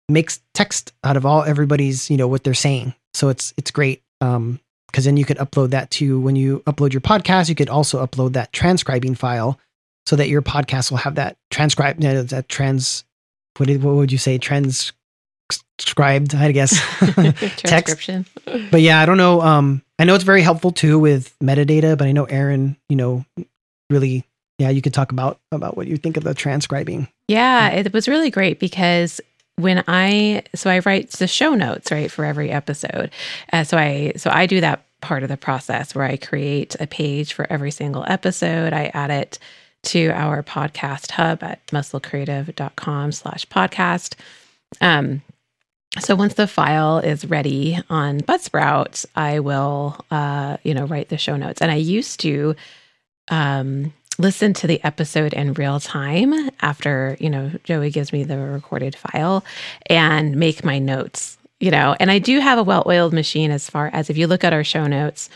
makes 0.07 0.39
text 0.53 0.93
out 1.03 1.17
of 1.17 1.25
all 1.25 1.43
everybody's 1.43 2.09
you 2.09 2.17
know 2.17 2.27
what 2.27 2.43
they're 2.43 2.53
saying. 2.53 2.93
So 3.17 3.29
it's 3.29 3.53
it's 3.57 3.71
great. 3.71 4.03
Um, 4.21 4.59
because 4.87 5.03
then 5.03 5.17
you 5.17 5.25
could 5.25 5.37
upload 5.37 5.71
that 5.71 5.91
to 5.91 6.19
when 6.19 6.35
you 6.35 6.63
upload 6.65 6.93
your 6.93 7.01
podcast, 7.01 7.49
you 7.49 7.55
could 7.55 7.67
also 7.67 8.05
upload 8.05 8.33
that 8.33 8.53
transcribing 8.53 9.15
file 9.15 9.59
so 10.05 10.15
that 10.15 10.29
your 10.29 10.41
podcast 10.41 10.91
will 10.91 10.97
have 10.99 11.15
that 11.15 11.37
transcribe 11.51 12.01
you 12.01 12.07
know, 12.07 12.23
that 12.23 12.47
trans 12.47 13.03
what, 13.57 13.67
did, 13.67 13.83
what 13.83 13.95
would 13.95 14.13
you 14.13 14.17
say 14.17 14.37
transcribed, 14.37 14.93
I 16.35 16.51
guess. 16.53 16.79
Transcription. 17.57 18.25
But 18.71 18.81
yeah, 18.81 19.01
I 19.01 19.05
don't 19.05 19.17
know. 19.17 19.41
Um, 19.41 19.83
I 19.99 20.05
know 20.05 20.15
it's 20.15 20.23
very 20.23 20.41
helpful 20.41 20.71
too 20.71 20.97
with 20.97 21.37
metadata, 21.39 21.97
but 21.97 22.07
I 22.07 22.13
know 22.13 22.23
Erin, 22.23 22.77
you 22.87 22.95
know, 22.95 23.25
really, 23.89 24.23
yeah, 24.57 24.69
you 24.69 24.81
could 24.81 24.93
talk 24.93 25.11
about 25.11 25.39
about 25.51 25.75
what 25.75 25.87
you 25.87 25.97
think 25.97 26.15
of 26.15 26.23
the 26.23 26.33
transcribing. 26.33 27.09
Yeah, 27.27 27.69
it 27.71 27.91
was 27.91 28.07
really 28.07 28.31
great 28.31 28.59
because 28.59 29.19
when 29.57 29.83
I 29.87 30.43
so 30.55 30.69
I 30.69 30.79
write 30.79 31.11
the 31.11 31.27
show 31.27 31.53
notes 31.53 31.91
right 31.91 32.11
for 32.11 32.23
every 32.23 32.49
episode. 32.51 33.11
Uh, 33.51 33.63
so 33.63 33.77
I 33.77 34.13
so 34.15 34.29
I 34.29 34.45
do 34.45 34.61
that 34.61 34.85
part 35.01 35.23
of 35.23 35.29
the 35.29 35.37
process 35.37 35.93
where 35.93 36.05
I 36.05 36.17
create 36.17 36.75
a 36.79 36.87
page 36.87 37.33
for 37.33 37.51
every 37.51 37.71
single 37.71 38.05
episode. 38.07 38.73
I 38.73 38.91
add 38.93 39.11
it 39.11 39.39
to 39.83 40.09
our 40.09 40.43
podcast 40.43 41.11
hub 41.11 41.43
at 41.43 41.65
musclecreative.com 41.67 43.11
slash 43.11 43.45
podcast. 43.47 44.15
Um, 44.81 45.21
so 45.99 46.15
once 46.15 46.33
the 46.33 46.47
file 46.47 46.99
is 46.99 47.25
ready 47.25 47.79
on 47.89 48.19
Buzzsprout, 48.21 49.05
I 49.15 49.39
will, 49.39 49.97
uh, 50.11 50.57
you 50.63 50.73
know, 50.73 50.85
write 50.85 51.09
the 51.09 51.17
show 51.17 51.37
notes. 51.37 51.61
And 51.61 51.71
I 51.71 51.75
used 51.75 52.19
to 52.21 52.55
um, 53.29 53.93
listen 54.17 54.53
to 54.53 54.67
the 54.67 54.83
episode 54.83 55.33
in 55.33 55.53
real 55.53 55.79
time 55.79 56.33
after, 56.61 57.17
you 57.19 57.29
know, 57.29 57.51
Joey 57.63 57.89
gives 57.89 58.11
me 58.11 58.23
the 58.23 58.37
recorded 58.37 58.95
file 58.95 59.43
and 59.87 60.35
make 60.35 60.63
my 60.63 60.79
notes, 60.79 61.37
you 61.59 61.71
know. 61.71 61.95
And 61.99 62.09
I 62.09 62.19
do 62.19 62.39
have 62.39 62.57
a 62.57 62.63
well-oiled 62.63 63.13
machine 63.13 63.51
as 63.51 63.69
far 63.69 63.89
as 63.93 64.09
if 64.09 64.17
you 64.17 64.27
look 64.27 64.43
at 64.43 64.53
our 64.53 64.63
show 64.63 64.87
notes, 64.87 65.29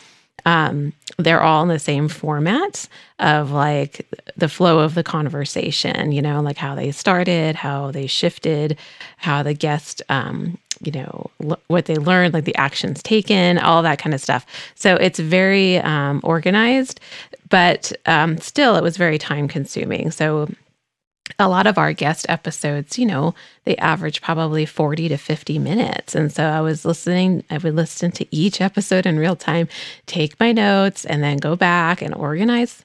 um, 0.45 0.93
they're 1.17 1.43
all 1.43 1.61
in 1.61 1.67
the 1.67 1.79
same 1.79 2.07
format 2.07 2.87
of 3.19 3.51
like 3.51 4.07
the 4.35 4.49
flow 4.49 4.79
of 4.79 4.95
the 4.95 5.03
conversation, 5.03 6.11
you 6.11 6.21
know, 6.21 6.41
like 6.41 6.57
how 6.57 6.73
they 6.73 6.91
started, 6.91 7.55
how 7.55 7.91
they 7.91 8.07
shifted, 8.07 8.77
how 9.17 9.43
the 9.43 9.53
guest, 9.53 10.01
um, 10.09 10.57
you 10.85 10.91
know, 10.91 11.29
l- 11.43 11.59
what 11.67 11.85
they 11.85 11.95
learned, 11.95 12.33
like 12.33 12.45
the 12.45 12.55
actions 12.55 13.01
taken, 13.03 13.57
all 13.57 13.81
that 13.83 13.99
kind 13.99 14.13
of 14.13 14.21
stuff. 14.21 14.45
So 14.75 14.95
it's 14.95 15.19
very 15.19 15.77
um, 15.79 16.21
organized, 16.23 16.99
but 17.49 17.91
um, 18.05 18.37
still, 18.37 18.75
it 18.75 18.83
was 18.83 18.97
very 18.97 19.17
time 19.17 19.47
consuming. 19.47 20.11
So 20.11 20.49
a 21.39 21.47
lot 21.47 21.67
of 21.67 21.77
our 21.77 21.93
guest 21.93 22.25
episodes, 22.29 22.97
you 22.97 23.05
know, 23.05 23.33
they 23.65 23.75
average 23.77 24.21
probably 24.21 24.65
40 24.65 25.09
to 25.09 25.17
50 25.17 25.59
minutes. 25.59 26.15
And 26.15 26.31
so 26.31 26.43
I 26.43 26.61
was 26.61 26.85
listening, 26.85 27.43
I 27.49 27.57
would 27.57 27.75
listen 27.75 28.11
to 28.13 28.35
each 28.35 28.61
episode 28.61 29.05
in 29.05 29.17
real 29.17 29.35
time, 29.35 29.67
take 30.05 30.39
my 30.39 30.51
notes, 30.51 31.05
and 31.05 31.23
then 31.23 31.37
go 31.37 31.55
back 31.55 32.01
and 32.01 32.13
organize 32.13 32.83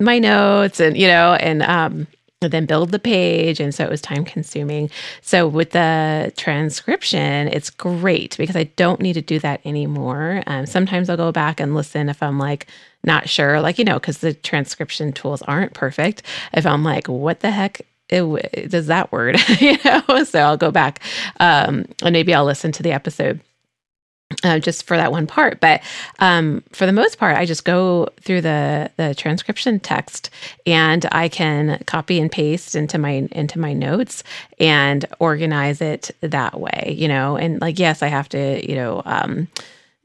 my 0.00 0.18
notes 0.18 0.80
and, 0.80 0.96
you 0.96 1.08
know, 1.08 1.34
and, 1.34 1.62
um, 1.62 2.06
then 2.40 2.66
build 2.66 2.90
the 2.90 2.98
page. 2.98 3.58
And 3.58 3.74
so 3.74 3.84
it 3.84 3.90
was 3.90 4.00
time 4.00 4.24
consuming. 4.24 4.90
So 5.22 5.48
with 5.48 5.70
the 5.70 6.32
transcription, 6.36 7.48
it's 7.48 7.70
great 7.70 8.36
because 8.36 8.54
I 8.54 8.64
don't 8.64 9.00
need 9.00 9.14
to 9.14 9.22
do 9.22 9.40
that 9.40 9.60
anymore. 9.64 10.42
Um, 10.46 10.66
sometimes 10.66 11.10
I'll 11.10 11.16
go 11.16 11.32
back 11.32 11.58
and 11.58 11.74
listen 11.74 12.08
if 12.08 12.22
I'm 12.22 12.38
like, 12.38 12.68
not 13.04 13.28
sure, 13.28 13.60
like, 13.60 13.78
you 13.78 13.84
know, 13.84 13.98
because 13.98 14.18
the 14.18 14.34
transcription 14.34 15.12
tools 15.12 15.42
aren't 15.42 15.74
perfect. 15.74 16.22
If 16.52 16.66
I'm 16.66 16.84
like, 16.84 17.08
what 17.08 17.40
the 17.40 17.50
heck 17.50 17.80
it, 18.08 18.70
does 18.70 18.86
that 18.86 19.10
word, 19.12 19.38
you 19.60 19.76
know? 19.84 20.24
So 20.24 20.40
I'll 20.40 20.56
go 20.56 20.70
back 20.70 21.00
um, 21.40 21.86
and 22.02 22.12
maybe 22.12 22.34
I'll 22.34 22.44
listen 22.44 22.72
to 22.72 22.82
the 22.82 22.92
episode. 22.92 23.40
Uh, 24.44 24.58
just 24.58 24.84
for 24.84 24.94
that 24.94 25.10
one 25.10 25.26
part, 25.26 25.58
but 25.58 25.80
um, 26.18 26.62
for 26.72 26.84
the 26.84 26.92
most 26.92 27.16
part, 27.18 27.34
I 27.34 27.46
just 27.46 27.64
go 27.64 28.10
through 28.20 28.42
the 28.42 28.90
the 28.98 29.14
transcription 29.14 29.80
text, 29.80 30.28
and 30.66 31.08
I 31.12 31.30
can 31.30 31.82
copy 31.86 32.20
and 32.20 32.30
paste 32.30 32.74
into 32.74 32.98
my 32.98 33.26
into 33.32 33.58
my 33.58 33.72
notes 33.72 34.22
and 34.60 35.06
organize 35.18 35.80
it 35.80 36.10
that 36.20 36.60
way. 36.60 36.94
You 36.94 37.08
know, 37.08 37.36
and 37.38 37.58
like 37.62 37.78
yes, 37.78 38.02
I 38.02 38.08
have 38.08 38.28
to 38.28 38.68
you 38.68 38.74
know 38.74 39.00
um, 39.06 39.48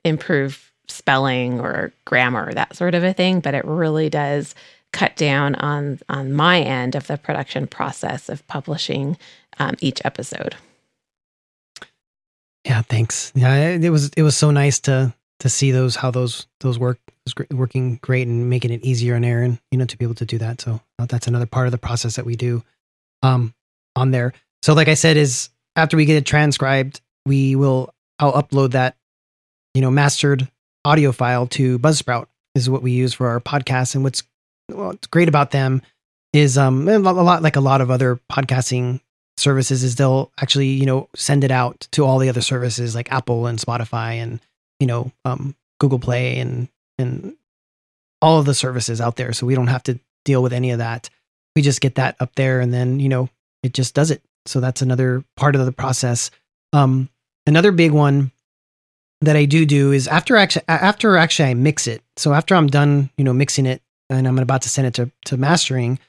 improve 0.05 0.71
spelling 0.87 1.59
or 1.59 1.91
grammar, 2.05 2.53
that 2.53 2.75
sort 2.77 2.95
of 2.95 3.03
a 3.03 3.13
thing, 3.13 3.41
but 3.41 3.53
it 3.53 3.65
really 3.65 4.09
does 4.09 4.55
cut 4.93 5.15
down 5.17 5.55
on 5.55 5.99
on 6.07 6.31
my 6.31 6.61
end 6.61 6.95
of 6.95 7.07
the 7.07 7.17
production 7.17 7.67
process 7.67 8.29
of 8.29 8.47
publishing 8.47 9.17
um, 9.59 9.75
each 9.81 10.01
episode. 10.05 10.55
Yeah, 12.65 12.81
thanks. 12.81 13.31
Yeah, 13.35 13.69
it 13.69 13.89
was 13.89 14.09
it 14.15 14.23
was 14.23 14.35
so 14.37 14.51
nice 14.51 14.79
to 14.81 15.13
to 15.39 15.49
see 15.49 15.71
those 15.71 15.95
how 15.95 16.11
those 16.11 16.47
those 16.61 16.79
work 16.79 16.99
was 17.25 17.35
working 17.51 17.99
great 18.01 18.27
and 18.27 18.49
making 18.49 18.71
it 18.71 18.83
easier 18.83 19.15
on 19.15 19.23
Erin, 19.23 19.59
you 19.71 19.77
know, 19.77 19.85
to 19.85 19.97
be 19.97 20.05
able 20.05 20.15
to 20.15 20.25
do 20.25 20.37
that. 20.37 20.61
So 20.61 20.79
uh, 20.99 21.05
that's 21.05 21.27
another 21.27 21.45
part 21.45 21.67
of 21.67 21.71
the 21.71 21.77
process 21.77 22.15
that 22.15 22.25
we 22.25 22.35
do 22.35 22.63
um 23.21 23.53
on 23.95 24.11
there. 24.11 24.33
So 24.61 24.73
like 24.73 24.87
I 24.87 24.93
said 24.93 25.17
is 25.17 25.49
after 25.75 25.97
we 25.97 26.05
get 26.05 26.15
it 26.15 26.25
transcribed, 26.25 27.01
we 27.25 27.55
will 27.55 27.93
I'll 28.19 28.33
upload 28.33 28.71
that 28.71 28.95
you 29.73 29.81
know 29.81 29.91
mastered 29.91 30.47
audio 30.85 31.11
file 31.11 31.47
to 31.47 31.79
Buzzsprout 31.79 32.27
is 32.55 32.69
what 32.69 32.83
we 32.83 32.91
use 32.91 33.13
for 33.13 33.27
our 33.27 33.39
podcast 33.39 33.95
and 33.95 34.03
what's 34.03 34.23
what's 34.67 35.07
great 35.07 35.27
about 35.27 35.51
them 35.51 35.81
is 36.31 36.57
um 36.57 36.87
a 36.87 36.97
lot 36.99 37.43
like 37.43 37.55
a 37.57 37.61
lot 37.61 37.81
of 37.81 37.91
other 37.91 38.19
podcasting 38.31 39.01
services 39.37 39.83
is 39.83 39.95
they'll 39.95 40.31
actually 40.39 40.67
you 40.67 40.85
know 40.85 41.09
send 41.15 41.43
it 41.43 41.51
out 41.51 41.87
to 41.91 42.05
all 42.05 42.19
the 42.19 42.29
other 42.29 42.41
services 42.41 42.95
like 42.95 43.11
Apple 43.11 43.47
and 43.47 43.59
Spotify 43.59 44.15
and 44.15 44.39
you 44.79 44.87
know 44.87 45.11
um, 45.25 45.55
Google 45.79 45.99
Play 45.99 46.39
and 46.39 46.67
and 46.97 47.35
all 48.21 48.39
of 48.39 48.45
the 48.45 48.53
services 48.53 49.01
out 49.01 49.15
there. 49.15 49.33
So 49.33 49.45
we 49.45 49.55
don't 49.55 49.67
have 49.67 49.83
to 49.83 49.99
deal 50.23 50.41
with 50.41 50.53
any 50.53 50.71
of 50.71 50.77
that. 50.77 51.09
We 51.55 51.61
just 51.61 51.81
get 51.81 51.95
that 51.95 52.15
up 52.19 52.35
there 52.35 52.61
and 52.61 52.73
then 52.73 52.99
you 52.99 53.09
know 53.09 53.29
it 53.63 53.73
just 53.73 53.93
does 53.93 54.11
it. 54.11 54.21
So 54.45 54.59
that's 54.59 54.81
another 54.81 55.23
part 55.35 55.55
of 55.55 55.65
the 55.65 55.71
process. 55.71 56.31
Um, 56.73 57.09
another 57.45 57.71
big 57.71 57.91
one 57.91 58.31
that 59.21 59.35
I 59.35 59.45
do 59.45 59.65
do 59.65 59.91
is 59.91 60.07
after 60.07 60.35
actually 60.35 60.65
after 60.67 61.17
actually 61.17 61.49
I 61.49 61.53
mix 61.53 61.87
it. 61.87 62.01
So 62.17 62.33
after 62.33 62.55
I'm 62.55 62.67
done, 62.67 63.09
you 63.17 63.23
know, 63.23 63.33
mixing 63.33 63.65
it 63.65 63.81
and 64.09 64.27
I'm 64.27 64.39
about 64.39 64.63
to 64.63 64.69
send 64.69 64.87
it 64.87 64.93
to 64.95 65.11
to 65.25 65.37
mastering 65.37 65.99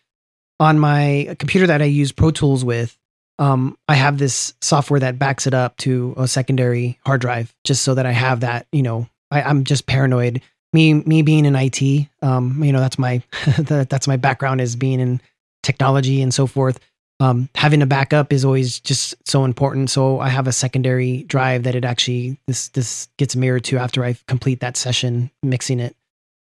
on 0.60 0.78
my 0.78 1.36
computer 1.38 1.66
that 1.66 1.82
I 1.82 1.86
use 1.86 2.12
Pro 2.12 2.30
Tools 2.30 2.64
with, 2.64 2.96
um, 3.38 3.76
I 3.88 3.94
have 3.94 4.18
this 4.18 4.54
software 4.60 5.00
that 5.00 5.18
backs 5.18 5.46
it 5.46 5.54
up 5.54 5.76
to 5.78 6.14
a 6.16 6.28
secondary 6.28 6.98
hard 7.04 7.20
drive 7.20 7.54
just 7.64 7.82
so 7.82 7.94
that 7.94 8.06
I 8.06 8.12
have 8.12 8.40
that, 8.40 8.66
you 8.72 8.82
know, 8.82 9.08
I, 9.30 9.42
I'm 9.42 9.64
just 9.64 9.86
paranoid 9.86 10.40
me 10.72 10.94
me 10.94 11.22
being 11.22 11.46
in 11.46 11.54
IT, 11.56 12.08
um, 12.22 12.62
you 12.62 12.72
know, 12.72 12.80
that's 12.80 12.98
my 12.98 13.22
that's 13.58 14.08
my 14.08 14.16
background 14.16 14.60
is 14.60 14.76
being 14.76 15.00
in 15.00 15.20
technology 15.62 16.20
and 16.20 16.34
so 16.34 16.46
forth. 16.46 16.78
Um, 17.20 17.48
having 17.54 17.80
a 17.80 17.86
backup 17.86 18.32
is 18.32 18.44
always 18.44 18.80
just 18.80 19.14
so 19.26 19.44
important. 19.44 19.88
So 19.88 20.18
I 20.18 20.28
have 20.28 20.48
a 20.48 20.52
secondary 20.52 21.22
drive 21.22 21.62
that 21.62 21.76
it 21.76 21.84
actually 21.84 22.38
this 22.46 22.68
this 22.68 23.08
gets 23.18 23.36
mirrored 23.36 23.64
to 23.64 23.78
after 23.78 24.04
I 24.04 24.16
complete 24.26 24.60
that 24.60 24.76
session 24.76 25.30
mixing 25.42 25.80
it. 25.80 25.96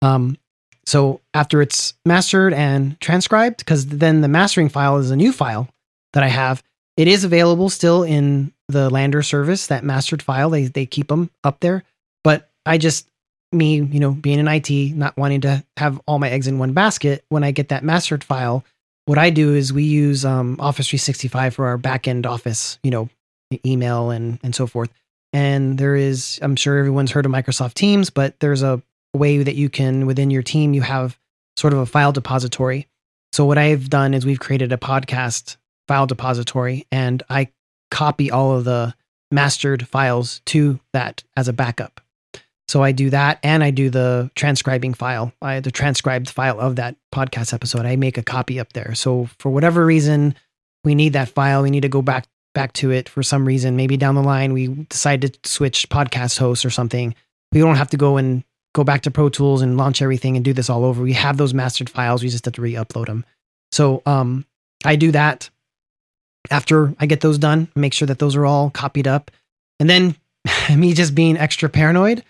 Um, 0.02 0.36
so 0.84 1.20
after 1.34 1.62
it's 1.62 1.94
mastered 2.04 2.52
and 2.52 3.00
transcribed, 3.00 3.58
because 3.58 3.86
then 3.86 4.20
the 4.20 4.28
mastering 4.28 4.68
file 4.68 4.98
is 4.98 5.10
a 5.10 5.16
new 5.16 5.32
file 5.32 5.68
that 6.12 6.22
I 6.22 6.28
have. 6.28 6.62
It 6.96 7.08
is 7.08 7.24
available 7.24 7.68
still 7.68 8.02
in 8.02 8.52
the 8.68 8.90
LANDR 8.90 9.24
service. 9.24 9.66
That 9.68 9.84
mastered 9.84 10.22
file 10.22 10.50
they 10.50 10.66
they 10.66 10.86
keep 10.86 11.08
them 11.08 11.30
up 11.44 11.60
there, 11.60 11.84
but 12.24 12.50
I 12.64 12.78
just 12.78 13.08
me, 13.52 13.76
you 13.76 14.00
know, 14.00 14.10
being 14.12 14.38
in 14.38 14.48
IT, 14.48 14.70
not 14.96 15.16
wanting 15.16 15.42
to 15.42 15.64
have 15.76 16.00
all 16.06 16.18
my 16.18 16.28
eggs 16.30 16.46
in 16.46 16.58
one 16.58 16.72
basket, 16.72 17.24
when 17.28 17.44
I 17.44 17.52
get 17.52 17.68
that 17.68 17.84
mastered 17.84 18.24
file, 18.24 18.64
what 19.06 19.18
I 19.18 19.30
do 19.30 19.54
is 19.54 19.72
we 19.72 19.84
use 19.84 20.24
um, 20.24 20.56
Office 20.58 20.88
365 20.88 21.54
for 21.54 21.66
our 21.66 21.78
backend 21.78 22.26
office, 22.26 22.78
you 22.82 22.90
know, 22.90 23.08
email 23.64 24.10
and 24.10 24.38
and 24.42 24.54
so 24.54 24.66
forth. 24.66 24.90
And 25.32 25.78
there 25.78 25.94
is, 25.94 26.38
I'm 26.42 26.56
sure 26.56 26.78
everyone's 26.78 27.10
heard 27.10 27.26
of 27.26 27.32
Microsoft 27.32 27.74
Teams, 27.74 28.10
but 28.10 28.38
there's 28.40 28.62
a 28.62 28.82
way 29.14 29.42
that 29.42 29.54
you 29.54 29.68
can 29.68 30.06
within 30.06 30.30
your 30.30 30.42
team 30.42 30.74
you 30.74 30.82
have 30.82 31.18
sort 31.56 31.72
of 31.72 31.78
a 31.78 31.86
file 31.86 32.12
depository. 32.12 32.86
So 33.32 33.44
what 33.44 33.58
I've 33.58 33.90
done 33.90 34.14
is 34.14 34.26
we've 34.26 34.40
created 34.40 34.72
a 34.72 34.76
podcast 34.76 35.56
file 35.88 36.06
depository, 36.06 36.86
and 36.90 37.22
I 37.28 37.48
copy 37.90 38.30
all 38.30 38.56
of 38.56 38.64
the 38.64 38.94
mastered 39.30 39.86
files 39.86 40.40
to 40.46 40.80
that 40.92 41.22
as 41.36 41.48
a 41.48 41.52
backup. 41.52 42.00
So 42.68 42.82
I 42.82 42.92
do 42.92 43.10
that 43.10 43.38
and 43.44 43.62
I 43.62 43.70
do 43.70 43.90
the 43.90 44.30
transcribing 44.34 44.94
file, 44.94 45.32
I 45.40 45.60
the 45.60 45.70
transcribed 45.70 46.28
file 46.28 46.60
of 46.60 46.76
that 46.76 46.96
podcast 47.14 47.54
episode. 47.54 47.86
I 47.86 47.96
make 47.96 48.18
a 48.18 48.22
copy 48.22 48.58
up 48.58 48.72
there. 48.72 48.94
So 48.94 49.28
for 49.38 49.50
whatever 49.50 49.86
reason 49.86 50.34
we 50.82 50.94
need 50.94 51.12
that 51.12 51.28
file, 51.28 51.62
we 51.62 51.70
need 51.70 51.82
to 51.82 51.88
go 51.88 52.02
back 52.02 52.26
back 52.54 52.72
to 52.72 52.90
it 52.90 53.08
for 53.08 53.22
some 53.22 53.46
reason. 53.46 53.76
Maybe 53.76 53.96
down 53.96 54.14
the 54.14 54.22
line 54.22 54.52
we 54.52 54.68
decide 54.68 55.22
to 55.22 55.32
switch 55.44 55.88
podcast 55.90 56.38
hosts 56.38 56.64
or 56.64 56.70
something. 56.70 57.14
We 57.52 57.60
don't 57.60 57.76
have 57.76 57.90
to 57.90 57.96
go 57.96 58.16
and 58.16 58.42
go 58.74 58.82
back 58.82 59.02
to 59.02 59.10
Pro 59.10 59.28
Tools 59.28 59.62
and 59.62 59.76
launch 59.76 60.02
everything 60.02 60.36
and 60.36 60.44
do 60.44 60.52
this 60.52 60.68
all 60.68 60.84
over. 60.84 61.02
We 61.02 61.12
have 61.12 61.36
those 61.36 61.54
mastered 61.54 61.88
files. 61.88 62.22
We 62.22 62.30
just 62.30 62.44
have 62.44 62.54
to 62.54 62.62
re-upload 62.62 63.06
them. 63.06 63.24
So 63.72 64.02
um, 64.06 64.44
I 64.84 64.96
do 64.96 65.12
that 65.12 65.50
after 66.50 66.94
I 66.98 67.06
get 67.06 67.20
those 67.20 67.38
done, 67.38 67.68
make 67.74 67.92
sure 67.92 68.06
that 68.06 68.18
those 68.18 68.36
are 68.36 68.46
all 68.46 68.70
copied 68.70 69.06
up. 69.06 69.30
And 69.80 69.88
then 69.88 70.16
me 70.76 70.94
just 70.94 71.14
being 71.14 71.36
extra 71.36 71.68
paranoid, 71.68 72.24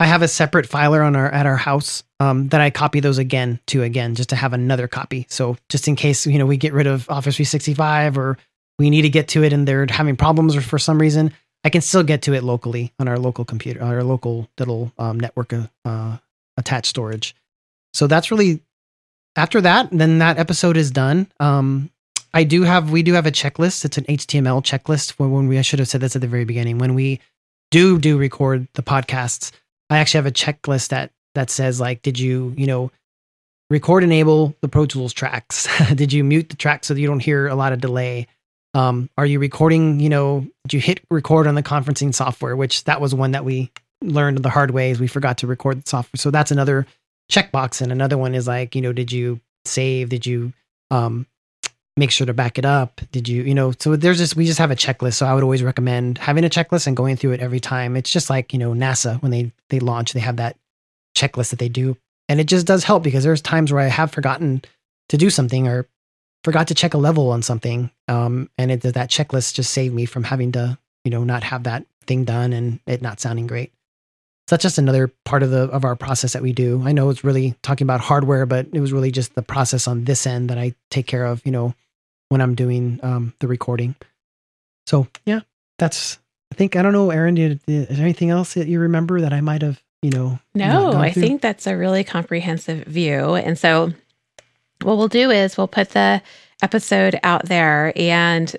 I 0.00 0.06
have 0.06 0.22
a 0.22 0.28
separate 0.28 0.66
filer 0.66 1.02
on 1.02 1.14
our 1.14 1.30
at 1.30 1.46
our 1.46 1.56
house 1.56 2.02
um, 2.18 2.48
that 2.48 2.60
I 2.60 2.70
copy 2.70 3.00
those 3.00 3.18
again 3.18 3.60
to 3.68 3.82
again 3.82 4.14
just 4.14 4.30
to 4.30 4.36
have 4.36 4.52
another 4.52 4.88
copy. 4.88 5.26
So 5.28 5.56
just 5.68 5.86
in 5.86 5.96
case 5.96 6.26
you 6.26 6.38
know 6.38 6.46
we 6.46 6.56
get 6.56 6.72
rid 6.72 6.86
of 6.86 7.08
Office 7.08 7.36
365 7.36 8.18
or 8.18 8.36
we 8.78 8.90
need 8.90 9.02
to 9.02 9.08
get 9.08 9.28
to 9.28 9.44
it 9.44 9.52
and 9.52 9.66
they're 9.66 9.86
having 9.88 10.16
problems 10.16 10.56
or 10.56 10.60
for 10.60 10.78
some 10.78 11.00
reason, 11.00 11.32
I 11.62 11.70
can 11.70 11.82
still 11.82 12.02
get 12.02 12.22
to 12.22 12.34
it 12.34 12.42
locally 12.42 12.92
on 12.98 13.06
our 13.06 13.18
local 13.18 13.44
computer, 13.44 13.82
our 13.82 14.02
local 14.02 14.48
little 14.58 14.92
um, 14.98 15.20
network 15.20 15.52
uh, 15.84 16.16
attached 16.56 16.88
storage. 16.88 17.36
So 17.92 18.06
that's 18.06 18.30
really 18.30 18.60
after 19.36 19.60
that. 19.60 19.88
Then 19.92 20.18
that 20.18 20.38
episode 20.38 20.76
is 20.76 20.90
done. 20.90 21.28
Um, 21.38 21.90
I 22.34 22.44
do 22.44 22.62
have 22.62 22.90
we 22.90 23.02
do 23.02 23.12
have 23.12 23.26
a 23.26 23.32
checklist. 23.32 23.84
It's 23.84 23.98
an 23.98 24.04
HTML 24.04 24.62
checklist 24.62 25.12
when 25.18 25.48
we. 25.48 25.58
I 25.58 25.62
should 25.62 25.78
have 25.78 25.88
said 25.88 26.00
this 26.00 26.16
at 26.16 26.22
the 26.22 26.28
very 26.28 26.44
beginning. 26.44 26.78
When 26.78 26.94
we 26.94 27.20
do 27.70 27.98
do 27.98 28.16
record 28.16 28.68
the 28.74 28.82
podcasts, 28.82 29.52
I 29.90 29.98
actually 29.98 30.18
have 30.18 30.26
a 30.26 30.32
checklist 30.32 30.88
that 30.88 31.10
that 31.34 31.50
says 31.50 31.80
like, 31.80 32.02
did 32.02 32.18
you, 32.18 32.54
you 32.56 32.66
know, 32.66 32.90
record 33.70 34.04
enable 34.04 34.54
the 34.60 34.68
Pro 34.68 34.86
Tools 34.86 35.12
tracks? 35.12 35.68
did 35.94 36.12
you 36.12 36.24
mute 36.24 36.48
the 36.48 36.56
track 36.56 36.84
so 36.84 36.94
that 36.94 37.00
you 37.00 37.06
don't 37.06 37.20
hear 37.20 37.48
a 37.48 37.54
lot 37.54 37.72
of 37.72 37.80
delay? 37.80 38.26
Um, 38.74 39.10
are 39.18 39.26
you 39.26 39.38
recording, 39.38 40.00
you 40.00 40.08
know, 40.08 40.46
did 40.64 40.74
you 40.74 40.80
hit 40.80 41.00
record 41.10 41.46
on 41.46 41.54
the 41.54 41.62
conferencing 41.62 42.14
software, 42.14 42.56
which 42.56 42.84
that 42.84 43.02
was 43.02 43.14
one 43.14 43.32
that 43.32 43.44
we 43.44 43.70
learned 44.02 44.38
the 44.38 44.50
hard 44.50 44.70
way 44.70 44.90
is 44.90 45.00
we 45.00 45.06
forgot 45.06 45.38
to 45.38 45.46
record 45.46 45.82
the 45.82 45.88
software. 45.88 46.18
So 46.18 46.30
that's 46.30 46.50
another 46.50 46.86
checkbox. 47.30 47.80
And 47.80 47.92
another 47.92 48.18
one 48.18 48.34
is 48.34 48.46
like, 48.46 48.74
you 48.74 48.80
know, 48.80 48.92
did 48.92 49.12
you 49.12 49.40
save? 49.64 50.08
Did 50.08 50.26
you 50.26 50.52
um, 50.90 51.26
make 51.96 52.10
sure 52.10 52.26
to 52.26 52.34
back 52.34 52.58
it 52.58 52.64
up? 52.64 53.00
Did 53.10 53.28
you, 53.28 53.42
you 53.42 53.54
know, 53.54 53.72
so 53.78 53.96
there's 53.96 54.18
just, 54.18 54.36
we 54.36 54.46
just 54.46 54.58
have 54.58 54.70
a 54.70 54.76
checklist. 54.76 55.14
So 55.14 55.26
I 55.26 55.34
would 55.34 55.42
always 55.42 55.62
recommend 55.62 56.18
having 56.18 56.44
a 56.44 56.50
checklist 56.50 56.86
and 56.86 56.96
going 56.96 57.16
through 57.16 57.32
it 57.32 57.40
every 57.40 57.60
time. 57.60 57.96
It's 57.96 58.10
just 58.10 58.30
like, 58.30 58.52
you 58.52 58.58
know, 58.58 58.72
NASA, 58.72 59.20
when 59.22 59.30
they, 59.30 59.52
they 59.68 59.80
launch, 59.80 60.12
they 60.12 60.20
have 60.20 60.36
that 60.36 60.56
checklist 61.16 61.50
that 61.50 61.58
they 61.58 61.68
do. 61.68 61.96
And 62.28 62.40
it 62.40 62.46
just 62.46 62.66
does 62.66 62.84
help 62.84 63.02
because 63.02 63.24
there's 63.24 63.42
times 63.42 63.72
where 63.72 63.82
I 63.82 63.88
have 63.88 64.10
forgotten 64.10 64.62
to 65.10 65.18
do 65.18 65.28
something 65.28 65.68
or 65.68 65.86
forgot 66.44 66.68
to 66.68 66.74
check 66.74 66.94
a 66.94 66.98
level 66.98 67.30
on 67.30 67.42
something. 67.42 67.90
Um, 68.08 68.48
and 68.56 68.70
it, 68.72 68.80
that 68.82 69.10
checklist 69.10 69.54
just 69.54 69.72
saved 69.72 69.94
me 69.94 70.06
from 70.06 70.24
having 70.24 70.52
to, 70.52 70.78
you 71.04 71.10
know, 71.10 71.24
not 71.24 71.42
have 71.44 71.64
that 71.64 71.84
thing 72.06 72.24
done 72.24 72.52
and 72.52 72.80
it 72.86 73.02
not 73.02 73.20
sounding 73.20 73.46
great. 73.46 73.72
That's 74.52 74.62
just 74.62 74.76
another 74.76 75.10
part 75.24 75.42
of 75.42 75.48
the 75.48 75.62
of 75.70 75.86
our 75.86 75.96
process 75.96 76.34
that 76.34 76.42
we 76.42 76.52
do. 76.52 76.82
I 76.84 76.92
know 76.92 77.08
it's 77.08 77.24
really 77.24 77.54
talking 77.62 77.86
about 77.86 78.02
hardware, 78.02 78.44
but 78.44 78.66
it 78.70 78.80
was 78.80 78.92
really 78.92 79.10
just 79.10 79.34
the 79.34 79.40
process 79.40 79.88
on 79.88 80.04
this 80.04 80.26
end 80.26 80.50
that 80.50 80.58
I 80.58 80.74
take 80.90 81.06
care 81.06 81.24
of, 81.24 81.40
you 81.46 81.52
know, 81.52 81.74
when 82.28 82.42
I'm 82.42 82.54
doing 82.54 83.00
um, 83.02 83.32
the 83.38 83.48
recording. 83.48 83.94
So 84.86 85.06
yeah, 85.24 85.40
that's. 85.78 86.18
I 86.52 86.54
think 86.54 86.76
I 86.76 86.82
don't 86.82 86.92
know, 86.92 87.08
Erin. 87.08 87.38
Is 87.38 87.60
there 87.66 87.86
anything 88.04 88.28
else 88.28 88.52
that 88.52 88.68
you 88.68 88.78
remember 88.78 89.22
that 89.22 89.32
I 89.32 89.40
might 89.40 89.62
have, 89.62 89.82
you 90.02 90.10
know? 90.10 90.38
No, 90.54 90.92
I 90.92 91.12
think 91.12 91.40
that's 91.40 91.66
a 91.66 91.74
really 91.74 92.04
comprehensive 92.04 92.84
view. 92.84 93.36
And 93.36 93.58
so, 93.58 93.94
what 94.82 94.98
we'll 94.98 95.08
do 95.08 95.30
is 95.30 95.56
we'll 95.56 95.66
put 95.66 95.92
the 95.92 96.20
episode 96.60 97.18
out 97.22 97.46
there, 97.46 97.94
and 97.96 98.54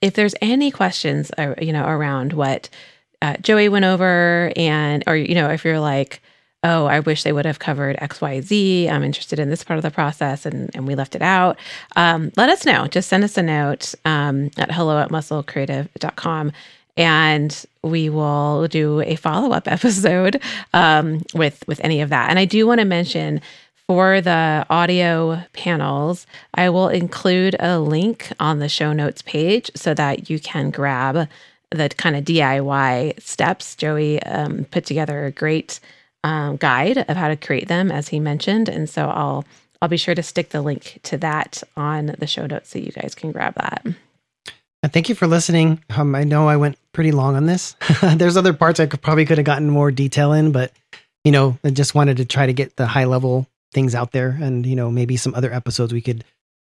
if 0.00 0.14
there's 0.14 0.34
any 0.42 0.72
questions, 0.72 1.30
uh, 1.38 1.54
you 1.62 1.72
know, 1.72 1.86
around 1.86 2.32
what 2.32 2.68
uh, 3.22 3.36
Joey 3.40 3.68
went 3.68 3.84
over, 3.84 4.52
and 4.56 5.04
or 5.06 5.16
you 5.16 5.34
know, 5.34 5.50
if 5.50 5.64
you're 5.64 5.80
like, 5.80 6.20
oh, 6.64 6.86
I 6.86 7.00
wish 7.00 7.22
they 7.22 7.32
would 7.32 7.46
have 7.46 7.58
covered 7.58 7.96
XYZ. 7.98 8.90
I'm 8.90 9.04
interested 9.04 9.38
in 9.38 9.48
this 9.48 9.62
part 9.62 9.78
of 9.78 9.82
the 9.82 9.90
process 9.90 10.44
and, 10.44 10.70
and 10.74 10.86
we 10.86 10.94
left 10.94 11.14
it 11.14 11.22
out. 11.22 11.58
Um, 11.94 12.32
let 12.36 12.48
us 12.48 12.66
know. 12.66 12.86
Just 12.88 13.08
send 13.08 13.22
us 13.22 13.38
a 13.38 13.42
note 13.42 13.94
um, 14.04 14.50
at 14.56 14.72
hello 14.72 14.98
at 14.98 15.10
musclecreative.com 15.10 16.52
and 16.96 17.64
we 17.82 18.10
will 18.10 18.66
do 18.66 19.00
a 19.02 19.14
follow 19.14 19.52
up 19.52 19.68
episode 19.70 20.42
um, 20.74 21.22
with, 21.32 21.62
with 21.68 21.80
any 21.84 22.00
of 22.00 22.08
that. 22.10 22.28
And 22.28 22.38
I 22.38 22.44
do 22.44 22.66
want 22.66 22.80
to 22.80 22.84
mention 22.84 23.40
for 23.86 24.20
the 24.20 24.66
audio 24.68 25.42
panels, 25.54 26.26
I 26.54 26.68
will 26.68 26.88
include 26.88 27.56
a 27.58 27.78
link 27.78 28.30
on 28.38 28.58
the 28.58 28.68
show 28.68 28.92
notes 28.92 29.22
page 29.22 29.70
so 29.74 29.94
that 29.94 30.28
you 30.28 30.38
can 30.38 30.70
grab 30.70 31.28
the 31.70 31.88
kind 31.90 32.16
of 32.16 32.24
DIY 32.24 33.20
steps. 33.20 33.74
Joey 33.74 34.22
um, 34.22 34.64
put 34.70 34.86
together 34.86 35.26
a 35.26 35.30
great 35.30 35.80
um, 36.24 36.56
guide 36.56 36.98
of 36.98 37.16
how 37.16 37.28
to 37.28 37.36
create 37.36 37.68
them, 37.68 37.90
as 37.90 38.08
he 38.08 38.20
mentioned. 38.20 38.68
And 38.68 38.88
so 38.88 39.08
I'll 39.08 39.44
I'll 39.80 39.88
be 39.88 39.96
sure 39.96 40.14
to 40.14 40.22
stick 40.22 40.50
the 40.50 40.62
link 40.62 40.98
to 41.04 41.16
that 41.18 41.62
on 41.76 42.16
the 42.18 42.26
show 42.26 42.46
notes 42.46 42.70
so 42.70 42.78
you 42.78 42.90
guys 42.90 43.14
can 43.14 43.30
grab 43.30 43.54
that. 43.54 43.86
And 44.82 44.92
Thank 44.92 45.08
you 45.08 45.14
for 45.14 45.26
listening. 45.26 45.82
Um, 45.90 46.14
I 46.14 46.24
know 46.24 46.48
I 46.48 46.56
went 46.56 46.78
pretty 46.92 47.12
long 47.12 47.36
on 47.36 47.46
this. 47.46 47.76
There's 48.02 48.36
other 48.36 48.52
parts 48.52 48.80
I 48.80 48.86
could 48.86 49.02
probably 49.02 49.24
could 49.24 49.38
have 49.38 49.44
gotten 49.44 49.70
more 49.70 49.90
detail 49.90 50.32
in, 50.32 50.52
but 50.52 50.72
you 51.24 51.32
know, 51.32 51.58
I 51.64 51.70
just 51.70 51.94
wanted 51.94 52.18
to 52.18 52.24
try 52.24 52.46
to 52.46 52.52
get 52.52 52.76
the 52.76 52.86
high 52.86 53.04
level 53.04 53.46
things 53.72 53.94
out 53.94 54.12
there, 54.12 54.36
and 54.40 54.64
you 54.64 54.76
know, 54.76 54.90
maybe 54.90 55.16
some 55.16 55.34
other 55.34 55.52
episodes 55.52 55.92
we 55.92 56.00
could, 56.00 56.24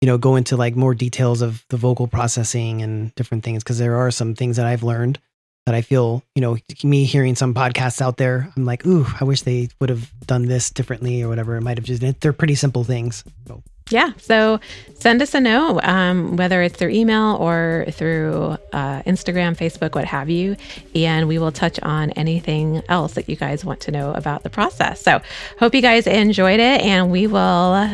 you 0.01 0.07
know, 0.07 0.17
go 0.17 0.35
into 0.35 0.57
like 0.57 0.75
more 0.75 0.95
details 0.95 1.41
of 1.41 1.63
the 1.69 1.77
vocal 1.77 2.07
processing 2.07 2.81
and 2.81 3.13
different 3.15 3.43
things 3.43 3.63
because 3.63 3.77
there 3.77 3.95
are 3.95 4.11
some 4.11 4.33
things 4.35 4.57
that 4.57 4.65
I've 4.65 4.83
learned 4.83 5.19
that 5.67 5.75
I 5.75 5.81
feel, 5.81 6.23
you 6.33 6.41
know, 6.41 6.57
me 6.83 7.05
hearing 7.05 7.35
some 7.35 7.53
podcasts 7.53 8.01
out 8.01 8.17
there, 8.17 8.51
I'm 8.57 8.65
like, 8.65 8.85
ooh, 8.85 9.05
I 9.19 9.23
wish 9.23 9.43
they 9.43 9.69
would 9.79 9.89
have 9.89 10.11
done 10.25 10.47
this 10.47 10.71
differently 10.71 11.21
or 11.21 11.29
whatever. 11.29 11.55
It 11.55 11.61
might 11.61 11.77
have 11.77 11.85
just, 11.85 12.19
they're 12.19 12.33
pretty 12.33 12.55
simple 12.55 12.83
things. 12.83 13.23
So. 13.47 13.61
Yeah. 13.91 14.13
So 14.17 14.59
send 14.95 15.21
us 15.21 15.35
a 15.35 15.39
note, 15.39 15.81
um, 15.83 16.35
whether 16.37 16.63
it's 16.63 16.77
through 16.77 16.89
email 16.89 17.35
or 17.39 17.85
through 17.91 18.57
uh, 18.73 19.03
Instagram, 19.03 19.55
Facebook, 19.55 19.93
what 19.93 20.05
have 20.05 20.29
you. 20.29 20.55
And 20.95 21.27
we 21.27 21.37
will 21.37 21.51
touch 21.51 21.79
on 21.81 22.09
anything 22.11 22.81
else 22.89 23.13
that 23.13 23.29
you 23.29 23.35
guys 23.35 23.63
want 23.63 23.81
to 23.81 23.91
know 23.91 24.13
about 24.13 24.41
the 24.41 24.49
process. 24.49 25.01
So 25.01 25.21
hope 25.59 25.75
you 25.75 25.81
guys 25.81 26.07
enjoyed 26.07 26.59
it 26.59 26.81
and 26.81 27.11
we 27.11 27.27
will 27.27 27.93